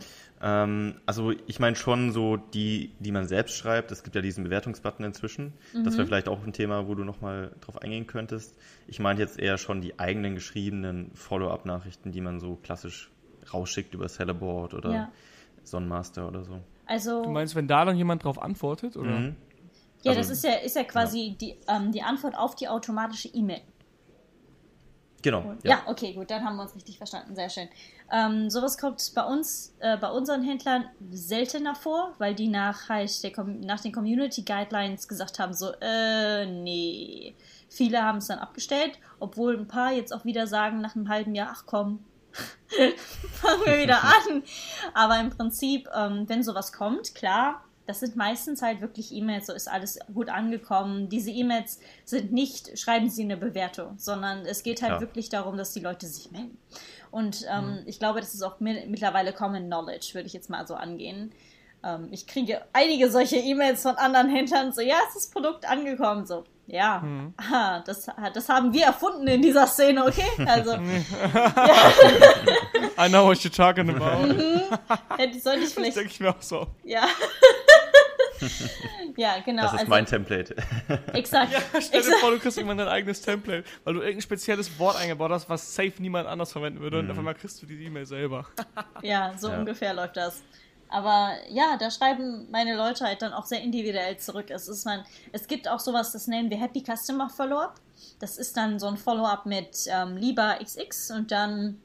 Ähm, 0.42 0.96
also 1.06 1.32
ich 1.46 1.58
meine 1.60 1.76
schon 1.76 2.12
so 2.12 2.36
die, 2.36 2.92
die 2.98 3.10
man 3.10 3.26
selbst 3.26 3.56
schreibt. 3.56 3.90
Es 3.90 4.02
gibt 4.02 4.14
ja 4.14 4.20
diesen 4.20 4.44
Bewertungsbutton 4.44 5.02
inzwischen. 5.06 5.54
Das 5.82 5.96
wäre 5.96 6.06
vielleicht 6.06 6.28
auch 6.28 6.44
ein 6.44 6.52
Thema, 6.52 6.86
wo 6.88 6.94
du 6.94 7.04
nochmal 7.04 7.52
drauf 7.62 7.80
eingehen 7.80 8.06
könntest. 8.06 8.54
Ich 8.86 8.98
meine 9.00 9.18
jetzt 9.18 9.38
eher 9.38 9.56
schon 9.56 9.80
die 9.80 9.98
eigenen 9.98 10.34
geschriebenen 10.34 11.10
Follow-up-Nachrichten, 11.14 12.12
die 12.12 12.20
man 12.20 12.38
so 12.38 12.56
klassisch 12.62 13.10
rausschickt 13.50 13.94
über 13.94 14.10
Sellerboard 14.10 14.74
oder 14.74 14.92
Ja. 14.92 15.12
Sonnenmaster 15.64 16.28
oder 16.28 16.44
so. 16.44 16.60
Also, 16.84 17.22
Du 17.22 17.30
meinst, 17.30 17.54
wenn 17.54 17.66
da 17.66 17.86
dann 17.86 17.96
jemand 17.96 18.24
drauf 18.24 18.42
antwortet? 18.42 18.98
Oder? 18.98 19.08
Mhm. 19.20 19.36
ja, 20.02 20.10
also- 20.12 20.20
das 20.20 20.28
ist 20.30 20.44
ja, 20.44 20.52
ist 20.56 20.76
ja 20.76 20.84
quasi 20.84 21.34
Die, 21.40 21.56
ähm, 21.66 21.92
die 21.92 22.02
Antwort 22.02 22.36
auf 22.36 22.54
die 22.56 22.68
automatische 22.68 23.28
E-Mail. 23.28 23.62
Genau. 25.22 25.54
Ja. 25.64 25.82
okay, 25.86 26.14
gut, 26.14 26.30
dann 26.30 26.44
haben 26.44 26.56
wir 26.56 26.62
uns 26.62 26.74
richtig 26.74 26.96
verstanden. 26.96 27.34
Sehr 27.34 27.50
schön. 27.50 27.68
Ähm, 28.10 28.48
sowas 28.48 28.78
kommt 28.78 29.12
bei 29.14 29.22
uns, 29.22 29.74
äh, 29.80 29.96
bei 29.98 30.10
unseren 30.10 30.42
Händlern 30.42 30.86
seltener 31.10 31.74
vor, 31.74 32.14
weil 32.18 32.34
die 32.34 32.48
nach, 32.48 32.88
halt 32.88 33.22
der, 33.22 33.44
nach 33.44 33.80
den 33.80 33.92
Community 33.92 34.42
Guidelines 34.42 35.08
gesagt 35.08 35.38
haben, 35.38 35.52
so, 35.52 35.72
äh, 35.80 36.46
nee, 36.46 37.34
Viele 37.70 38.02
haben 38.02 38.18
es 38.18 38.26
dann 38.26 38.40
abgestellt, 38.40 38.98
obwohl 39.20 39.56
ein 39.56 39.68
paar 39.68 39.92
jetzt 39.92 40.12
auch 40.12 40.24
wieder 40.24 40.48
sagen 40.48 40.80
nach 40.80 40.96
einem 40.96 41.08
halben 41.08 41.36
Jahr, 41.36 41.50
ach 41.52 41.62
komm, 41.66 42.04
fangen 42.32 43.64
wir 43.64 43.78
wieder 43.78 44.02
an. 44.02 44.42
Aber 44.92 45.20
im 45.20 45.30
Prinzip, 45.30 45.88
ähm, 45.94 46.28
wenn 46.28 46.42
sowas 46.42 46.72
kommt, 46.72 47.14
klar, 47.14 47.64
das 47.90 47.98
sind 47.98 48.14
meistens 48.14 48.62
halt 48.62 48.80
wirklich 48.80 49.12
E-Mails, 49.12 49.48
so 49.48 49.52
ist 49.52 49.68
alles 49.68 49.98
gut 50.14 50.28
angekommen. 50.28 51.08
Diese 51.08 51.32
E-Mails 51.32 51.80
sind 52.04 52.30
nicht, 52.30 52.78
schreiben 52.78 53.10
Sie 53.10 53.24
eine 53.24 53.36
Bewertung, 53.36 53.98
sondern 53.98 54.46
es 54.46 54.62
geht 54.62 54.80
halt 54.80 54.92
ja. 54.92 55.00
wirklich 55.00 55.28
darum, 55.28 55.56
dass 55.56 55.72
die 55.72 55.80
Leute 55.80 56.06
sich 56.06 56.30
melden. 56.30 56.56
Und 57.10 57.44
ähm, 57.50 57.80
mhm. 57.80 57.82
ich 57.86 57.98
glaube, 57.98 58.20
das 58.20 58.32
ist 58.32 58.42
auch 58.42 58.60
mittlerweile 58.60 59.32
Common 59.32 59.66
Knowledge, 59.66 60.10
würde 60.12 60.28
ich 60.28 60.32
jetzt 60.32 60.48
mal 60.50 60.68
so 60.68 60.76
angehen. 60.76 61.32
Ähm, 61.82 62.06
ich 62.12 62.28
kriege 62.28 62.62
einige 62.72 63.10
solche 63.10 63.38
E-Mails 63.38 63.82
von 63.82 63.96
anderen 63.96 64.28
Händlern, 64.28 64.72
so, 64.72 64.82
ja, 64.82 64.98
ist 65.08 65.16
das 65.16 65.30
Produkt 65.30 65.68
angekommen, 65.68 66.26
so. 66.26 66.44
Ja, 66.68 67.00
mhm. 67.00 67.34
aha, 67.36 67.82
das, 67.84 68.06
das 68.32 68.48
haben 68.48 68.72
wir 68.72 68.84
erfunden 68.84 69.26
in 69.26 69.42
dieser 69.42 69.66
Szene, 69.66 70.04
okay? 70.04 70.30
Also. 70.46 70.70
ja. 71.34 71.92
I 73.04 73.08
know 73.08 73.26
what 73.26 73.38
you're 73.38 73.52
talking 73.52 73.90
about. 73.90 74.28
Mhm. 74.28 74.62
Hätte, 75.16 75.40
sollte 75.40 75.64
ich 75.64 75.70
vielleicht. 75.70 75.96
Das 75.96 76.02
denke 76.02 76.12
ich 76.12 76.20
mir 76.20 76.30
auch 76.30 76.40
so. 76.42 76.68
Ja. 76.84 77.08
ja, 79.16 79.38
genau. 79.40 79.62
Das 79.62 79.72
ist 79.72 79.78
also, 79.80 79.90
mein 79.90 80.06
Template. 80.06 80.54
Exakt. 81.12 81.52
Ja, 81.52 81.80
stell 81.80 82.02
dir 82.02 82.16
vor, 82.20 82.30
du 82.30 82.38
kriegst 82.38 82.56
irgendwann 82.56 82.78
dein 82.78 82.88
eigenes 82.88 83.20
Template, 83.20 83.64
weil 83.84 83.94
du 83.94 84.00
irgendein 84.00 84.22
spezielles 84.22 84.78
Wort 84.78 84.96
eingebaut 84.96 85.30
hast, 85.30 85.48
was 85.48 85.74
safe 85.74 85.94
niemand 85.98 86.26
anders 86.26 86.52
verwenden 86.52 86.80
würde. 86.80 86.98
Mhm. 86.98 87.04
Und 87.04 87.10
auf 87.12 87.18
einmal 87.18 87.34
kriegst 87.34 87.62
du 87.62 87.66
die 87.66 87.84
E-Mail 87.84 88.06
selber. 88.06 88.46
ja, 89.02 89.34
so 89.36 89.48
ja. 89.48 89.58
ungefähr 89.58 89.94
läuft 89.94 90.16
das. 90.16 90.42
Aber 90.88 91.34
ja, 91.48 91.76
da 91.78 91.90
schreiben 91.90 92.48
meine 92.50 92.76
Leute 92.76 93.04
halt 93.04 93.22
dann 93.22 93.32
auch 93.32 93.46
sehr 93.46 93.62
individuell 93.62 94.16
zurück. 94.16 94.46
Es 94.50 94.68
ist 94.68 94.84
man, 94.84 95.04
es 95.32 95.46
gibt 95.46 95.68
auch 95.68 95.78
sowas, 95.78 96.12
das 96.12 96.26
nennen 96.26 96.50
wir 96.50 96.58
Happy 96.58 96.82
Customer 96.82 97.30
Follow-up. 97.30 97.74
Das 98.18 98.36
ist 98.36 98.56
dann 98.56 98.78
so 98.80 98.88
ein 98.88 98.96
Follow-up 98.96 99.46
mit 99.46 99.86
ähm, 99.86 100.16
lieber 100.16 100.58
XX 100.62 101.12
und 101.12 101.30
dann 101.30 101.80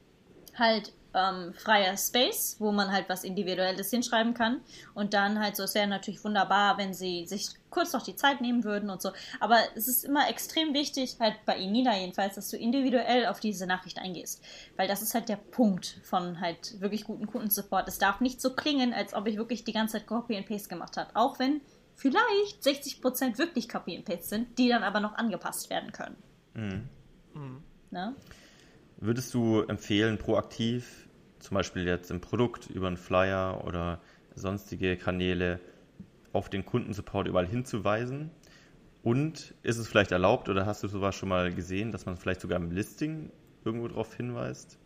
halt 0.58 0.92
ähm, 1.16 1.54
freier 1.54 1.98
Space, 1.98 2.58
wo 2.60 2.72
man 2.72 2.92
halt 2.92 3.10
was 3.10 3.24
Individuelles 3.24 3.90
hinschreiben 3.90 4.34
kann. 4.34 4.62
Und 4.94 5.14
dann 5.14 5.40
halt 5.40 5.56
so, 5.56 5.64
es 5.64 5.74
wäre 5.74 5.88
natürlich 5.88 6.24
wunderbar, 6.24 6.78
wenn 6.78 6.94
sie 6.94 7.26
sich 7.26 7.48
kurz 7.70 7.94
noch 7.94 8.04
die 8.04 8.16
Zeit 8.16 8.42
nehmen 8.42 8.64
würden 8.64 8.90
und 8.90 9.02
so. 9.02 9.12
Aber 9.40 9.58
es 9.76 9.88
ist 9.88 10.06
immer 10.06 10.30
extrem 10.30 10.74
wichtig, 10.74 11.18
halt 11.20 11.36
bei 11.46 11.58
Inina 11.58 11.98
jedenfalls, 11.98 12.36
dass 12.36 12.50
du 12.50 12.58
individuell 12.58 13.26
auf 13.28 13.40
diese 13.40 13.66
Nachricht 13.66 13.98
eingehst. 13.98 14.42
Weil 14.76 14.88
das 14.88 15.02
ist 15.02 15.14
halt 15.14 15.30
der 15.30 15.38
Punkt 15.38 16.00
von 16.04 16.40
halt 16.40 16.80
wirklich 16.82 17.06
guten 17.06 17.28
Kundensupport. 17.28 17.88
Es 17.88 17.98
darf 17.98 18.20
nicht 18.22 18.42
so 18.42 18.54
klingen, 18.54 18.94
als 18.94 19.14
ob 19.14 19.28
ich 19.28 19.38
wirklich 19.38 19.64
die 19.64 19.74
ganze 19.74 19.98
Zeit 19.98 20.08
Copy 20.08 20.38
and 20.38 20.48
Paste 20.48 20.70
gemacht 20.70 20.98
habe. 20.98 21.10
Auch 21.16 21.40
wenn 21.40 21.62
vielleicht 21.96 22.62
60% 22.62 23.38
wirklich 23.38 23.70
Copy 23.70 23.96
and 23.96 24.06
Paste 24.06 24.28
sind, 24.28 24.58
die 24.58 24.70
dann 24.70 24.84
aber 24.84 25.00
noch 25.00 25.16
angepasst 25.16 25.70
werden 25.70 25.92
können. 25.92 26.16
Mhm. 26.54 26.90
Mhm. 27.34 27.64
Ne? 27.92 28.16
Würdest 28.98 29.34
du 29.34 29.62
empfehlen, 29.62 30.18
proaktiv 30.18 31.05
zum 31.46 31.56
Beispiel 31.56 31.86
jetzt 31.86 32.12
im 32.12 32.22
Produkt 32.22 32.70
über 32.70 32.88
einen 32.88 32.98
Flyer 32.98 33.64
oder 33.66 34.02
sonstige 34.36 34.98
Kanäle 34.98 35.60
auf 36.34 36.50
den 36.50 36.66
Kundensupport 36.66 37.28
überall 37.28 37.48
hinzuweisen? 37.48 38.32
Und 39.04 39.54
ist 39.62 39.78
es 39.78 39.88
vielleicht 39.88 40.12
erlaubt 40.12 40.50
oder 40.50 40.66
hast 40.66 40.84
du 40.84 40.88
sowas 40.88 41.16
schon 41.16 41.30
mal 41.30 41.54
gesehen, 41.54 41.92
dass 41.92 42.06
man 42.08 42.18
vielleicht 42.18 42.42
sogar 42.42 42.60
im 42.60 42.72
Listing 42.72 43.32
irgendwo 43.64 43.88
darauf 43.88 44.16
hinweist? 44.16 44.80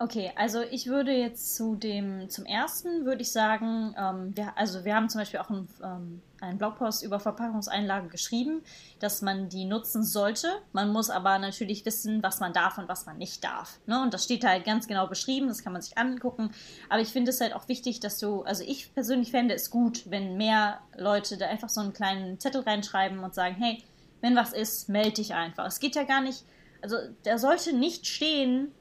Okay, 0.00 0.30
also 0.36 0.62
ich 0.62 0.86
würde 0.86 1.10
jetzt 1.10 1.56
zu 1.56 1.74
dem, 1.74 2.30
zum 2.30 2.46
ersten 2.46 3.04
würde 3.04 3.22
ich 3.22 3.32
sagen, 3.32 3.96
ähm, 3.98 4.36
wir, 4.36 4.56
also 4.56 4.84
wir 4.84 4.94
haben 4.94 5.08
zum 5.08 5.20
Beispiel 5.20 5.40
auch 5.40 5.50
einen, 5.50 5.68
ähm, 5.82 6.22
einen 6.40 6.56
Blogpost 6.56 7.02
über 7.02 7.18
Verpackungseinlagen 7.18 8.08
geschrieben, 8.08 8.62
dass 9.00 9.22
man 9.22 9.48
die 9.48 9.64
nutzen 9.64 10.04
sollte. 10.04 10.52
Man 10.72 10.92
muss 10.92 11.10
aber 11.10 11.40
natürlich 11.40 11.84
wissen, 11.84 12.22
was 12.22 12.38
man 12.38 12.52
darf 12.52 12.78
und 12.78 12.88
was 12.88 13.06
man 13.06 13.18
nicht 13.18 13.42
darf. 13.42 13.80
Ne? 13.86 14.00
Und 14.00 14.14
das 14.14 14.22
steht 14.22 14.44
da 14.44 14.50
halt 14.50 14.64
ganz 14.64 14.86
genau 14.86 15.08
beschrieben, 15.08 15.48
das 15.48 15.64
kann 15.64 15.72
man 15.72 15.82
sich 15.82 15.98
angucken. 15.98 16.52
Aber 16.88 17.00
ich 17.00 17.08
finde 17.08 17.30
es 17.30 17.40
halt 17.40 17.52
auch 17.52 17.66
wichtig, 17.66 17.98
dass 17.98 18.20
du, 18.20 18.42
also 18.42 18.62
ich 18.64 18.94
persönlich 18.94 19.32
fände 19.32 19.54
es 19.54 19.68
gut, 19.68 20.08
wenn 20.08 20.36
mehr 20.36 20.78
Leute 20.96 21.38
da 21.38 21.48
einfach 21.48 21.70
so 21.70 21.80
einen 21.80 21.92
kleinen 21.92 22.38
Zettel 22.38 22.60
reinschreiben 22.60 23.18
und 23.18 23.34
sagen, 23.34 23.56
hey, 23.56 23.82
wenn 24.20 24.36
was 24.36 24.52
ist, 24.52 24.88
melde 24.88 25.14
dich 25.14 25.34
einfach. 25.34 25.66
Es 25.66 25.80
geht 25.80 25.96
ja 25.96 26.04
gar 26.04 26.20
nicht, 26.20 26.44
also 26.82 26.96
da 27.24 27.36
sollte 27.38 27.72
nicht 27.72 28.06
stehen, 28.06 28.72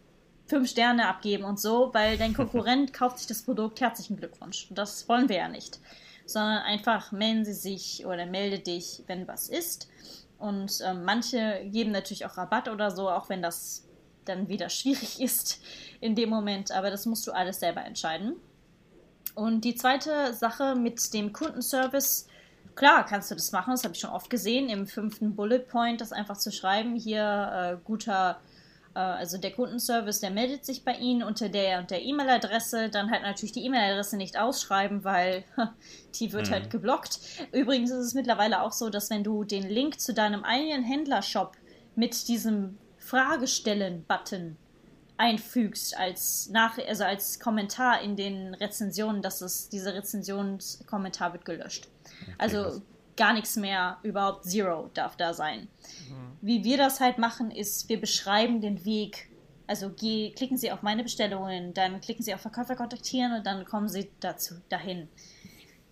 fünf 0.48 0.70
Sterne 0.70 1.08
abgeben 1.08 1.44
und 1.44 1.60
so, 1.60 1.94
weil 1.94 2.18
dein 2.18 2.34
Konkurrent 2.36 2.94
kauft 2.94 3.20
sich 3.20 3.28
das 3.28 3.44
Produkt. 3.44 3.82
Herzlichen 3.82 4.18
Glückwunsch. 4.18 4.68
Das 4.72 5.08
wollen 5.08 5.30
wir 5.30 5.38
ja 5.38 5.48
nicht. 5.50 5.80
Sondern 6.26 6.60
einfach 6.64 7.12
melden 7.12 7.46
Sie 7.46 7.54
sich 7.54 8.06
oder 8.06 8.26
melde 8.26 8.60
dich, 8.60 9.04
wenn 9.08 9.28
was 9.28 9.50
ist. 9.50 9.88
Und 10.40 10.82
ähm, 10.86 11.04
manche 11.04 11.62
geben 11.66 11.92
natürlich 11.92 12.26
auch 12.26 12.38
Rabatt 12.38 12.70
oder 12.70 12.92
so, 12.92 13.10
auch 13.10 13.30
wenn 13.30 13.42
das 13.42 13.86
dann 14.26 14.48
wieder 14.50 14.70
schwierig 14.70 15.22
ist 15.22 15.62
in 16.00 16.16
dem 16.16 16.30
Moment. 16.30 16.72
Aber 16.72 16.90
das 16.90 17.06
musst 17.06 17.28
du 17.28 17.32
alles 17.32 17.60
selber 17.60 17.84
entscheiden. 17.86 18.36
Und 19.36 19.62
die 19.62 19.76
zweite 19.76 20.34
Sache 20.34 20.76
mit 20.76 21.14
dem 21.14 21.32
Kundenservice, 21.32 22.28
klar 22.76 23.06
kannst 23.06 23.30
du 23.30 23.36
das 23.36 23.52
machen, 23.52 23.72
das 23.72 23.84
habe 23.84 23.94
ich 23.94 24.00
schon 24.00 24.10
oft 24.10 24.32
gesehen, 24.32 24.68
im 24.70 24.88
fünften 24.88 25.36
Bullet 25.36 25.60
Point, 25.60 26.02
das 26.02 26.12
einfach 26.12 26.38
zu 26.38 26.52
schreiben, 26.52 26.96
hier 26.96 27.78
äh, 27.78 27.86
guter 27.86 28.32
äh, 28.32 28.47
also 29.00 29.38
der 29.38 29.52
Kundenservice, 29.52 30.20
der 30.20 30.32
meldet 30.32 30.66
sich 30.66 30.84
bei 30.84 30.94
Ihnen 30.94 31.22
unter 31.22 31.50
der 31.50 31.80
und 31.80 31.92
der 31.92 32.04
E-Mail-Adresse, 32.04 32.90
dann 32.90 33.12
halt 33.12 33.22
natürlich 33.22 33.52
die 33.52 33.64
E-Mail-Adresse 33.66 34.18
nicht 34.18 34.40
ausschreiben, 34.40 35.04
weil 35.04 35.44
die 36.16 36.34
wird 36.34 36.44
halt 36.44 36.50
mhm. 36.50 36.54
halt 36.64 36.70
geblockt. 36.72 37.20
Übrigens 37.52 37.92
ist 37.92 38.06
es 38.06 38.14
mittlerweile 38.14 38.62
auch 38.62 38.72
so, 38.72 38.90
dass 38.90 39.10
wenn 39.10 39.24
du 39.24 39.44
den 39.44 39.70
Link 39.70 40.00
zu 40.00 40.14
deinem 40.14 40.44
eigenen 40.44 40.84
Händlershop 40.84 41.56
mit 41.96 42.28
diesem 42.28 42.78
Fragestellen-Button 42.98 44.58
einfügst 45.18 45.98
als 45.98 46.50
nach 46.50 46.78
also 46.78 47.04
als 47.04 47.40
Kommentar 47.40 48.02
in 48.02 48.16
den 48.16 48.54
Rezensionen, 48.54 49.22
dass 49.22 49.42
es 49.42 49.70
dieser 49.70 49.94
Rezensionskommentar 49.96 51.34
wird 51.34 51.46
gelöscht. 51.46 51.88
Okay, 52.04 52.34
also 52.38 52.82
gar 53.18 53.34
nichts 53.34 53.56
mehr, 53.56 53.98
überhaupt 54.04 54.46
Zero 54.46 54.90
darf 54.94 55.18
da 55.18 55.34
sein. 55.34 55.68
Mhm. 56.10 56.38
Wie 56.42 56.64
wir 56.64 56.78
das 56.78 57.00
halt 57.00 57.18
machen, 57.18 57.52
ist, 57.52 57.90
wir 57.90 58.00
beschreiben 58.00 58.62
den 58.62 58.86
Weg. 58.86 59.30
Also 59.66 59.90
geh, 59.90 60.32
klicken 60.32 60.58
Sie 60.58 60.72
auf 60.72 60.82
meine 60.82 61.04
Bestellungen, 61.04 61.74
dann 61.74 62.00
klicken 62.00 62.24
Sie 62.24 62.34
auf 62.34 62.42
Verkäufer 62.42 62.76
kontaktieren 62.76 63.34
und 63.34 63.46
dann 63.46 63.66
kommen 63.66 63.90
Sie 63.90 64.10
dazu 64.22 64.56
dahin. 64.70 65.10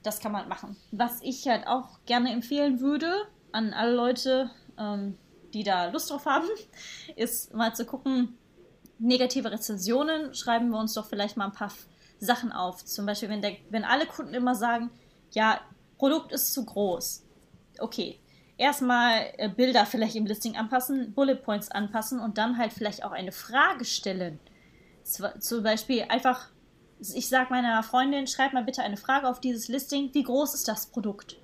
Das 0.03 0.19
kann 0.19 0.31
man 0.31 0.47
machen. 0.47 0.77
Was 0.91 1.21
ich 1.21 1.47
halt 1.47 1.67
auch 1.67 1.99
gerne 2.05 2.31
empfehlen 2.31 2.79
würde 2.79 3.11
an 3.51 3.73
alle 3.73 3.95
Leute, 3.95 4.51
ähm, 4.77 5.17
die 5.53 5.63
da 5.63 5.87
Lust 5.87 6.09
drauf 6.11 6.25
haben, 6.25 6.47
ist 7.15 7.53
mal 7.53 7.75
zu 7.75 7.85
gucken, 7.85 8.37
negative 8.99 9.51
Rezensionen, 9.51 10.33
schreiben 10.33 10.69
wir 10.69 10.79
uns 10.79 10.93
doch 10.93 11.07
vielleicht 11.07 11.37
mal 11.37 11.45
ein 11.45 11.51
paar 11.51 11.71
Sachen 12.19 12.51
auf. 12.51 12.85
Zum 12.85 13.05
Beispiel, 13.05 13.29
wenn, 13.29 13.41
der, 13.41 13.57
wenn 13.69 13.83
alle 13.83 14.05
Kunden 14.05 14.33
immer 14.33 14.55
sagen, 14.55 14.89
ja, 15.31 15.59
Produkt 15.97 16.31
ist 16.31 16.53
zu 16.53 16.65
groß. 16.65 17.23
Okay. 17.79 18.19
Erstmal 18.57 19.33
äh, 19.37 19.49
Bilder 19.49 19.85
vielleicht 19.85 20.15
im 20.15 20.25
Listing 20.25 20.55
anpassen, 20.55 21.13
Bullet 21.13 21.35
Points 21.35 21.69
anpassen 21.71 22.19
und 22.19 22.37
dann 22.37 22.57
halt 22.57 22.71
vielleicht 22.71 23.03
auch 23.03 23.11
eine 23.11 23.33
Frage 23.33 23.83
stellen. 23.83 24.39
Z 25.03 25.43
zum 25.43 25.61
Beispiel 25.61 26.05
einfach, 26.07 26.49
ich 26.99 27.27
sage 27.27 27.49
meiner 27.49 27.83
Freundin, 27.83 28.27
schreib 28.27 28.53
mal 28.53 28.63
bitte 28.63 28.81
eine 28.81 28.97
Frage 28.97 29.27
auf 29.27 29.41
dieses 29.41 29.67
Listing, 29.67 30.13
wie 30.13 30.23
groß 30.23 30.53
ist 30.53 30.69
das 30.69 30.87
Produkt? 30.87 31.37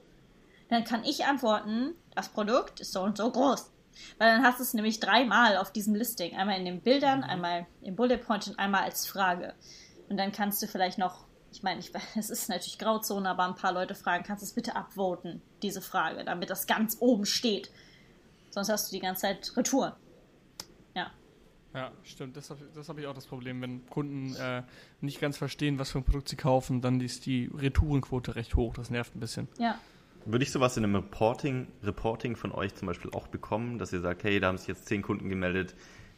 Dann 0.70 0.86
kann 0.86 1.04
ich 1.04 1.26
antworten, 1.26 1.96
das 2.16 2.30
Produkt 2.30 2.80
ist 2.80 2.94
so 2.94 3.02
und 3.02 3.18
so 3.18 3.30
groß. 3.30 3.70
Weil 4.18 4.34
dann 4.34 4.44
hast 4.44 4.60
du 4.60 4.64
es 4.64 4.74
nämlich 4.74 5.02
dreimal 5.02 5.58
auf 5.58 5.72
diesem 5.72 5.96
Listing. 5.96 6.36
Einmal 6.38 6.58
in 6.58 6.66
den 6.66 6.82
Bildern, 6.82 7.20
mhm. 7.20 7.26
einmal 7.26 7.68
im 7.82 7.98
Bullet 7.98 8.18
Point 8.18 8.48
und 8.48 8.58
einmal 8.58 8.84
als 8.84 9.06
Frage. 9.06 9.54
Und 10.10 10.18
dann 10.18 10.32
kannst 10.32 10.62
du 10.64 10.68
vielleicht 10.68 10.98
noch 10.98 11.26
ich 11.52 11.64
meine, 11.64 11.80
ich, 11.80 11.92
es 12.16 12.30
ist 12.30 12.50
natürlich 12.50 12.80
Grauzone, 12.80 13.30
aber 13.30 13.46
ein 13.46 13.56
paar 13.56 13.74
Leute 13.74 13.96
fragen, 13.96 14.24
kannst 14.24 14.42
du 14.42 14.46
es 14.46 14.54
bitte 14.54 14.76
abvoten, 14.76 15.42
diese 15.62 15.82
Frage, 15.82 16.24
damit 16.24 16.50
das 16.50 16.68
ganz 16.68 16.98
oben 17.00 17.26
steht. 17.26 17.72
Sonst 18.50 18.70
hast 18.70 18.92
du 18.92 18.96
die 18.96 19.02
ganze 19.02 19.22
Zeit 19.22 19.54
Retour. 19.56 19.96
Ja. 20.96 21.12
Ja, 21.74 21.92
stimmt. 22.04 22.36
Das 22.36 22.50
habe 22.50 22.60
hab 22.76 22.98
ich 22.98 23.08
auch 23.08 23.14
das 23.14 23.28
Problem. 23.28 23.62
Wenn 23.62 23.86
Kunden 23.88 24.36
äh, 24.36 24.64
nicht 25.00 25.22
ganz 25.22 25.38
verstehen, 25.38 25.80
was 25.80 25.92
für 25.92 26.00
ein 26.00 26.04
Produkt 26.04 26.28
sie 26.28 26.36
kaufen, 26.36 26.82
dann 26.82 27.00
ist 27.00 27.26
die 27.26 27.50
Retourenquote 27.54 28.36
recht 28.36 28.56
hoch. 28.56 28.74
Das 28.74 28.90
nervt 28.90 29.16
ein 29.16 29.22
bisschen. 29.22 29.48
Ja. 29.58 29.80
Würde 30.26 30.44
ich 30.44 30.52
sowas 30.52 30.78
in 30.78 30.84
einem 30.84 30.96
Reporting, 30.96 31.68
Reporting 31.82 32.36
von 32.36 32.52
euch 32.52 32.76
zum 32.76 32.88
Beispiel 32.88 33.10
auch 33.12 33.28
bekommen, 33.28 33.80
dass 33.80 33.92
ihr 33.94 34.02
sagt, 34.02 34.24
hey, 34.24 34.40
da 34.40 34.48
haben 34.48 34.58
sich 34.58 34.68
jetzt 34.68 34.86
zehn 34.86 35.02
Kunden 35.02 35.30
gemeldet, 35.30 35.74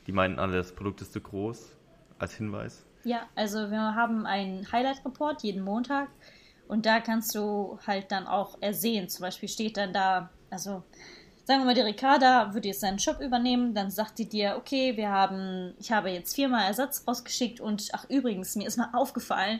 die 0.07 0.11
meinen 0.11 0.39
alle, 0.39 0.57
das 0.57 0.73
Produkt 0.73 1.01
ist 1.01 1.13
zu 1.13 1.21
groß, 1.21 1.77
als 2.17 2.33
Hinweis? 2.33 2.83
Ja, 3.03 3.27
also 3.35 3.69
wir 3.69 3.79
haben 3.79 4.25
einen 4.25 4.71
Highlight-Report 4.71 5.43
jeden 5.43 5.63
Montag 5.63 6.09
und 6.67 6.85
da 6.85 6.99
kannst 6.99 7.35
du 7.35 7.77
halt 7.85 8.11
dann 8.11 8.27
auch 8.27 8.57
ersehen. 8.61 9.09
Zum 9.09 9.23
Beispiel 9.23 9.49
steht 9.49 9.77
dann 9.77 9.93
da, 9.93 10.29
also 10.49 10.83
sagen 11.45 11.61
wir 11.61 11.65
mal, 11.65 11.75
die 11.75 11.81
Ricarda 11.81 12.53
würde 12.53 12.69
jetzt 12.69 12.81
seinen 12.81 12.99
Shop 12.99 13.19
übernehmen, 13.19 13.73
dann 13.73 13.89
sagt 13.89 14.17
sie 14.17 14.29
dir, 14.29 14.55
okay, 14.57 14.95
wir 14.95 15.09
haben, 15.09 15.73
ich 15.79 15.91
habe 15.91 16.09
jetzt 16.09 16.33
viermal 16.33 16.67
Ersatz 16.67 17.03
rausgeschickt 17.07 17.59
und 17.59 17.89
ach 17.91 18.05
übrigens, 18.09 18.55
mir 18.55 18.67
ist 18.67 18.77
mal 18.77 18.89
aufgefallen, 18.93 19.59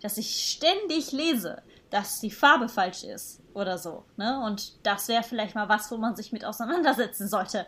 dass 0.00 0.16
ich 0.16 0.52
ständig 0.52 1.12
lese, 1.12 1.62
dass 1.90 2.20
die 2.20 2.30
Farbe 2.30 2.68
falsch 2.68 3.04
ist 3.04 3.40
oder 3.54 3.78
so. 3.78 4.04
Ne? 4.16 4.40
Und 4.40 4.74
das 4.86 5.08
wäre 5.08 5.22
vielleicht 5.22 5.54
mal 5.54 5.68
was, 5.68 5.90
wo 5.90 5.96
man 5.96 6.16
sich 6.16 6.32
mit 6.32 6.44
auseinandersetzen 6.44 7.28
sollte. 7.28 7.66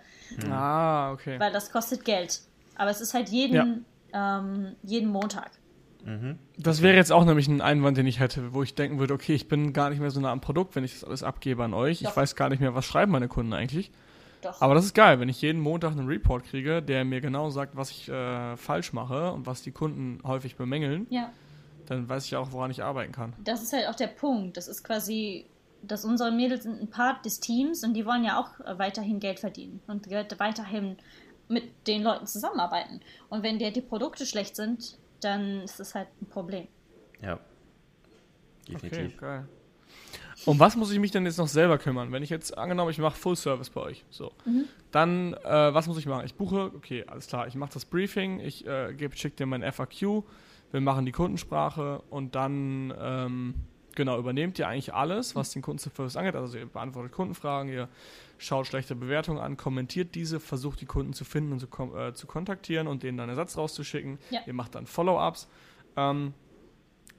Ah, 0.51 1.13
okay. 1.13 1.39
Weil 1.39 1.53
das 1.53 1.71
kostet 1.71 2.05
Geld. 2.05 2.41
Aber 2.77 2.91
es 2.91 3.01
ist 3.01 3.13
halt 3.13 3.29
jeden, 3.29 3.55
ja. 3.55 3.67
Ähm, 4.13 4.77
jeden 4.83 5.11
Montag. 5.11 5.51
Mhm. 6.05 6.39
Das 6.57 6.81
wäre 6.81 6.97
jetzt 6.97 7.13
auch 7.13 7.25
nämlich 7.25 7.47
ein 7.49 7.61
Einwand, 7.61 7.99
den 7.99 8.07
ich 8.07 8.21
hätte, 8.21 8.55
wo 8.55 8.63
ich 8.63 8.75
denken 8.75 8.99
würde, 8.99 9.15
okay, 9.15 9.35
ich 9.35 9.49
bin 9.49 9.73
gar 9.73 9.91
nicht 9.91 10.01
mehr 10.01 10.11
so 10.11 10.21
nah 10.21 10.33
am 10.33 10.41
Produkt, 10.41 10.75
wenn 10.77 10.85
ich 10.85 10.95
das 10.95 11.05
alles 11.05 11.23
abgebe 11.23 11.63
an 11.63 11.75
euch. 11.75 12.01
Doch. 12.01 12.11
Ich 12.11 12.17
weiß 12.17 12.37
gar 12.37 12.49
nicht 12.49 12.61
mehr, 12.61 12.75
was 12.75 12.87
schreiben 12.87 13.13
meine 13.13 13.29
Kunden 13.29 13.53
eigentlich. 13.53 13.91
Doch. 14.41 14.63
Aber 14.63 14.75
das 14.75 14.87
ist 14.87 14.95
geil, 14.95 15.21
wenn 15.21 15.29
ich 15.29 15.43
jeden 15.43 15.61
Montag 15.61 15.93
einen 15.93 16.07
Report 16.07 16.45
kriege, 16.45 16.83
der 16.83 17.05
mir 17.05 17.21
genau 17.21 17.51
sagt, 17.51 17.77
was 17.77 17.91
ich 17.91 18.09
äh, 18.09 18.57
falsch 18.57 18.95
mache 18.95 19.33
und 19.33 19.47
was 19.47 19.61
die 19.61 19.73
Kunden 19.73 20.21
häufig 20.25 20.57
bemängeln. 20.57 21.07
Ja 21.11 21.31
dann 21.91 22.09
weiß 22.09 22.25
ich 22.27 22.37
auch, 22.37 22.53
woran 22.53 22.71
ich 22.71 22.85
arbeiten 22.85 23.11
kann. 23.11 23.33
Das 23.43 23.63
ist 23.63 23.73
halt 23.73 23.89
auch 23.89 23.97
der 23.97 24.07
Punkt. 24.07 24.57
Das 24.57 24.69
ist 24.69 24.85
quasi, 24.85 25.47
dass 25.83 26.05
unsere 26.05 26.31
Mädels 26.31 26.63
sind 26.63 26.81
ein 26.81 26.89
Part 26.89 27.25
des 27.25 27.41
Teams 27.41 27.83
und 27.83 27.95
die 27.95 28.07
wollen 28.07 28.25
ja 28.25 28.39
auch 28.39 28.79
weiterhin 28.79 29.19
Geld 29.19 29.41
verdienen 29.41 29.81
und 29.89 30.09
weiterhin 30.09 30.97
mit 31.51 31.87
den 31.87 32.03
Leuten 32.03 32.27
zusammenarbeiten. 32.27 33.01
Und 33.29 33.43
wenn 33.43 33.59
dir 33.59 33.71
die 33.71 33.81
Produkte 33.81 34.25
schlecht 34.25 34.57
sind, 34.57 34.99
dann 35.21 35.63
ist 35.63 35.81
das 35.81 35.95
halt 35.95 36.09
ein 36.21 36.27
Problem. 36.27 36.69
Ja. 37.21 37.39
Definitiv. 38.69 38.99
Okay, 38.99 39.17
geil. 39.19 39.49
Um 40.47 40.59
was 40.59 40.77
muss 40.77 40.91
ich 40.91 40.99
mich 40.99 41.11
denn 41.11 41.27
jetzt 41.27 41.37
noch 41.37 41.49
selber 41.49 41.77
kümmern? 41.77 42.13
Wenn 42.13 42.23
ich 42.23 42.31
jetzt 42.31 42.57
angenommen, 42.57 42.91
ich 42.91 42.99
mache 42.99 43.17
Full 43.17 43.37
Service 43.37 43.69
bei 43.69 43.83
euch, 43.83 44.05
so, 44.09 44.33
mhm. 44.47 44.65
dann 44.91 45.35
äh, 45.35 45.75
was 45.75 45.87
muss 45.87 45.99
ich 45.99 46.07
machen? 46.07 46.25
Ich 46.25 46.35
buche, 46.35 46.73
okay, 46.75 47.05
alles 47.07 47.27
klar, 47.27 47.47
ich 47.47 47.55
mache 47.57 47.75
das 47.75 47.85
Briefing, 47.85 48.41
ich 48.41 48.67
äh, 48.67 48.95
schicke 49.15 49.37
dir 49.37 49.47
mein 49.47 49.63
FAQ, 49.71 50.25
wir 50.71 50.81
machen 50.81 51.05
die 51.05 51.13
Kundensprache 51.13 52.03
und 52.09 52.35
dann 52.35 52.95
ähm, 52.99 53.55
genau 53.95 54.19
übernehmt 54.19 54.59
ihr 54.59 54.69
eigentlich 54.69 54.95
alles, 54.95 55.35
was 55.37 55.51
den 55.51 55.63
Kundenservice 55.63 56.17
angeht. 56.17 56.35
Also 56.35 56.59
ihr 56.59 56.67
beantwortet 56.67 57.13
Kundenfragen, 57.13 57.71
ihr 57.71 57.89
schaut 58.39 58.67
schlechte 58.67 58.95
Bewertungen 58.95 59.39
an, 59.39 59.57
kommentiert 59.57 60.15
diese, 60.15 60.41
versucht 60.41 60.81
die 60.81 60.87
Kunden 60.87 61.13
zu 61.13 61.25
finden 61.25 61.53
und 61.53 61.61
zu, 61.61 61.97
äh, 61.97 62.15
zu 62.15 62.27
kontaktieren 62.27 62.87
und 62.87 63.03
denen 63.03 63.19
dann 63.19 63.29
Ersatz 63.29 63.57
rauszuschicken. 63.57 64.19
Ja. 64.31 64.41
Ihr 64.47 64.55
macht 64.55 64.75
dann 64.75 64.87
Follow-ups. 64.87 65.49
Ähm, 65.97 66.35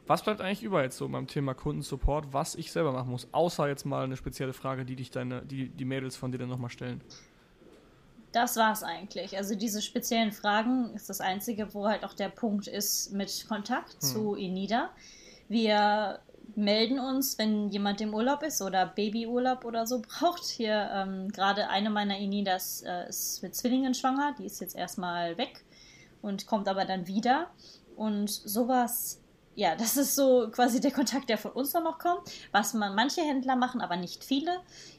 was 0.07 0.23
bleibt 0.23 0.41
eigentlich 0.41 0.63
über 0.63 0.83
jetzt 0.83 0.97
so 0.97 1.07
beim 1.07 1.27
Thema 1.27 1.53
Kundensupport, 1.53 2.33
was 2.33 2.55
ich 2.55 2.71
selber 2.71 2.91
machen 2.91 3.11
muss, 3.11 3.27
außer 3.31 3.67
jetzt 3.67 3.85
mal 3.85 4.03
eine 4.03 4.17
spezielle 4.17 4.53
Frage, 4.53 4.83
die 4.83 4.95
dich 4.95 5.11
deine, 5.11 5.41
die, 5.43 5.69
die 5.69 5.85
Mädels 5.85 6.17
von 6.17 6.31
dir 6.31 6.37
dann 6.37 6.49
nochmal 6.49 6.69
stellen? 6.69 7.01
das 8.31 8.55
war's 8.55 8.83
eigentlich. 8.83 9.37
Also 9.37 9.55
diese 9.55 9.81
speziellen 9.81 10.31
Fragen 10.31 10.93
ist 10.93 11.09
das 11.09 11.21
Einzige, 11.21 11.73
wo 11.73 11.87
halt 11.87 12.03
auch 12.03 12.13
der 12.13 12.29
Punkt 12.29 12.67
ist 12.67 13.11
mit 13.11 13.45
Kontakt 13.47 13.93
hm. 13.93 13.99
zu 14.01 14.35
Enida. 14.35 14.89
Wir 15.49 16.19
melden 16.55 16.99
uns, 16.99 17.37
wenn 17.37 17.69
jemand 17.69 18.01
im 18.01 18.13
Urlaub 18.13 18.43
ist 18.43 18.61
oder 18.61 18.85
Babyurlaub 18.85 19.65
oder 19.65 19.87
so 19.87 20.01
braucht. 20.01 20.45
Hier 20.45 20.89
ähm, 20.93 21.29
gerade 21.29 21.69
eine 21.69 21.89
meiner 21.89 22.17
Enidas 22.17 22.83
äh, 22.83 23.07
ist 23.09 23.41
mit 23.41 23.55
Zwillingen 23.55 23.93
schwanger, 23.93 24.35
die 24.37 24.45
ist 24.45 24.59
jetzt 24.61 24.75
erstmal 24.75 25.37
weg 25.37 25.63
und 26.21 26.45
kommt 26.47 26.67
aber 26.67 26.85
dann 26.85 27.07
wieder. 27.07 27.47
Und 27.95 28.29
sowas 28.29 29.21
ja, 29.53 29.75
das 29.75 29.97
ist 29.97 30.15
so 30.15 30.49
quasi 30.49 30.79
der 30.79 30.91
Kontakt, 30.91 31.29
der 31.29 31.37
von 31.37 31.51
uns 31.51 31.71
dann 31.71 31.83
noch 31.83 31.99
kommt. 31.99 32.21
Was 32.51 32.73
man 32.73 32.95
manche 32.95 33.21
Händler 33.21 33.57
machen, 33.57 33.81
aber 33.81 33.97
nicht 33.97 34.23
viele. 34.23 34.51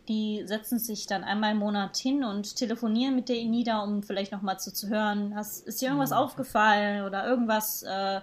Die 0.08 0.42
setzen 0.44 0.78
sich 0.78 1.06
dann 1.06 1.24
einmal 1.24 1.52
im 1.52 1.58
Monat 1.58 1.96
hin 1.96 2.22
und 2.22 2.56
telefonieren 2.56 3.14
mit 3.14 3.28
der 3.28 3.36
Enida, 3.36 3.80
um 3.80 4.02
vielleicht 4.02 4.30
noch 4.30 4.42
mal 4.42 4.58
zu, 4.58 4.72
zu 4.72 4.88
hören, 4.88 5.34
hast, 5.34 5.66
ist 5.66 5.80
dir 5.80 5.86
irgendwas 5.86 6.10
mhm. 6.10 6.16
aufgefallen 6.16 7.04
oder 7.04 7.26
irgendwas. 7.26 7.82
Äh, 7.82 8.20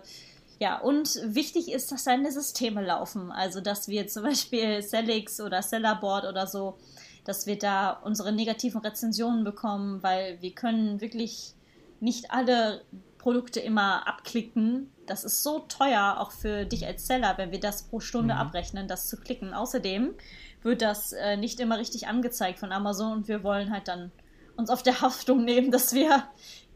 ja, 0.60 0.78
und 0.78 1.20
wichtig 1.24 1.72
ist, 1.72 1.92
dass 1.92 2.04
deine 2.04 2.32
Systeme 2.32 2.86
laufen. 2.86 3.32
Also, 3.32 3.62
dass 3.62 3.88
wir 3.88 4.08
zum 4.08 4.24
Beispiel 4.24 4.82
Cellix 4.84 5.40
oder 5.40 5.62
Sellerboard 5.62 6.26
oder 6.26 6.48
so, 6.48 6.78
dass 7.24 7.48
wir 7.48 7.58
da 7.58 7.92
unsere 7.92 8.34
negativen 8.34 8.82
Rezensionen 8.82 9.44
bekommen, 9.44 10.04
weil 10.04 10.42
wir 10.42 10.52
können 10.52 11.00
wirklich 11.00 11.54
nicht 12.02 12.32
alle 12.32 12.82
Produkte 13.18 13.60
immer 13.60 14.08
abklicken. 14.08 14.92
Das 15.06 15.24
ist 15.24 15.44
so 15.44 15.60
teuer, 15.60 16.18
auch 16.20 16.32
für 16.32 16.66
dich 16.66 16.86
als 16.86 17.08
Seller, 17.08 17.38
wenn 17.38 17.52
wir 17.52 17.60
das 17.60 17.84
pro 17.84 18.00
Stunde 18.00 18.34
mhm. 18.34 18.40
abrechnen, 18.40 18.88
das 18.88 19.08
zu 19.08 19.18
klicken. 19.18 19.54
Außerdem 19.54 20.14
wird 20.62 20.82
das 20.82 21.14
äh, 21.14 21.38
nicht 21.38 21.60
immer 21.60 21.78
richtig 21.78 22.08
angezeigt 22.08 22.60
von 22.60 22.72
Amazon 22.72 23.14
und 23.14 23.28
wir 23.28 23.44
wollen 23.44 23.72
halt 23.72 23.88
dann 23.88 24.12
uns 24.58 24.70
auf 24.70 24.84
der 24.84 25.02
Haftung 25.02 25.46
nehmen, 25.46 25.72
dass 25.72 25.94
wir 25.94 26.24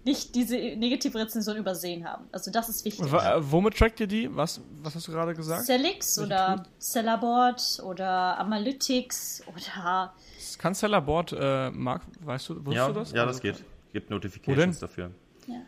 nicht 0.05 0.35
diese 0.35 0.55
negative 0.55 1.17
Rezension 1.17 1.57
übersehen 1.57 2.05
haben. 2.05 2.25
Also 2.31 2.51
das 2.51 2.69
ist 2.69 2.83
wichtig. 2.85 3.11
W 3.11 3.17
womit 3.39 3.77
trackt 3.77 3.99
ihr 3.99 4.07
die? 4.07 4.29
Was, 4.35 4.61
was 4.81 4.95
hast 4.95 5.07
du 5.07 5.11
gerade 5.11 5.33
gesagt? 5.33 5.65
Cellix 5.65 6.19
oder 6.19 6.63
Sellerboard 6.77 7.81
oder 7.85 8.37
Analytics 8.39 9.43
oder... 9.47 10.13
Kann 10.57 10.73
Sellerboard, 10.73 11.35
äh, 11.37 11.71
Marc, 11.71 12.03
weißt 12.21 12.49
du, 12.49 12.55
wusstest 12.65 12.75
ja, 12.75 12.87
du 12.87 12.93
das? 12.93 13.11
Ja, 13.11 13.25
das 13.25 13.41
geht. 13.41 13.63
Gibt 13.93 14.09
Notifications 14.09 14.79
dafür. 14.79 15.11
Ja. 15.47 15.61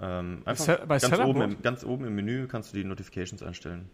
Ähm, 0.00 0.42
einfach 0.44 0.86
bei 0.86 0.98
ganz, 0.98 1.18
oben 1.20 1.40
im, 1.42 1.62
ganz 1.62 1.84
oben 1.84 2.04
im 2.06 2.14
Menü 2.14 2.46
kannst 2.48 2.72
du 2.72 2.76
die 2.76 2.84
Notifications 2.84 3.42
einstellen. 3.42 3.88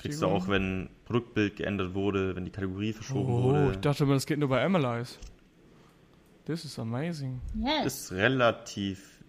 Kriegst 0.00 0.20
du 0.20 0.26
auch, 0.26 0.48
wenn 0.48 0.88
Produktbild 1.06 1.56
geändert 1.56 1.94
wurde, 1.94 2.34
wenn 2.34 2.44
die 2.44 2.50
Kategorie 2.50 2.92
verschoben 2.92 3.32
oh, 3.32 3.42
wurde. 3.44 3.72
ich 3.72 3.78
dachte 3.78 4.04
das 4.06 4.26
geht 4.26 4.38
nur 4.38 4.48
bei 4.48 4.64
Analyze. 4.64 5.16
This 6.46 6.64
is 6.64 6.78
amazing. 6.78 7.40
Yes. 7.54 7.86
Ist 7.86 8.12
relativ, 8.12 9.24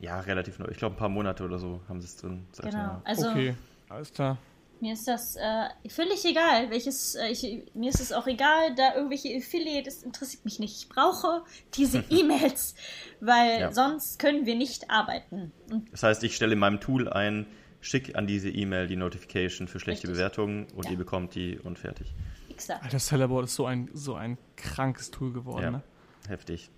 ja, 0.00 0.20
relativ 0.20 0.58
neu. 0.58 0.66
Ich 0.70 0.76
glaube, 0.76 0.96
ein 0.96 0.98
paar 0.98 1.08
Monate 1.08 1.44
oder 1.44 1.58
so 1.58 1.80
haben 1.88 2.00
sie 2.00 2.06
es 2.06 2.16
drin. 2.16 2.46
Genau. 2.60 3.00
Also, 3.04 3.30
okay, 3.30 3.54
alles 3.88 4.12
klar. 4.12 4.36
Mir 4.80 4.92
ist 4.92 5.08
das 5.08 5.34
äh, 5.36 5.88
völlig 5.88 6.24
egal, 6.24 6.70
welches, 6.70 7.16
äh, 7.16 7.28
ich, 7.28 7.64
mir 7.74 7.90
ist 7.90 8.00
es 8.00 8.12
auch 8.12 8.28
egal, 8.28 8.74
da 8.76 8.94
irgendwelche 8.94 9.36
Affiliate, 9.36 9.84
das 9.86 10.04
interessiert 10.04 10.44
mich 10.44 10.60
nicht. 10.60 10.76
Ich 10.76 10.88
brauche 10.88 11.42
diese 11.74 12.04
E-Mails, 12.10 12.74
weil 13.20 13.60
ja. 13.60 13.72
sonst 13.72 14.20
können 14.20 14.46
wir 14.46 14.54
nicht 14.54 14.88
arbeiten. 14.88 15.52
Das 15.90 16.04
heißt, 16.04 16.22
ich 16.22 16.36
stelle 16.36 16.52
in 16.52 16.60
meinem 16.60 16.80
Tool 16.80 17.08
ein, 17.08 17.46
schick 17.80 18.14
an 18.14 18.28
diese 18.28 18.50
E-Mail 18.50 18.86
die 18.86 18.96
Notification 18.96 19.66
für 19.66 19.80
schlechte 19.80 20.06
Richtig. 20.06 20.18
Bewertungen 20.18 20.66
und 20.74 20.84
ja. 20.84 20.92
ihr 20.92 20.98
bekommt 20.98 21.34
die 21.34 21.58
und 21.58 21.78
fertig. 21.78 22.14
Exakt. 22.48 22.84
Alter, 22.84 22.98
Sellerboard 23.00 23.46
ist 23.46 23.54
so 23.56 23.66
ein, 23.66 23.90
so 23.94 24.14
ein 24.14 24.38
krankes 24.56 25.10
Tool 25.10 25.32
geworden, 25.32 25.64
ja. 25.64 25.70
ne? 25.72 25.82
Heftig. 26.28 26.70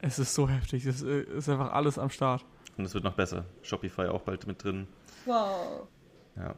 Es 0.00 0.18
ist 0.18 0.34
so 0.34 0.48
heftig, 0.48 0.84
es 0.84 1.00
ist 1.00 1.48
einfach 1.48 1.72
alles 1.72 1.98
am 1.98 2.10
Start. 2.10 2.44
Und 2.76 2.84
es 2.84 2.92
wird 2.92 3.04
noch 3.04 3.14
besser. 3.14 3.46
Shopify 3.62 4.06
auch 4.06 4.22
bald 4.22 4.46
mit 4.46 4.62
drin. 4.62 4.86
Wow. 5.24 5.86
Ja. 6.36 6.54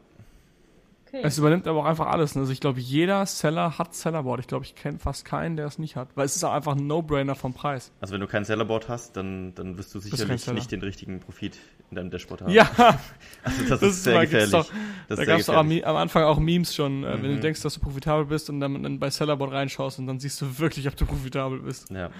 Okay. 1.11 1.21
Es 1.23 1.39
übernimmt 1.39 1.67
aber 1.67 1.79
auch 1.79 1.85
einfach 1.85 2.05
alles. 2.07 2.35
Ne? 2.35 2.41
Also 2.41 2.53
ich 2.53 2.59
glaube, 2.59 2.79
jeder 2.79 3.25
Seller 3.25 3.79
hat 3.79 3.95
Sellerboard. 3.95 4.41
Ich 4.41 4.47
glaube, 4.47 4.63
ich 4.63 4.75
kenne 4.75 4.99
fast 4.99 5.25
keinen, 5.25 5.57
der 5.57 5.65
es 5.65 5.79
nicht 5.79 5.95
hat. 5.95 6.09
Weil 6.15 6.25
es 6.25 6.35
ist 6.35 6.43
auch 6.43 6.53
einfach 6.53 6.75
ein 6.75 6.85
No-Brainer 6.85 7.33
vom 7.33 7.55
Preis. 7.55 7.91
Also 7.99 8.13
wenn 8.13 8.21
du 8.21 8.27
kein 8.27 8.45
Sellerboard 8.45 8.89
hast, 8.89 9.17
dann, 9.17 9.55
dann 9.55 9.79
wirst 9.79 9.95
du 9.95 9.99
sicherlich 9.99 10.47
nicht 10.47 10.71
den 10.71 10.81
richtigen 10.81 11.19
Profit 11.19 11.57
in 11.89 11.95
deinem 11.95 12.11
Dashboard 12.11 12.43
haben. 12.43 12.51
Ja. 12.51 12.69
Also 13.41 13.61
das, 13.69 13.79
das 13.79 13.91
ist 13.93 14.03
sehr 14.03 14.21
gefährlich. 14.21 14.51
Doch, 14.51 14.69
da 15.07 15.23
gab 15.23 15.39
es 15.39 15.49
am 15.49 15.71
Anfang 15.71 16.23
auch 16.23 16.39
Memes 16.39 16.75
schon, 16.75 17.03
äh, 17.03 17.15
mhm. 17.15 17.23
wenn 17.23 17.31
du 17.31 17.37
mhm. 17.37 17.41
denkst, 17.41 17.61
dass 17.61 17.75
du 17.75 17.79
profitabel 17.79 18.25
bist 18.25 18.49
und 18.49 18.59
dann, 18.59 18.83
dann 18.83 18.99
bei 18.99 19.09
Sellerboard 19.09 19.53
reinschaust 19.53 19.97
und 19.97 20.07
dann 20.07 20.19
siehst 20.19 20.41
du 20.41 20.59
wirklich, 20.59 20.87
ob 20.89 20.97
du 20.97 21.05
profitabel 21.05 21.59
bist. 21.61 21.89
Ja. 21.89 21.97
ja. 21.97 22.11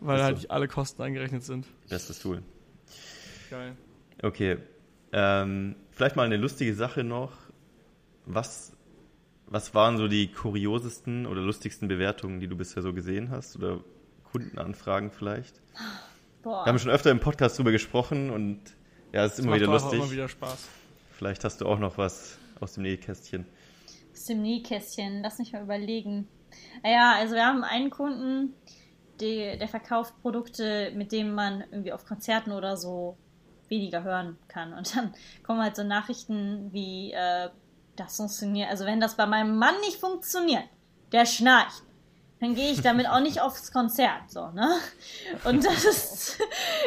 Weil 0.00 0.22
halt 0.22 0.38
so. 0.38 0.48
alle 0.48 0.68
Kosten 0.68 1.02
eingerechnet 1.02 1.42
sind. 1.42 1.66
Bestes 1.88 2.20
Tool. 2.20 2.42
Geil. 3.50 3.72
Okay. 4.22 4.58
Ähm, 5.12 5.74
vielleicht 5.90 6.14
mal 6.14 6.24
eine 6.24 6.36
lustige 6.36 6.74
Sache 6.74 7.02
noch 7.02 7.32
was, 8.26 8.72
was 9.46 9.74
waren 9.74 9.96
so 9.96 10.08
die 10.08 10.30
kuriosesten 10.32 11.26
oder 11.26 11.40
lustigsten 11.40 11.88
Bewertungen, 11.88 12.40
die 12.40 12.48
du 12.48 12.56
bisher 12.56 12.82
so 12.82 12.92
gesehen 12.92 13.30
hast? 13.30 13.56
Oder 13.56 13.80
Kundenanfragen 14.24 15.10
vielleicht? 15.10 15.60
Boah. 16.42 16.64
Wir 16.64 16.70
haben 16.72 16.78
schon 16.78 16.90
öfter 16.90 17.10
im 17.10 17.20
Podcast 17.20 17.58
drüber 17.58 17.72
gesprochen 17.72 18.30
und 18.30 18.60
ja, 19.12 19.24
es 19.24 19.32
ist 19.32 19.38
das 19.38 19.46
immer 19.46 19.56
wieder 19.56 19.66
lustig. 19.66 20.00
Immer 20.00 20.10
wieder 20.10 20.28
Spaß. 20.28 20.68
Vielleicht 21.12 21.44
hast 21.44 21.60
du 21.60 21.66
auch 21.66 21.78
noch 21.78 21.98
was 21.98 22.38
aus 22.60 22.74
dem 22.74 22.82
Nähkästchen. 22.82 23.46
Aus 24.12 24.24
dem 24.24 24.42
Nähkästchen, 24.42 25.22
lass 25.22 25.38
mich 25.38 25.52
mal 25.52 25.62
überlegen. 25.62 26.28
Naja, 26.82 27.14
also 27.16 27.34
wir 27.34 27.46
haben 27.46 27.64
einen 27.64 27.90
Kunden, 27.90 28.54
die, 29.20 29.56
der 29.58 29.68
verkauft 29.68 30.14
Produkte, 30.22 30.92
mit 30.94 31.12
denen 31.12 31.34
man 31.34 31.64
irgendwie 31.70 31.92
auf 31.92 32.04
Konzerten 32.04 32.52
oder 32.52 32.76
so 32.76 33.16
weniger 33.68 34.02
hören 34.02 34.36
kann. 34.48 34.72
Und 34.72 34.94
dann 34.96 35.14
kommen 35.42 35.62
halt 35.62 35.76
so 35.76 35.84
Nachrichten 35.84 36.72
wie 36.72 37.12
äh, 37.12 37.48
das 37.96 38.16
funktioniert. 38.16 38.70
Also 38.70 38.84
wenn 38.84 39.00
das 39.00 39.14
bei 39.14 39.26
meinem 39.26 39.56
Mann 39.56 39.78
nicht 39.80 39.98
funktioniert, 39.98 40.64
der 41.12 41.26
schnarcht, 41.26 41.82
dann 42.40 42.54
gehe 42.54 42.72
ich 42.72 42.82
damit 42.82 43.08
auch 43.08 43.20
nicht 43.20 43.40
aufs 43.40 43.72
Konzert, 43.72 44.30
so, 44.30 44.48
ne? 44.48 44.76
Und 45.44 45.64
das 45.64 45.84
ist, 45.84 46.38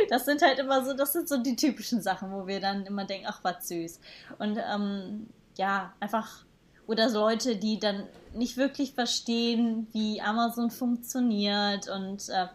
das 0.09 0.25
sind 0.25 0.41
halt 0.41 0.59
immer 0.59 0.85
so, 0.85 0.93
das 0.93 1.13
sind 1.13 1.27
so 1.27 1.37
die 1.37 1.55
typischen 1.55 2.01
Sachen, 2.01 2.31
wo 2.31 2.45
wir 2.45 2.59
dann 2.59 2.85
immer 2.85 3.05
denken, 3.05 3.27
ach, 3.27 3.39
was 3.43 3.67
süß. 3.67 3.99
Und, 4.37 4.59
ähm, 4.71 5.27
ja, 5.57 5.93
einfach, 5.99 6.45
oder 6.85 7.09
so 7.09 7.21
Leute, 7.21 7.55
die 7.55 7.79
dann 7.79 8.03
nicht 8.33 8.57
wirklich 8.57 8.93
verstehen, 8.93 9.87
wie 9.93 10.21
Amazon 10.21 10.69
funktioniert 10.69 11.89
und, 11.89 12.29
äh, 12.29 12.47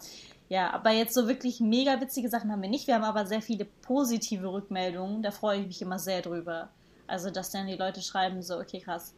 ja, 0.49 0.71
aber 0.71 0.91
jetzt 0.91 1.15
so 1.15 1.29
wirklich 1.29 1.61
mega 1.61 1.99
witzige 2.01 2.29
Sachen 2.29 2.53
haben 2.53 2.61
wir 2.61 2.69
nicht. 2.69 2.87
Wir 2.87 2.97
haben 2.97 3.05
aber 3.05 3.25
sehr 3.25 3.41
viele 3.41 3.65
positive 3.65 4.53
Rückmeldungen. 4.53 5.23
Da 5.23 5.31
freue 5.31 5.61
ich 5.61 5.67
mich 5.67 5.81
immer 5.81 5.99
sehr 5.99 6.21
drüber. 6.21 6.69
Also, 7.13 7.31
dass 7.31 7.51
dann 7.51 7.67
die 7.67 7.77
Leute 7.77 8.01
schreiben, 8.01 8.43
so, 8.43 8.59
okay, 8.59 8.81
krass, 8.81 9.13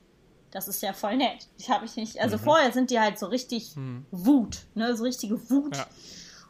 Das 0.50 0.66
ist 0.66 0.82
ja 0.82 0.92
voll 0.92 1.16
nett. 1.16 1.46
Ich 1.58 1.70
habe 1.70 1.84
ich 1.84 1.94
nicht. 1.94 2.20
Also 2.20 2.36
mhm. 2.38 2.40
vorher 2.40 2.72
sind 2.72 2.90
die 2.90 2.98
halt 2.98 3.20
so 3.20 3.26
richtig 3.26 3.76
mhm. 3.76 4.04
Wut, 4.10 4.66
ne, 4.74 4.96
so 4.96 5.04
richtige 5.04 5.48
Wut. 5.48 5.76
Ja. 5.76 5.86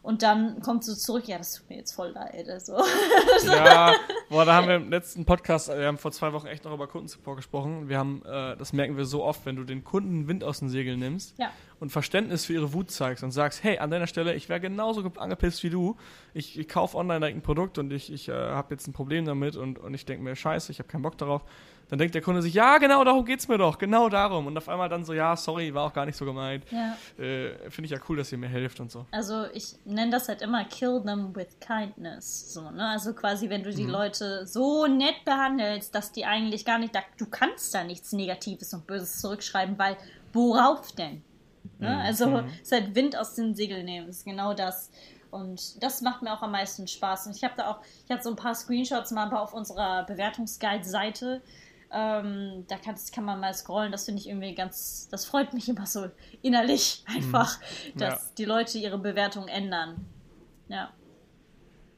Und 0.05 0.23
dann 0.23 0.61
kommt 0.61 0.85
so 0.85 0.95
zurück, 0.95 1.27
ja, 1.29 1.39
das 1.39 1.55
tut 1.55 1.71
mir 1.71 1.79
jetzt 1.79 1.93
voll 1.93 2.11
leid. 2.11 2.47
Also. 2.51 2.77
Ja, 3.47 3.95
boah, 4.29 4.45
da 4.45 4.55
haben 4.55 4.69
wir 4.69 4.77
im 4.77 4.91
letzten 4.91 5.25
Podcast, 5.25 5.69
wir 5.69 5.87
haben 5.87 5.97
vor 5.97 6.13
zwei 6.13 6.33
Wochen 6.35 6.47
echt 6.47 6.65
noch 6.65 6.75
über 6.75 6.87
Kundensupport 6.87 7.37
gesprochen. 7.37 7.89
Wir 7.89 7.99
haben, 7.99 8.23
äh, 8.27 8.55
das 8.57 8.75
merken 8.75 8.99
wir 8.99 9.07
so 9.07 9.25
oft, 9.25 9.47
wenn 9.47 9.57
du 9.57 9.65
den 9.65 9.83
Kunden 9.83 10.29
Wind 10.29 10.45
aus 10.45 10.59
den 10.59 10.69
Segeln 10.69 10.99
nimmst 10.99 11.35
ja. 11.39 11.51
und 11.81 11.91
Verständnis 11.91 12.45
für 12.45 12.53
ihre 12.53 12.75
Wut 12.75 12.91
zeigst 12.91 13.25
und 13.25 13.31
sagst, 13.31 13.65
hey, 13.65 13.79
an 13.79 13.91
deiner 13.91 14.07
Stelle, 14.07 14.35
ich 14.35 14.51
wäre 14.51 14.61
genauso 14.61 15.11
angepisst 15.17 15.63
wie 15.63 15.71
du. 15.71 15.97
Ich, 16.35 16.59
ich 16.59 16.69
kaufe 16.69 16.99
online 16.99 17.25
ein 17.25 17.41
Produkt 17.41 17.79
und 17.79 17.91
ich, 17.91 18.13
ich 18.13 18.29
äh, 18.29 18.33
habe 18.33 18.75
jetzt 18.75 18.87
ein 18.87 18.93
Problem 18.93 19.25
damit 19.25 19.57
und, 19.57 19.79
und 19.79 19.95
ich 19.95 20.05
denke 20.05 20.23
mir, 20.23 20.37
scheiße, 20.37 20.71
ich 20.71 20.81
habe 20.81 20.89
keinen 20.89 21.03
Bock 21.03 21.17
darauf 21.17 21.45
dann 21.89 21.99
denkt 21.99 22.15
der 22.15 22.23
Kunde 22.23 22.43
sich, 22.43 22.55
ja, 22.55 22.79
genau 22.79 23.05
darum 23.05 23.25
geht's 23.25 23.49
mir 23.49 23.59
doch, 23.59 23.79
genau 23.79 24.09
darum. 24.09 24.47
Und 24.47 24.57
auf 24.57 24.69
einmal 24.69 24.89
dann 24.89 25.05
so, 25.05 25.13
ja, 25.13 25.37
sorry, 25.37 25.75
war 25.75 25.85
auch 25.85 25.93
gar 25.93 26.07
nicht 26.07 26.17
so 26.17 26.25
gemeint. 26.25 26.65
Ja. 26.71 26.97
Äh, 27.23 27.71
Finde 27.71 27.87
ich 27.87 27.91
ja 27.91 27.99
cool, 28.09 28.17
dass 28.17 28.33
ihr 28.33 28.39
mir 28.39 28.49
helft 28.49 28.81
und 28.81 28.91
so. 28.91 29.07
Also 29.11 29.47
ich 29.53 29.77
nenne 29.85 30.11
das 30.11 30.29
halt 30.29 30.43
immer 30.43 30.65
kill 30.65 31.03
them 31.05 31.35
with 31.35 31.59
kindness. 31.61 32.53
So, 32.53 32.71
ne? 32.71 32.89
Also 32.89 33.13
quasi, 33.13 33.51
wenn 33.51 33.63
du 33.63 33.73
die 33.73 33.85
mhm. 33.85 33.91
Leute 33.91 34.47
so 34.47 34.87
nett 34.87 35.25
behandelst, 35.25 35.95
dass 35.95 36.13
die 36.13 36.25
eigentlich 36.25 36.65
gar 36.65 36.79
nicht, 36.79 36.95
da, 36.95 37.01
du 37.19 37.27
kannst 37.27 37.75
da 37.75 37.85
nichts 37.85 38.13
Negatives 38.13 38.73
und 38.75 38.87
Böses 38.87 39.21
zurückschreiben, 39.21 39.79
weil 39.79 39.97
worauf 40.33 40.93
denn? 40.93 41.23
Ne? 41.79 41.91
Mhm. 41.91 42.01
Also 42.01 42.27
mhm. 42.29 42.47
es 42.63 42.63
ist 42.63 42.73
halt 42.73 42.95
Wind 42.95 43.17
aus 43.17 43.35
den 43.35 43.55
Segeln 43.55 43.85
nehmen, 43.85 44.09
ist 44.09 44.25
genau 44.25 44.55
das. 44.55 44.91
Und 45.31 45.83
das 45.83 46.01
macht 46.01 46.23
mir 46.23 46.33
auch 46.33 46.43
am 46.43 46.53
meisten 46.53 46.87
Spaß. 46.87 47.27
Und 47.27 47.37
ich 47.37 47.43
habe 47.43 47.55
da 47.57 47.69
auch, 47.69 47.79
ich 48.05 48.11
habe 48.13 48.23
so 48.23 48.31
ein 48.31 48.37
paar 48.37 48.55
Screenshots 48.55 49.11
mal 49.11 49.33
auf 49.33 49.53
unserer 49.53 50.05
Bewertungsguide-Seite 50.05 51.43
ähm, 51.93 52.65
da 52.69 52.77
kann, 52.77 52.97
kann 53.13 53.25
man 53.25 53.41
mal 53.41 53.55
scrollen, 53.55 53.93
das 53.93 54.05
finde 54.05 54.21
ich 54.21 54.29
irgendwie 54.29 54.55
ganz, 54.55 55.09
das 55.11 55.25
freut 55.25 55.53
mich 55.53 55.69
immer 55.69 55.87
so 55.87 56.09
innerlich 56.43 57.05
mhm. 57.09 57.17
einfach, 57.17 57.61
mhm. 57.61 57.99
dass 57.99 58.15
ja. 58.15 58.31
die 58.39 58.45
Leute 58.45 58.79
ihre 58.79 58.99
Bewertung 58.99 59.49
ändern. 59.49 60.07
Ja. 60.69 60.93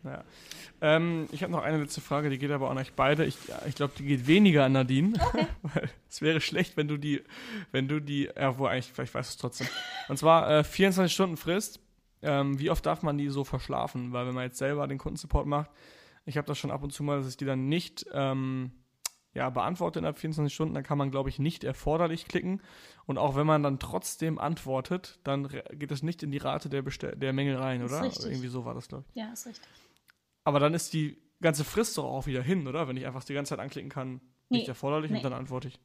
Ja. 0.04 0.24
Ähm, 0.80 1.26
ich 1.32 1.42
habe 1.42 1.52
noch 1.52 1.62
eine 1.62 1.78
letzte 1.78 2.00
Frage, 2.00 2.28
die 2.28 2.38
geht 2.38 2.50
aber 2.50 2.70
an 2.70 2.78
euch 2.78 2.92
beide. 2.92 3.24
Ich, 3.24 3.36
ich 3.66 3.74
glaube, 3.74 3.94
die 3.98 4.04
geht 4.04 4.26
weniger 4.26 4.64
an 4.64 4.72
Nadine. 4.72 5.14
Okay. 5.20 5.46
Weil 5.62 5.90
es 6.08 6.20
wäre 6.20 6.40
schlecht, 6.40 6.76
wenn 6.76 6.86
du 6.86 6.96
die, 6.96 7.22
wenn 7.72 7.88
du 7.88 8.00
die, 8.00 8.30
ja, 8.36 8.58
wo 8.58 8.66
eigentlich, 8.66 8.92
vielleicht 8.92 9.14
weißt 9.14 9.30
du 9.30 9.32
es 9.32 9.36
trotzdem. 9.38 9.68
Und 10.08 10.18
zwar 10.18 10.50
äh, 10.50 10.64
24 10.64 11.12
Stunden 11.12 11.36
Frist. 11.36 11.80
Ähm, 12.22 12.58
wie 12.58 12.70
oft 12.70 12.84
darf 12.84 13.02
man 13.02 13.18
die 13.18 13.28
so 13.28 13.44
verschlafen? 13.44 14.12
Weil 14.12 14.26
wenn 14.26 14.34
man 14.34 14.44
jetzt 14.44 14.58
selber 14.58 14.86
den 14.86 14.98
Kundensupport 14.98 15.46
macht, 15.46 15.70
ich 16.24 16.36
habe 16.36 16.46
das 16.46 16.58
schon 16.58 16.70
ab 16.70 16.82
und 16.82 16.92
zu 16.92 17.02
mal, 17.02 17.18
dass 17.18 17.28
ich 17.28 17.36
die 17.36 17.44
dann 17.44 17.68
nicht 17.68 18.06
ähm, 18.12 18.72
ja, 19.36 19.50
beantwortet 19.50 20.00
innerhalb 20.00 20.18
24 20.18 20.52
Stunden, 20.52 20.74
dann 20.74 20.82
kann 20.82 20.96
man, 20.96 21.10
glaube 21.10 21.28
ich, 21.28 21.38
nicht 21.38 21.62
erforderlich 21.62 22.26
klicken. 22.26 22.62
Und 23.04 23.18
auch 23.18 23.36
wenn 23.36 23.46
man 23.46 23.62
dann 23.62 23.78
trotzdem 23.78 24.38
antwortet, 24.38 25.18
dann 25.24 25.48
geht 25.72 25.92
es 25.92 26.02
nicht 26.02 26.22
in 26.22 26.30
die 26.30 26.38
Rate 26.38 26.70
der, 26.70 26.80
Bestell 26.80 27.14
der 27.14 27.34
Mängel 27.34 27.56
rein, 27.56 27.84
oder? 27.84 28.02
Richtig. 28.02 28.24
Irgendwie 28.24 28.48
so 28.48 28.64
war 28.64 28.72
das, 28.72 28.88
glaube 28.88 29.04
ich. 29.08 29.14
Ja, 29.14 29.30
ist 29.32 29.46
richtig. 29.46 29.68
Aber 30.44 30.58
dann 30.58 30.72
ist 30.72 30.94
die 30.94 31.22
ganze 31.42 31.64
Frist 31.64 31.98
doch 31.98 32.04
auch 32.04 32.26
wieder 32.26 32.42
hin, 32.42 32.66
oder? 32.66 32.88
Wenn 32.88 32.96
ich 32.96 33.06
einfach 33.06 33.24
die 33.24 33.34
ganze 33.34 33.50
Zeit 33.50 33.58
anklicken 33.58 33.90
kann, 33.90 34.22
nee. 34.48 34.58
nicht 34.58 34.68
erforderlich 34.68 35.10
nee. 35.10 35.18
und 35.18 35.24
dann 35.24 35.34
antworte 35.34 35.68
ich. 35.68 35.78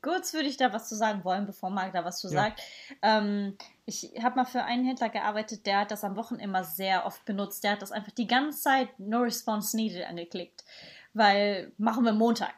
Kurz 0.00 0.32
würde 0.32 0.48
ich 0.48 0.56
da 0.56 0.72
was 0.72 0.88
zu 0.88 0.96
sagen 0.96 1.22
wollen, 1.22 1.44
bevor 1.46 1.68
Marc 1.70 1.92
da 1.92 2.04
was 2.04 2.18
zu 2.18 2.28
ja. 2.28 2.32
sagt. 2.32 2.62
Ähm, 3.02 3.56
ich 3.84 4.10
habe 4.22 4.36
mal 4.36 4.46
für 4.46 4.64
einen 4.64 4.86
Händler 4.86 5.10
gearbeitet, 5.10 5.66
der 5.66 5.80
hat 5.80 5.90
das 5.90 6.02
am 6.02 6.16
Wochenende 6.16 6.44
immer 6.44 6.64
sehr 6.64 7.04
oft 7.04 7.24
benutzt. 7.26 7.62
Der 7.62 7.72
hat 7.72 7.82
das 7.82 7.92
einfach 7.92 8.12
die 8.12 8.26
ganze 8.26 8.62
Zeit 8.62 8.88
No 8.98 9.18
Response 9.18 9.76
Needed 9.76 10.06
angeklickt. 10.06 10.64
Weil 11.12 11.72
machen 11.76 12.04
wir 12.04 12.12
Montag. 12.12 12.54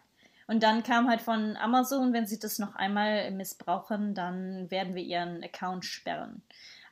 Und 0.52 0.62
dann 0.62 0.82
kam 0.82 1.08
halt 1.08 1.22
von 1.22 1.56
Amazon, 1.56 2.12
wenn 2.12 2.26
sie 2.26 2.38
das 2.38 2.58
noch 2.58 2.74
einmal 2.74 3.30
missbrauchen, 3.30 4.14
dann 4.14 4.70
werden 4.70 4.94
wir 4.94 5.02
ihren 5.02 5.42
Account 5.42 5.86
sperren. 5.86 6.42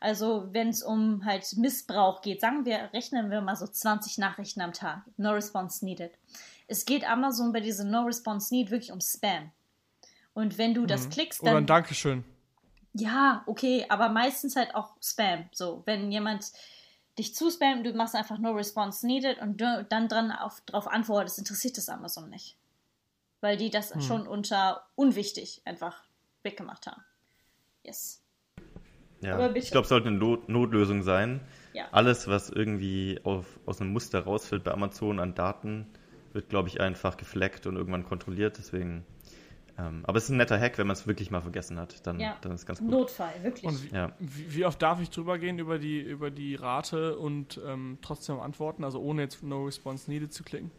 Also 0.01 0.49
wenn 0.53 0.71
es 0.71 0.83
um 0.83 1.27
halt 1.27 1.45
Missbrauch 1.59 2.23
geht, 2.23 2.41
sagen 2.41 2.65
wir, 2.65 2.89
rechnen 2.95 3.31
wir 3.31 3.43
mal 3.43 3.57
so 3.57 3.67
20 3.67 4.17
Nachrichten 4.17 4.63
am 4.63 4.73
Tag. 4.73 5.03
No 5.19 5.33
response 5.33 5.85
needed. 5.85 6.11
Es 6.69 6.87
geht 6.87 7.07
Amazon 7.07 7.53
bei 7.53 7.61
diesem 7.61 7.91
No 7.91 8.05
response 8.05 8.55
need 8.55 8.71
wirklich 8.71 8.93
um 8.93 9.01
Spam. 9.03 9.51
Und 10.33 10.57
wenn 10.57 10.73
du 10.73 10.87
das 10.87 11.05
mhm. 11.05 11.11
klickst, 11.11 11.43
dann. 11.43 11.51
Oder 11.51 11.59
ein 11.59 11.67
Dankeschön. 11.67 12.25
Ja, 12.95 13.43
okay, 13.45 13.85
aber 13.91 14.09
meistens 14.09 14.57
halt 14.57 14.75
auch 14.75 14.95
Spam. 15.03 15.51
So, 15.53 15.83
wenn 15.85 16.11
jemand 16.11 16.47
dich 17.19 17.35
zuspammt, 17.35 17.85
du 17.85 17.93
machst 17.93 18.15
einfach 18.15 18.39
No 18.39 18.53
response 18.53 19.07
needed 19.07 19.39
und 19.43 19.61
dann 19.61 20.09
dran 20.09 20.33
auf, 20.33 20.63
drauf 20.63 20.89
antwortest, 20.89 21.39
interessiert 21.39 21.77
das 21.77 21.91
Amazon 21.91 22.31
nicht 22.31 22.57
weil 23.41 23.57
die 23.57 23.71
das 23.71 23.95
hm. 23.95 24.01
schon 24.01 24.27
unter 24.27 24.87
unwichtig 24.95 25.63
einfach 25.65 26.05
weggemacht 26.43 26.87
haben. 26.87 27.03
Yes. 27.85 28.23
Ja, 29.23 29.51
ich 29.55 29.71
glaube, 29.71 29.83
es 29.83 29.91
sollte 29.91 30.09
eine 30.09 30.17
Not 30.17 30.49
Notlösung 30.49 31.03
sein. 31.03 31.41
Ja. 31.75 31.89
Alles, 31.93 32.27
was 32.27 32.49
irgendwie 32.49 33.21
auf, 33.23 33.61
aus 33.67 33.81
einem 33.81 33.93
Muster 33.93 34.21
rausfällt 34.21 34.65
bei 34.65 34.73
Amazon 34.73 35.21
an 35.21 35.35
Daten, 35.35 35.87
wird, 36.33 36.49
glaube 36.49 36.69
ich, 36.69 36.81
einfach 36.81 37.17
gefleckt 37.17 37.67
und 37.67 37.77
irgendwann 37.77 38.05
kontrolliert. 38.05 38.57
Deswegen. 38.57 39.05
Ähm, 39.79 40.05
aber 40.05 40.17
es 40.17 40.25
ist 40.25 40.31
ein 40.31 40.39
netter 40.39 40.59
Hack, 40.59 40.79
wenn 40.79 40.87
man 40.87 40.95
es 40.95 41.07
wirklich 41.07 41.31
mal 41.31 41.43
vergessen 41.43 41.79
hat. 41.79 42.07
Dann, 42.07 42.19
ja. 42.19 42.37
dann 42.41 42.53
ist 42.53 42.61
es 42.61 42.67
ganz 42.67 42.81
gut. 42.81 42.91
Notfall, 42.91 43.33
wirklich. 43.43 43.67
Und 43.67 43.85
wie, 43.85 43.95
ja. 43.95 44.13
wie, 44.19 44.55
wie, 44.55 44.65
oft 44.65 44.81
darf 44.81 45.01
ich 45.03 45.11
drüber 45.11 45.39
gehen 45.39 45.59
über 45.59 45.79
die, 45.79 46.01
über 46.01 46.31
die 46.31 46.55
Rate 46.55 47.19
und 47.19 47.61
ähm, 47.67 47.99
trotzdem 48.01 48.41
antworten, 48.41 48.85
also 48.85 49.01
ohne 49.01 49.23
jetzt 49.23 49.43
No 49.43 49.65
Response 49.65 50.11
Needed 50.11 50.33
zu 50.33 50.45
klicken? 50.45 50.71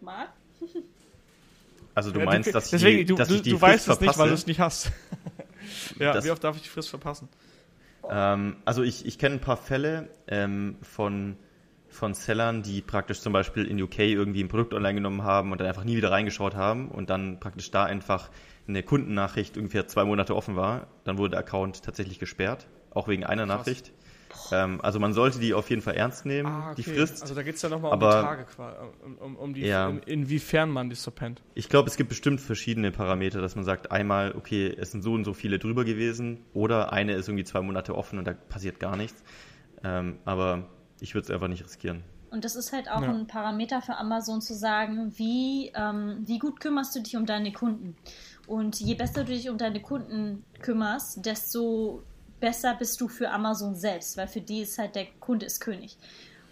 Marc? 0.00 0.30
Also 1.94 2.10
du 2.10 2.20
ja, 2.20 2.26
meinst, 2.26 2.48
du, 2.48 2.52
dass 2.52 2.70
deswegen, 2.70 3.00
ich 3.00 3.06
die, 3.06 3.14
dass 3.14 3.28
du, 3.28 3.34
ich 3.34 3.42
die 3.42 3.50
du 3.50 3.58
Frist 3.58 3.88
weißt 3.88 3.88
es 3.88 4.00
nicht, 4.00 4.18
weil 4.18 4.28
du 4.28 4.34
es 4.34 4.46
nicht 4.46 4.60
hast. 4.60 4.90
ja, 5.98 6.12
das, 6.12 6.24
wie 6.24 6.30
oft 6.30 6.42
darf 6.42 6.56
ich 6.56 6.62
die 6.62 6.68
Frist 6.68 6.88
verpassen? 6.88 7.28
Ähm, 8.08 8.56
also 8.64 8.82
ich, 8.82 9.06
ich 9.06 9.18
kenne 9.18 9.36
ein 9.36 9.40
paar 9.40 9.56
Fälle 9.56 10.08
ähm, 10.26 10.76
von, 10.82 11.36
von 11.88 12.14
Sellern, 12.14 12.62
die 12.62 12.80
praktisch 12.80 13.20
zum 13.20 13.32
Beispiel 13.32 13.64
in 13.66 13.80
UK 13.80 14.00
irgendwie 14.00 14.42
ein 14.42 14.48
Produkt 14.48 14.74
online 14.74 14.94
genommen 14.94 15.22
haben 15.22 15.52
und 15.52 15.60
dann 15.60 15.68
einfach 15.68 15.84
nie 15.84 15.96
wieder 15.96 16.10
reingeschaut 16.10 16.54
haben 16.54 16.88
und 16.88 17.10
dann 17.10 17.40
praktisch 17.40 17.70
da 17.70 17.84
einfach 17.84 18.30
eine 18.66 18.82
Kundennachricht 18.82 19.56
ungefähr 19.56 19.86
zwei 19.86 20.04
Monate 20.04 20.34
offen 20.34 20.56
war. 20.56 20.86
Dann 21.04 21.18
wurde 21.18 21.32
der 21.32 21.40
Account 21.40 21.82
tatsächlich 21.82 22.18
gesperrt, 22.18 22.66
auch 22.90 23.08
wegen 23.08 23.24
einer 23.24 23.46
Krass. 23.46 23.58
Nachricht. 23.58 23.92
Ähm, 24.50 24.80
also 24.82 24.98
man 24.98 25.12
sollte 25.12 25.38
die 25.38 25.54
auf 25.54 25.70
jeden 25.70 25.82
Fall 25.82 25.94
ernst 25.94 26.26
nehmen, 26.26 26.48
ah, 26.48 26.72
okay. 26.72 26.74
die 26.76 26.82
Frist. 26.82 27.22
Also 27.22 27.34
da 27.34 27.42
geht 27.42 27.56
es 27.56 27.62
ja 27.62 27.68
nochmal 27.68 27.92
um 27.92 28.00
die 28.00 28.06
Tage, 28.06 28.46
um, 29.04 29.16
um, 29.18 29.36
um 29.36 29.54
die, 29.54 29.62
ja. 29.62 29.88
in, 29.88 29.98
inwiefern 30.00 30.70
man 30.70 30.90
die 30.90 30.96
so 30.96 31.10
pennt. 31.10 31.42
Ich 31.54 31.68
glaube, 31.68 31.88
es 31.88 31.96
gibt 31.96 32.08
bestimmt 32.08 32.40
verschiedene 32.40 32.90
Parameter, 32.90 33.40
dass 33.40 33.56
man 33.56 33.64
sagt, 33.64 33.90
einmal, 33.90 34.34
okay, 34.36 34.74
es 34.76 34.92
sind 34.92 35.02
so 35.02 35.12
und 35.14 35.24
so 35.24 35.32
viele 35.32 35.58
drüber 35.58 35.84
gewesen 35.84 36.44
oder 36.54 36.92
eine 36.92 37.14
ist 37.14 37.28
irgendwie 37.28 37.44
zwei 37.44 37.62
Monate 37.62 37.94
offen 37.96 38.18
und 38.18 38.26
da 38.26 38.32
passiert 38.32 38.80
gar 38.80 38.96
nichts. 38.96 39.22
Ähm, 39.84 40.18
aber 40.24 40.68
ich 41.00 41.14
würde 41.14 41.24
es 41.24 41.30
einfach 41.30 41.48
nicht 41.48 41.64
riskieren. 41.64 42.04
Und 42.30 42.46
das 42.46 42.56
ist 42.56 42.72
halt 42.72 42.90
auch 42.90 43.02
ja. 43.02 43.10
ein 43.10 43.26
Parameter 43.26 43.82
für 43.82 43.96
Amazon 43.96 44.40
zu 44.40 44.54
sagen, 44.54 45.12
wie, 45.16 45.70
ähm, 45.74 46.22
wie 46.24 46.38
gut 46.38 46.60
kümmerst 46.60 46.96
du 46.96 47.00
dich 47.00 47.14
um 47.14 47.26
deine 47.26 47.52
Kunden. 47.52 47.94
Und 48.46 48.80
je 48.80 48.94
besser 48.94 49.24
du 49.24 49.32
dich 49.32 49.50
um 49.50 49.58
deine 49.58 49.82
Kunden 49.82 50.42
kümmerst, 50.62 51.26
desto 51.26 52.02
besser 52.42 52.74
bist 52.74 53.00
du 53.00 53.06
für 53.06 53.30
Amazon 53.30 53.76
selbst, 53.76 54.16
weil 54.16 54.26
für 54.26 54.40
die 54.40 54.62
ist 54.62 54.76
halt 54.76 54.96
der 54.96 55.06
Kunde 55.20 55.46
ist 55.46 55.60
König. 55.60 55.96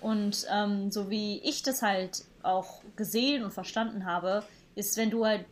Und 0.01 0.47
ähm, 0.49 0.93
so 0.93 1.11
wie 1.11 1.41
ich 1.41 1.65
das 1.65 1.83
halt 1.83 2.23
auch 2.45 2.81
gesehen 2.95 3.43
und 3.43 3.51
verstanden 3.51 4.07
habe, 4.07 4.45
ist, 4.77 4.97
wenn 4.97 5.11
du 5.11 5.27
halt 5.27 5.45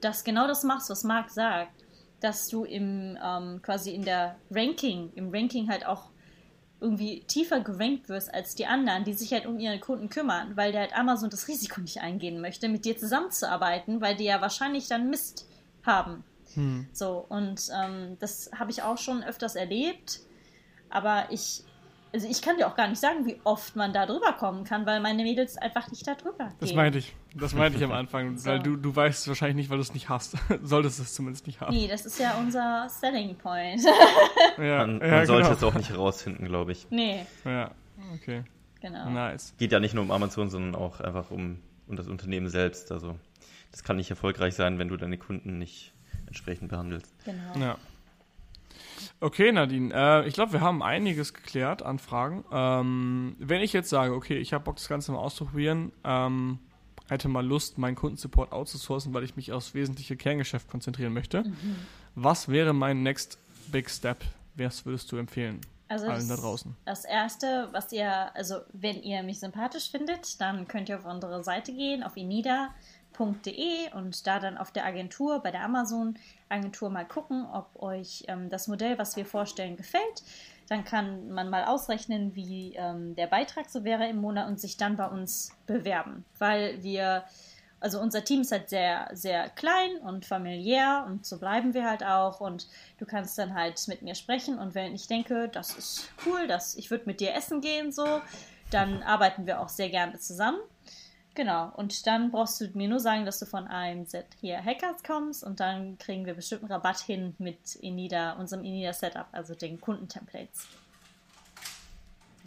das 0.00 0.22
genau 0.22 0.46
das 0.46 0.62
machst, 0.62 0.90
was 0.90 1.02
Marc 1.02 1.28
sagt, 1.28 1.72
dass 2.20 2.46
du 2.46 2.64
im 2.64 3.18
ähm, 3.22 3.60
quasi 3.62 3.90
in 3.90 4.04
der 4.04 4.36
Ranking, 4.52 5.10
im 5.16 5.30
Ranking 5.30 5.68
halt 5.68 5.84
auch 5.84 6.10
irgendwie 6.80 7.24
tiefer 7.26 7.58
gerankt 7.60 8.08
wirst 8.08 8.32
als 8.32 8.54
die 8.54 8.66
anderen, 8.66 9.02
die 9.02 9.12
sich 9.12 9.32
halt 9.32 9.44
um 9.44 9.58
ihre 9.58 9.80
Kunden 9.80 10.08
kümmern, 10.08 10.56
weil 10.56 10.70
der 10.70 10.82
halt 10.82 10.96
Amazon 10.96 11.30
das 11.30 11.48
Risiko 11.48 11.80
nicht 11.80 12.00
eingehen 12.00 12.40
möchte, 12.40 12.68
mit 12.68 12.84
dir 12.84 12.96
zusammenzuarbeiten, 12.96 14.00
weil 14.00 14.14
die 14.14 14.24
ja 14.24 14.40
wahrscheinlich 14.40 14.86
dann 14.86 15.10
Mist 15.10 15.48
haben. 15.82 16.22
Hm. 16.54 16.86
So, 16.92 17.24
und 17.28 17.68
ähm, 17.82 18.16
das 18.20 18.50
habe 18.58 18.70
ich 18.70 18.82
auch 18.82 18.98
schon 18.98 19.22
öfters 19.22 19.54
erlebt. 19.54 20.20
Aber 20.90 21.26
ich, 21.30 21.64
also 22.12 22.28
ich 22.28 22.40
kann 22.40 22.56
dir 22.56 22.68
auch 22.68 22.76
gar 22.76 22.88
nicht 22.88 23.00
sagen, 23.00 23.26
wie 23.26 23.40
oft 23.44 23.74
man 23.74 23.92
da 23.92 24.06
drüber 24.06 24.32
kommen 24.32 24.64
kann, 24.64 24.86
weil 24.86 25.00
meine 25.00 25.22
Mädels 25.24 25.56
einfach 25.56 25.90
nicht 25.90 26.06
da 26.06 26.14
drüber 26.14 26.44
gehen. 26.44 26.56
Das 26.60 26.74
meinte 26.74 26.98
ich. 26.98 27.14
Das 27.34 27.54
meinte 27.54 27.78
ich 27.78 27.84
am 27.84 27.92
Anfang. 27.92 28.38
so. 28.38 28.48
Weil 28.48 28.60
du, 28.60 28.76
du 28.76 28.94
weißt 28.94 29.22
es 29.22 29.28
wahrscheinlich 29.28 29.56
nicht, 29.56 29.70
weil 29.70 29.78
du 29.78 29.82
es 29.82 29.92
nicht 29.92 30.08
hast. 30.08 30.36
Solltest 30.62 31.00
es 31.00 31.14
zumindest 31.14 31.46
nicht 31.46 31.60
haben. 31.60 31.74
Nee, 31.74 31.88
das 31.88 32.06
ist 32.06 32.18
ja 32.18 32.38
unser 32.38 32.88
Selling 32.88 33.36
Point. 33.36 33.82
ja, 34.58 34.78
man, 34.86 34.98
man 34.98 35.08
ja, 35.08 35.26
sollte 35.26 35.48
genau. 35.48 35.56
es 35.56 35.64
auch 35.64 35.74
nicht 35.74 35.90
herausfinden, 35.90 36.44
glaube 36.46 36.72
ich. 36.72 36.86
Nee. 36.90 37.26
Ja, 37.44 37.72
okay. 38.14 38.44
Genau. 38.80 39.08
Nice. 39.10 39.54
Geht 39.58 39.72
ja 39.72 39.80
nicht 39.80 39.94
nur 39.94 40.04
um 40.04 40.10
Amazon, 40.10 40.50
sondern 40.50 40.74
auch 40.74 41.00
einfach 41.00 41.30
um, 41.30 41.58
um 41.88 41.96
das 41.96 42.06
Unternehmen 42.06 42.48
selbst. 42.48 42.92
Also 42.92 43.16
das 43.70 43.82
kann 43.82 43.96
nicht 43.96 44.10
erfolgreich 44.10 44.54
sein, 44.54 44.78
wenn 44.78 44.88
du 44.88 44.96
deine 44.96 45.16
Kunden 45.16 45.58
nicht 45.58 45.94
entsprechend 46.26 46.68
behandelst. 46.68 47.12
Genau. 47.24 47.58
Ja. 47.66 47.78
Okay, 49.20 49.52
Nadine, 49.52 49.92
äh, 49.94 50.28
ich 50.28 50.34
glaube, 50.34 50.52
wir 50.52 50.60
haben 50.60 50.82
einiges 50.82 51.32
geklärt 51.34 51.82
an 51.82 51.98
Fragen. 51.98 52.44
Ähm, 52.52 53.36
wenn 53.38 53.60
ich 53.62 53.72
jetzt 53.72 53.88
sage, 53.88 54.14
okay, 54.14 54.36
ich 54.38 54.52
habe 54.52 54.64
Bock, 54.64 54.76
das 54.76 54.88
Ganze 54.88 55.12
mal 55.12 55.18
auszuprobieren, 55.18 55.92
ähm, 56.04 56.58
hätte 57.08 57.28
mal 57.28 57.44
Lust, 57.46 57.78
meinen 57.78 57.94
Kundensupport 57.96 58.52
outzusourcen, 58.52 59.14
weil 59.14 59.24
ich 59.24 59.36
mich 59.36 59.52
aufs 59.52 59.74
wesentliche 59.74 60.16
Kerngeschäft 60.16 60.68
konzentrieren 60.68 61.12
möchte. 61.12 61.42
Mhm. 61.44 61.76
Was 62.14 62.48
wäre 62.48 62.72
mein 62.72 63.02
next 63.02 63.38
big 63.68 63.90
step? 63.90 64.18
Was 64.56 64.84
würdest 64.86 65.10
du 65.12 65.16
empfehlen? 65.16 65.60
Also 65.88 66.06
allen 66.06 66.26
da 66.28 66.34
das- 66.34 66.42
draußen. 66.42 66.76
Das 66.86 67.04
erste, 67.04 67.68
was 67.72 67.92
ihr, 67.92 68.34
also 68.34 68.56
wenn 68.72 69.02
ihr 69.02 69.22
mich 69.22 69.40
sympathisch 69.40 69.90
findet, 69.90 70.40
dann 70.40 70.66
könnt 70.66 70.88
ihr 70.88 70.98
auf 70.98 71.04
unsere 71.04 71.44
Seite 71.44 71.72
gehen, 71.72 72.02
auf 72.02 72.16
inida.de 73.18 73.92
und 73.94 74.26
da 74.26 74.38
dann 74.40 74.58
auf 74.58 74.70
der 74.70 74.84
Agentur, 74.84 75.40
bei 75.40 75.50
der 75.50 75.62
Amazon-Agentur 75.64 76.90
mal 76.90 77.06
gucken, 77.06 77.46
ob 77.52 77.70
euch 77.80 78.24
ähm, 78.28 78.50
das 78.50 78.68
Modell, 78.68 78.98
was 78.98 79.16
wir 79.16 79.26
vorstellen, 79.26 79.76
gefällt. 79.76 80.22
Dann 80.68 80.84
kann 80.84 81.30
man 81.30 81.50
mal 81.50 81.64
ausrechnen, 81.64 82.34
wie 82.34 82.74
ähm, 82.76 83.14
der 83.16 83.26
Beitrag 83.26 83.68
so 83.68 83.84
wäre 83.84 84.08
im 84.08 84.16
Monat 84.16 84.48
und 84.48 84.60
sich 84.60 84.76
dann 84.76 84.96
bei 84.96 85.06
uns 85.06 85.52
bewerben. 85.66 86.24
Weil 86.38 86.82
wir, 86.82 87.24
also 87.80 88.00
unser 88.00 88.24
Team 88.24 88.40
ist 88.40 88.52
halt 88.52 88.70
sehr, 88.70 89.10
sehr 89.12 89.50
klein 89.50 89.98
und 89.98 90.24
familiär 90.24 91.04
und 91.06 91.26
so 91.26 91.38
bleiben 91.38 91.74
wir 91.74 91.88
halt 91.88 92.02
auch. 92.02 92.40
Und 92.40 92.66
du 92.98 93.04
kannst 93.04 93.36
dann 93.36 93.54
halt 93.54 93.86
mit 93.88 94.00
mir 94.00 94.14
sprechen 94.14 94.58
und 94.58 94.74
wenn 94.74 94.94
ich 94.94 95.06
denke, 95.06 95.48
das 95.48 95.76
ist 95.76 96.08
cool, 96.24 96.46
dass 96.46 96.76
ich 96.76 96.90
würde 96.90 97.04
mit 97.06 97.20
dir 97.20 97.34
essen 97.34 97.60
gehen, 97.60 97.92
so, 97.92 98.22
dann 98.70 99.02
arbeiten 99.02 99.46
wir 99.46 99.60
auch 99.60 99.68
sehr 99.68 99.90
gerne 99.90 100.18
zusammen. 100.18 100.58
Genau, 101.34 101.72
und 101.74 102.06
dann 102.06 102.30
brauchst 102.30 102.60
du 102.60 102.68
mir 102.74 102.88
nur 102.88 103.00
sagen, 103.00 103.24
dass 103.24 103.40
du 103.40 103.46
von 103.46 103.66
einem 103.66 104.06
Set 104.06 104.26
hier 104.40 104.62
Hackers 104.64 105.02
kommst 105.02 105.42
und 105.42 105.58
dann 105.58 105.98
kriegen 105.98 106.26
wir 106.26 106.34
bestimmt 106.34 106.62
einen 106.62 106.70
Rabatt 106.72 107.00
hin 107.00 107.34
mit 107.38 107.74
Inida, 107.76 108.34
unserem 108.34 108.64
Inida 108.64 108.92
Setup, 108.92 109.26
also 109.32 109.54
den 109.56 109.80
Kundentemplates. 109.80 110.68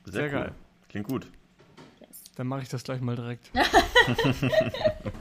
Sehr, 0.05 0.13
Sehr 0.13 0.23
cool. 0.23 0.31
geil. 0.31 0.51
Klingt 0.87 1.07
gut. 1.09 1.27
Yes. 1.99 2.23
Dann 2.37 2.47
mache 2.47 2.61
ich 2.61 2.69
das 2.69 2.83
gleich 2.85 3.01
mal 3.01 3.17
direkt. 3.17 3.51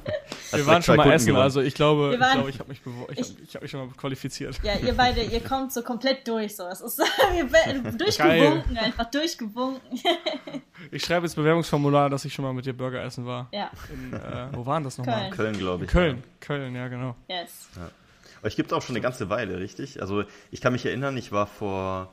Wir 0.51 0.59
direkt 0.59 0.67
waren 0.67 0.83
schon 0.83 0.97
mal 0.97 1.03
Kunden 1.05 1.17
essen, 1.17 1.27
gewonnen. 1.27 1.43
also 1.43 1.61
ich 1.61 1.75
glaube, 1.75 2.11
ich, 2.15 2.19
glaube, 2.33 2.51
ich 2.51 2.59
habe 2.61 2.69
mich, 2.69 2.81
ich 3.11 3.19
Ich- 3.19 3.29
hab, 3.31 3.43
ich 3.43 3.55
hab 3.57 3.63
mich 3.63 3.71
schon 3.71 3.87
mal 3.87 3.95
qualifiziert. 3.97 4.59
Ja, 4.63 4.75
ihr 4.77 4.95
beide, 4.95 5.23
ihr 5.23 5.41
kommt 5.41 5.73
so 5.73 5.83
komplett 5.83 6.27
durch, 6.29 6.55
so. 6.57 6.65
Es 6.69 6.81
ist 6.81 6.99
durchgewunken, 7.99 8.79
einfach 8.79 9.11
durchgewunken. 9.11 9.99
Ich 10.93 11.05
schreibe 11.05 11.27
jetzt 11.27 11.35
Bewerbungsformular, 11.35 12.11
dass 12.11 12.25
ich 12.27 12.33
schon 12.35 12.45
mal 12.45 12.53
mit 12.53 12.65
dir 12.67 12.73
Burger 12.75 13.03
essen 13.03 13.27
war. 13.27 13.49
ja, 13.53 13.71
In, 13.93 14.13
äh, 14.13 14.49
wo 14.53 14.65
waren 14.67 14.85
das 14.85 14.99
nochmal? 14.99 15.31
Köln. 15.31 15.33
Köln, 15.55 15.59
glaube 15.59 15.85
ich. 15.85 15.91
Köln, 15.91 16.23
Köln, 16.41 16.75
ja 16.77 16.87
genau. 16.89 17.17
yes. 17.29 17.69
Euch 18.43 18.55
gibt 18.55 18.71
es 18.71 18.77
auch 18.77 18.83
schon 18.83 18.95
eine 18.95 19.01
ganze 19.03 19.29
Weile, 19.31 19.59
richtig? 19.59 20.01
Also 20.01 20.23
ich 20.51 20.61
kann 20.61 20.73
mich 20.75 20.85
erinnern, 20.87 21.17
ich 21.17 21.33
war 21.33 21.47
vor 21.47 22.13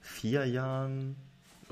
vier 0.00 0.44
Jahren 0.44 1.16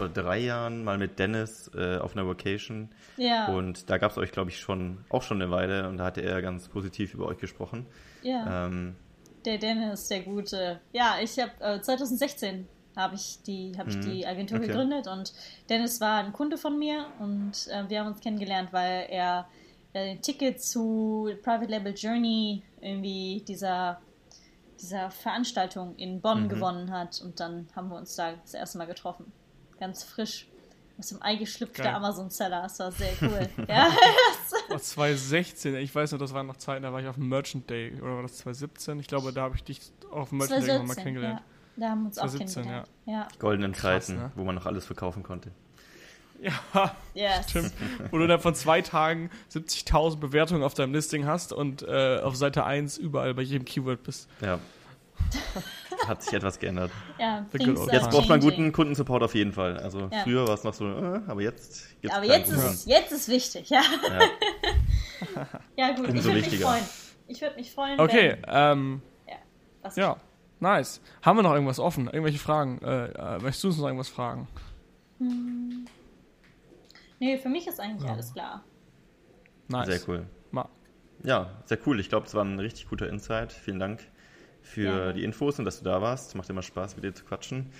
oder 0.02 0.22
drei 0.22 0.38
Jahren 0.38 0.84
mal 0.84 0.98
mit 0.98 1.18
Dennis 1.18 1.70
äh, 1.74 1.98
auf 1.98 2.14
einer 2.16 2.26
Vacation 2.26 2.90
Ja, 3.16 3.48
und 3.48 3.88
da 3.90 3.98
gab 3.98 4.10
es 4.12 4.18
euch, 4.18 4.32
glaube 4.32 4.50
ich, 4.50 4.58
schon 4.60 5.04
auch 5.08 5.22
schon 5.22 5.40
eine 5.42 5.50
Weile 5.50 5.88
und 5.88 5.98
da 5.98 6.04
hatte 6.04 6.22
er 6.22 6.42
ganz 6.42 6.68
positiv 6.68 7.14
über 7.14 7.26
euch 7.26 7.38
gesprochen. 7.38 7.86
ja. 8.22 8.66
Ähm, 8.66 8.96
Der 9.44 9.58
Dennis, 9.58 10.06
der 10.08 10.22
Gute. 10.22 10.80
Ja, 10.92 11.16
ich 11.20 11.38
habe 11.38 11.52
äh, 11.60 11.80
2016 11.80 12.68
habe 12.94 13.14
ich 13.14 13.42
die 13.46 13.72
habe 13.78 13.88
ich 13.90 13.96
Mhm, 13.96 14.00
die 14.00 14.26
Agentur 14.26 14.58
okay. 14.58 14.66
gegründet 14.68 15.08
und 15.08 15.32
Dennis 15.68 16.00
war 16.00 16.18
ein 16.22 16.32
Kunde 16.32 16.58
von 16.58 16.78
mir 16.78 17.06
und 17.18 17.52
äh, 17.68 17.88
wir 17.88 18.00
haben 18.00 18.08
uns 18.08 18.20
kennengelernt, 18.20 18.72
weil 18.72 19.06
er 19.08 19.48
äh, 19.94 20.10
ein 20.12 20.20
Ticket 20.22 20.62
zu 20.62 21.30
Private 21.42 21.70
Label 21.70 21.94
Journey 21.94 22.62
irgendwie 22.80 23.42
dieser 23.48 24.00
dieser 24.80 25.10
Veranstaltung 25.10 25.94
in 25.96 26.20
Bonn 26.20 26.44
Mhm. 26.44 26.48
gewonnen 26.48 26.90
hat 26.92 27.20
und 27.22 27.38
dann 27.40 27.68
haben 27.74 27.88
wir 27.88 27.96
uns 27.96 28.14
da 28.16 28.32
das 28.42 28.54
erste 28.54 28.78
Mal 28.78 28.86
getroffen. 28.86 29.32
Ganz 29.82 30.04
frisch 30.04 30.46
aus 30.96 31.08
dem 31.08 31.20
Ei 31.22 31.34
geschlüpft 31.34 31.78
der 31.78 31.96
Amazon 31.96 32.30
Seller. 32.30 32.62
Das 32.62 32.78
war 32.78 32.92
sehr 32.92 33.14
cool. 33.20 33.48
ja, 33.68 33.90
Oh, 34.70 34.78
2016, 34.78 35.74
ich 35.74 35.92
weiß 35.92 36.12
noch, 36.12 36.20
das 36.20 36.32
waren 36.32 36.46
noch 36.46 36.56
Zeiten, 36.56 36.84
da 36.84 36.92
war 36.92 37.00
ich 37.00 37.08
auf 37.08 37.16
dem 37.16 37.28
Merchant 37.28 37.68
Day, 37.68 37.92
oder 38.00 38.14
war 38.14 38.22
das 38.22 38.36
2017? 38.38 39.00
Ich 39.00 39.08
glaube, 39.08 39.32
da 39.32 39.42
habe 39.42 39.56
ich 39.56 39.64
dich 39.64 39.80
auf 40.12 40.28
dem 40.28 40.38
Merchant 40.38 40.62
Day 40.62 40.68
irgendwann 40.68 40.86
mal 40.86 40.94
2017, 40.94 41.02
kennengelernt. 41.04 41.40
ja. 41.40 41.80
Da 41.82 41.88
haben 41.90 42.00
wir 42.02 42.06
uns 42.06 42.18
auch 42.18 42.22
2017, 42.28 42.62
kennengelernt. 42.62 42.88
Ja. 43.06 43.28
goldenen 43.40 43.72
Krass, 43.72 44.06
Zeiten, 44.06 44.20
ne? 44.20 44.32
wo 44.36 44.44
man 44.44 44.54
noch 44.54 44.66
alles 44.66 44.84
verkaufen 44.86 45.24
konnte. 45.24 45.50
Ja, 46.40 46.94
Yes. 47.14 47.50
stimmt. 47.50 47.72
Wo 48.12 48.18
du 48.18 48.26
dann 48.28 48.40
von 48.40 48.54
zwei 48.54 48.82
Tagen 48.82 49.30
70.000 49.52 50.16
Bewertungen 50.18 50.62
auf 50.62 50.74
deinem 50.74 50.92
Listing 50.92 51.26
hast 51.26 51.52
und 51.52 51.82
äh, 51.82 52.20
auf 52.22 52.36
Seite 52.36 52.64
1 52.64 52.98
überall 52.98 53.34
bei 53.34 53.42
jedem 53.42 53.64
Keyword 53.64 54.04
bist. 54.04 54.28
Ja. 54.40 54.60
Hat 56.06 56.22
sich 56.22 56.32
etwas 56.32 56.58
geändert. 56.58 56.90
Ja, 57.18 57.46
Jetzt 57.52 58.10
braucht 58.10 58.28
man 58.28 58.40
guten 58.40 58.72
Kundensupport 58.72 59.22
auf 59.22 59.34
jeden 59.34 59.52
Fall. 59.52 59.78
Also 59.78 60.08
Ja. 60.12 60.22
früher 60.24 60.46
war 60.46 60.54
es 60.54 60.64
noch 60.64 60.74
so, 60.74 60.86
äh, 60.88 61.20
aber 61.26 61.40
jetzt 61.42 62.00
gibt's 62.00 62.16
Aber 62.16 62.26
jetzt 62.26 62.50
ist, 62.50 62.86
jetzt 62.86 63.12
ist 63.12 63.28
wichtig, 63.28 63.70
ja. 63.70 63.82
Ja. 64.08 64.20
Ja, 65.76 65.92
gut, 65.94 66.06
ich 66.08 66.10
Umso 66.10 66.24
würde 66.24 66.36
mich 66.38 66.46
wichtiger. 66.46 66.66
freuen. 66.68 66.84
Ich 67.28 67.40
würde 67.40 67.54
mich 67.56 67.70
freuen, 67.72 68.00
Okay, 68.00 68.36
wenn... 68.42 68.44
ähm, 68.48 69.02
Ja, 69.28 69.34
was 69.82 69.94
ja, 69.96 70.16
nice. 70.58 71.00
Haben 71.22 71.38
wir 71.38 71.42
noch 71.44 71.52
irgendwas 71.54 71.78
offen? 71.78 72.06
Irgendwelche 72.06 72.40
Fragen? 72.40 72.80
Äh, 72.82 73.06
äh, 73.12 73.38
möchtest 73.38 73.62
du 73.62 73.68
uns 73.68 73.78
noch 73.78 73.86
irgendwas 73.86 74.08
fragen? 74.08 74.48
Nee, 77.20 77.38
für 77.38 77.48
mich 77.48 77.66
ist 77.68 77.78
eigentlich 77.80 78.04
Ja. 78.04 78.12
alles 78.14 78.32
klar. 78.32 78.64
Nice. 79.68 79.86
Sehr 79.86 80.00
cool. 80.08 80.26
Ma 80.50 80.68
Ja, 81.22 81.62
sehr 81.66 81.78
cool. 81.86 82.00
Ich 82.00 82.08
glaube, 82.08 82.26
es 82.26 82.34
war 82.34 82.44
ein 82.44 82.58
richtig 82.58 82.88
guter 82.88 83.08
Insight. 83.08 83.52
Vielen 83.52 83.78
Dank 83.78 84.00
für 84.62 84.82
Gerne. 84.82 85.14
die 85.14 85.24
Infos 85.24 85.58
und 85.58 85.64
dass 85.64 85.78
du 85.78 85.84
da 85.84 86.00
warst. 86.00 86.34
Macht 86.34 86.48
immer 86.50 86.62
Spaß, 86.62 86.96
mit 86.96 87.04
dir 87.04 87.14
zu 87.14 87.24
quatschen. 87.24 87.70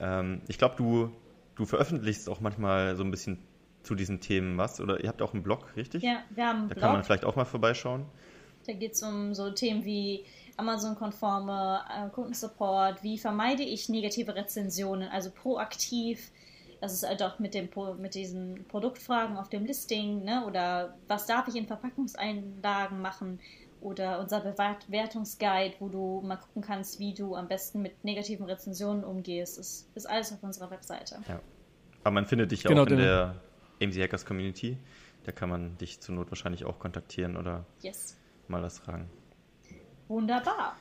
Ähm, 0.00 0.40
ich 0.48 0.58
glaube, 0.58 0.76
du, 0.76 1.10
du 1.56 1.64
veröffentlichst 1.66 2.28
auch 2.28 2.40
manchmal 2.40 2.96
so 2.96 3.04
ein 3.04 3.10
bisschen 3.10 3.38
zu 3.82 3.94
diesen 3.94 4.20
Themen 4.20 4.58
was. 4.58 4.80
Oder 4.80 5.02
ihr 5.02 5.08
habt 5.08 5.22
auch 5.22 5.34
einen 5.34 5.42
Blog, 5.42 5.76
richtig? 5.76 6.02
Ja, 6.02 6.22
wir 6.30 6.46
haben 6.46 6.58
einen 6.60 6.68
Da 6.68 6.74
kann 6.76 6.92
man 6.92 7.04
vielleicht 7.04 7.24
auch 7.24 7.36
mal 7.36 7.44
vorbeischauen. 7.44 8.06
da 8.66 8.72
geht 8.72 8.92
es 8.92 9.02
um 9.02 9.34
so 9.34 9.50
Themen 9.50 9.84
wie 9.84 10.24
Amazon-konforme 10.56 11.80
äh, 11.88 12.10
Kundensupport, 12.10 13.02
wie 13.02 13.18
vermeide 13.18 13.62
ich 13.62 13.88
negative 13.88 14.34
Rezensionen, 14.34 15.08
also 15.08 15.30
proaktiv. 15.30 16.30
Das 16.80 16.92
ist 16.92 17.06
halt 17.06 17.22
auch 17.22 17.38
mit, 17.38 17.54
dem, 17.54 17.68
mit 17.98 18.14
diesen 18.14 18.64
Produktfragen 18.68 19.36
auf 19.36 19.48
dem 19.48 19.64
Listing, 19.64 20.24
ne? 20.24 20.44
oder 20.46 20.96
was 21.08 21.26
darf 21.26 21.48
ich 21.48 21.56
in 21.56 21.66
Verpackungseinlagen 21.66 23.00
machen, 23.00 23.40
oder 23.80 24.20
unser 24.20 24.40
Bewertungsguide, 24.40 25.74
wo 25.78 25.88
du 25.88 26.20
mal 26.26 26.36
gucken 26.36 26.62
kannst, 26.62 26.98
wie 26.98 27.14
du 27.14 27.34
am 27.34 27.48
besten 27.48 27.82
mit 27.82 28.04
negativen 28.04 28.46
Rezensionen 28.46 29.04
umgehst. 29.04 29.58
Das 29.58 29.88
ist 29.94 30.06
alles 30.06 30.32
auf 30.32 30.42
unserer 30.42 30.70
Webseite. 30.70 31.16
Ja. 31.28 31.40
Aber 32.04 32.12
man 32.12 32.26
findet 32.26 32.50
dich 32.52 32.62
ja 32.62 32.68
Genau, 32.70 32.82
auch 32.82 32.86
in 32.86 32.98
der 32.98 33.34
AMC 33.82 33.94
Hackers 34.00 34.24
Community. 34.24 34.78
Da 35.24 35.32
kann 35.32 35.48
man 35.48 35.76
dich 35.78 36.00
zur 36.00 36.14
Not 36.14 36.30
wahrscheinlich 36.30 36.64
auch 36.64 36.78
kontaktieren 36.78 37.36
oder 37.36 37.66
Yes. 37.82 38.16
mal 38.48 38.62
was 38.62 38.78
fragen. 38.78 39.10
Wunderbar. 40.08 40.76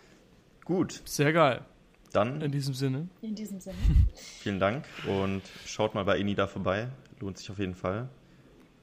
Gut, 0.66 1.02
Sehr 1.06 1.34
geil. 1.34 1.66
In 2.08 2.40
dann 2.40 2.52
diesem 2.52 2.74
Sinne. 2.74 3.10
In 3.22 3.36
diesem 3.36 3.60
Sinne. 3.60 3.78
vielen 4.16 4.60
Dank 4.60 4.86
und 5.08 5.42
schaut 5.66 5.94
mal 5.94 6.04
bei 6.06 6.18
Inida 6.18 6.48
vorbei. 6.48 6.88
Lohnt 7.20 7.38
sich 7.38 7.52
auf 7.52 7.60
jeden 7.60 7.76
Fall. 7.76 8.10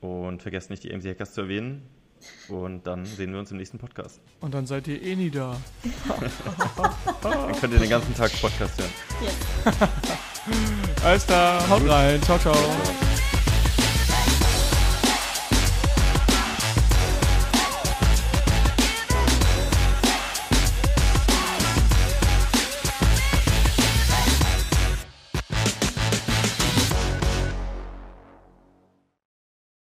Und 0.00 0.42
vergesst 0.42 0.70
nicht, 0.70 0.84
die 0.84 0.92
AMC 0.92 1.04
Hackers 1.06 1.32
zu 1.32 1.40
erwähnen. 1.42 1.82
Und 2.48 2.86
dann 2.86 3.04
sehen 3.06 3.32
wir 3.32 3.40
uns 3.40 3.50
im 3.50 3.56
nächsten 3.56 3.78
Podcast. 3.78 4.20
Und 4.40 4.54
dann 4.54 4.66
seid 4.66 4.86
ihr 4.88 5.00
eh 5.02 5.16
nie 5.16 5.30
da. 5.30 5.56
Dann 7.22 7.52
könnt 7.60 7.72
ihr 7.72 7.80
den 7.80 7.90
ganzen 7.90 8.14
Tag 8.14 8.30
Podcast 8.40 8.78
hören. 8.78 8.90
Yes. 9.22 9.34
Alles 11.04 11.26
klar, 11.26 11.68
haut 11.68 11.88
rein. 11.88 12.22
Ciao, 12.22 12.38
ciao. 12.38 12.54
Ja. 12.54 13.13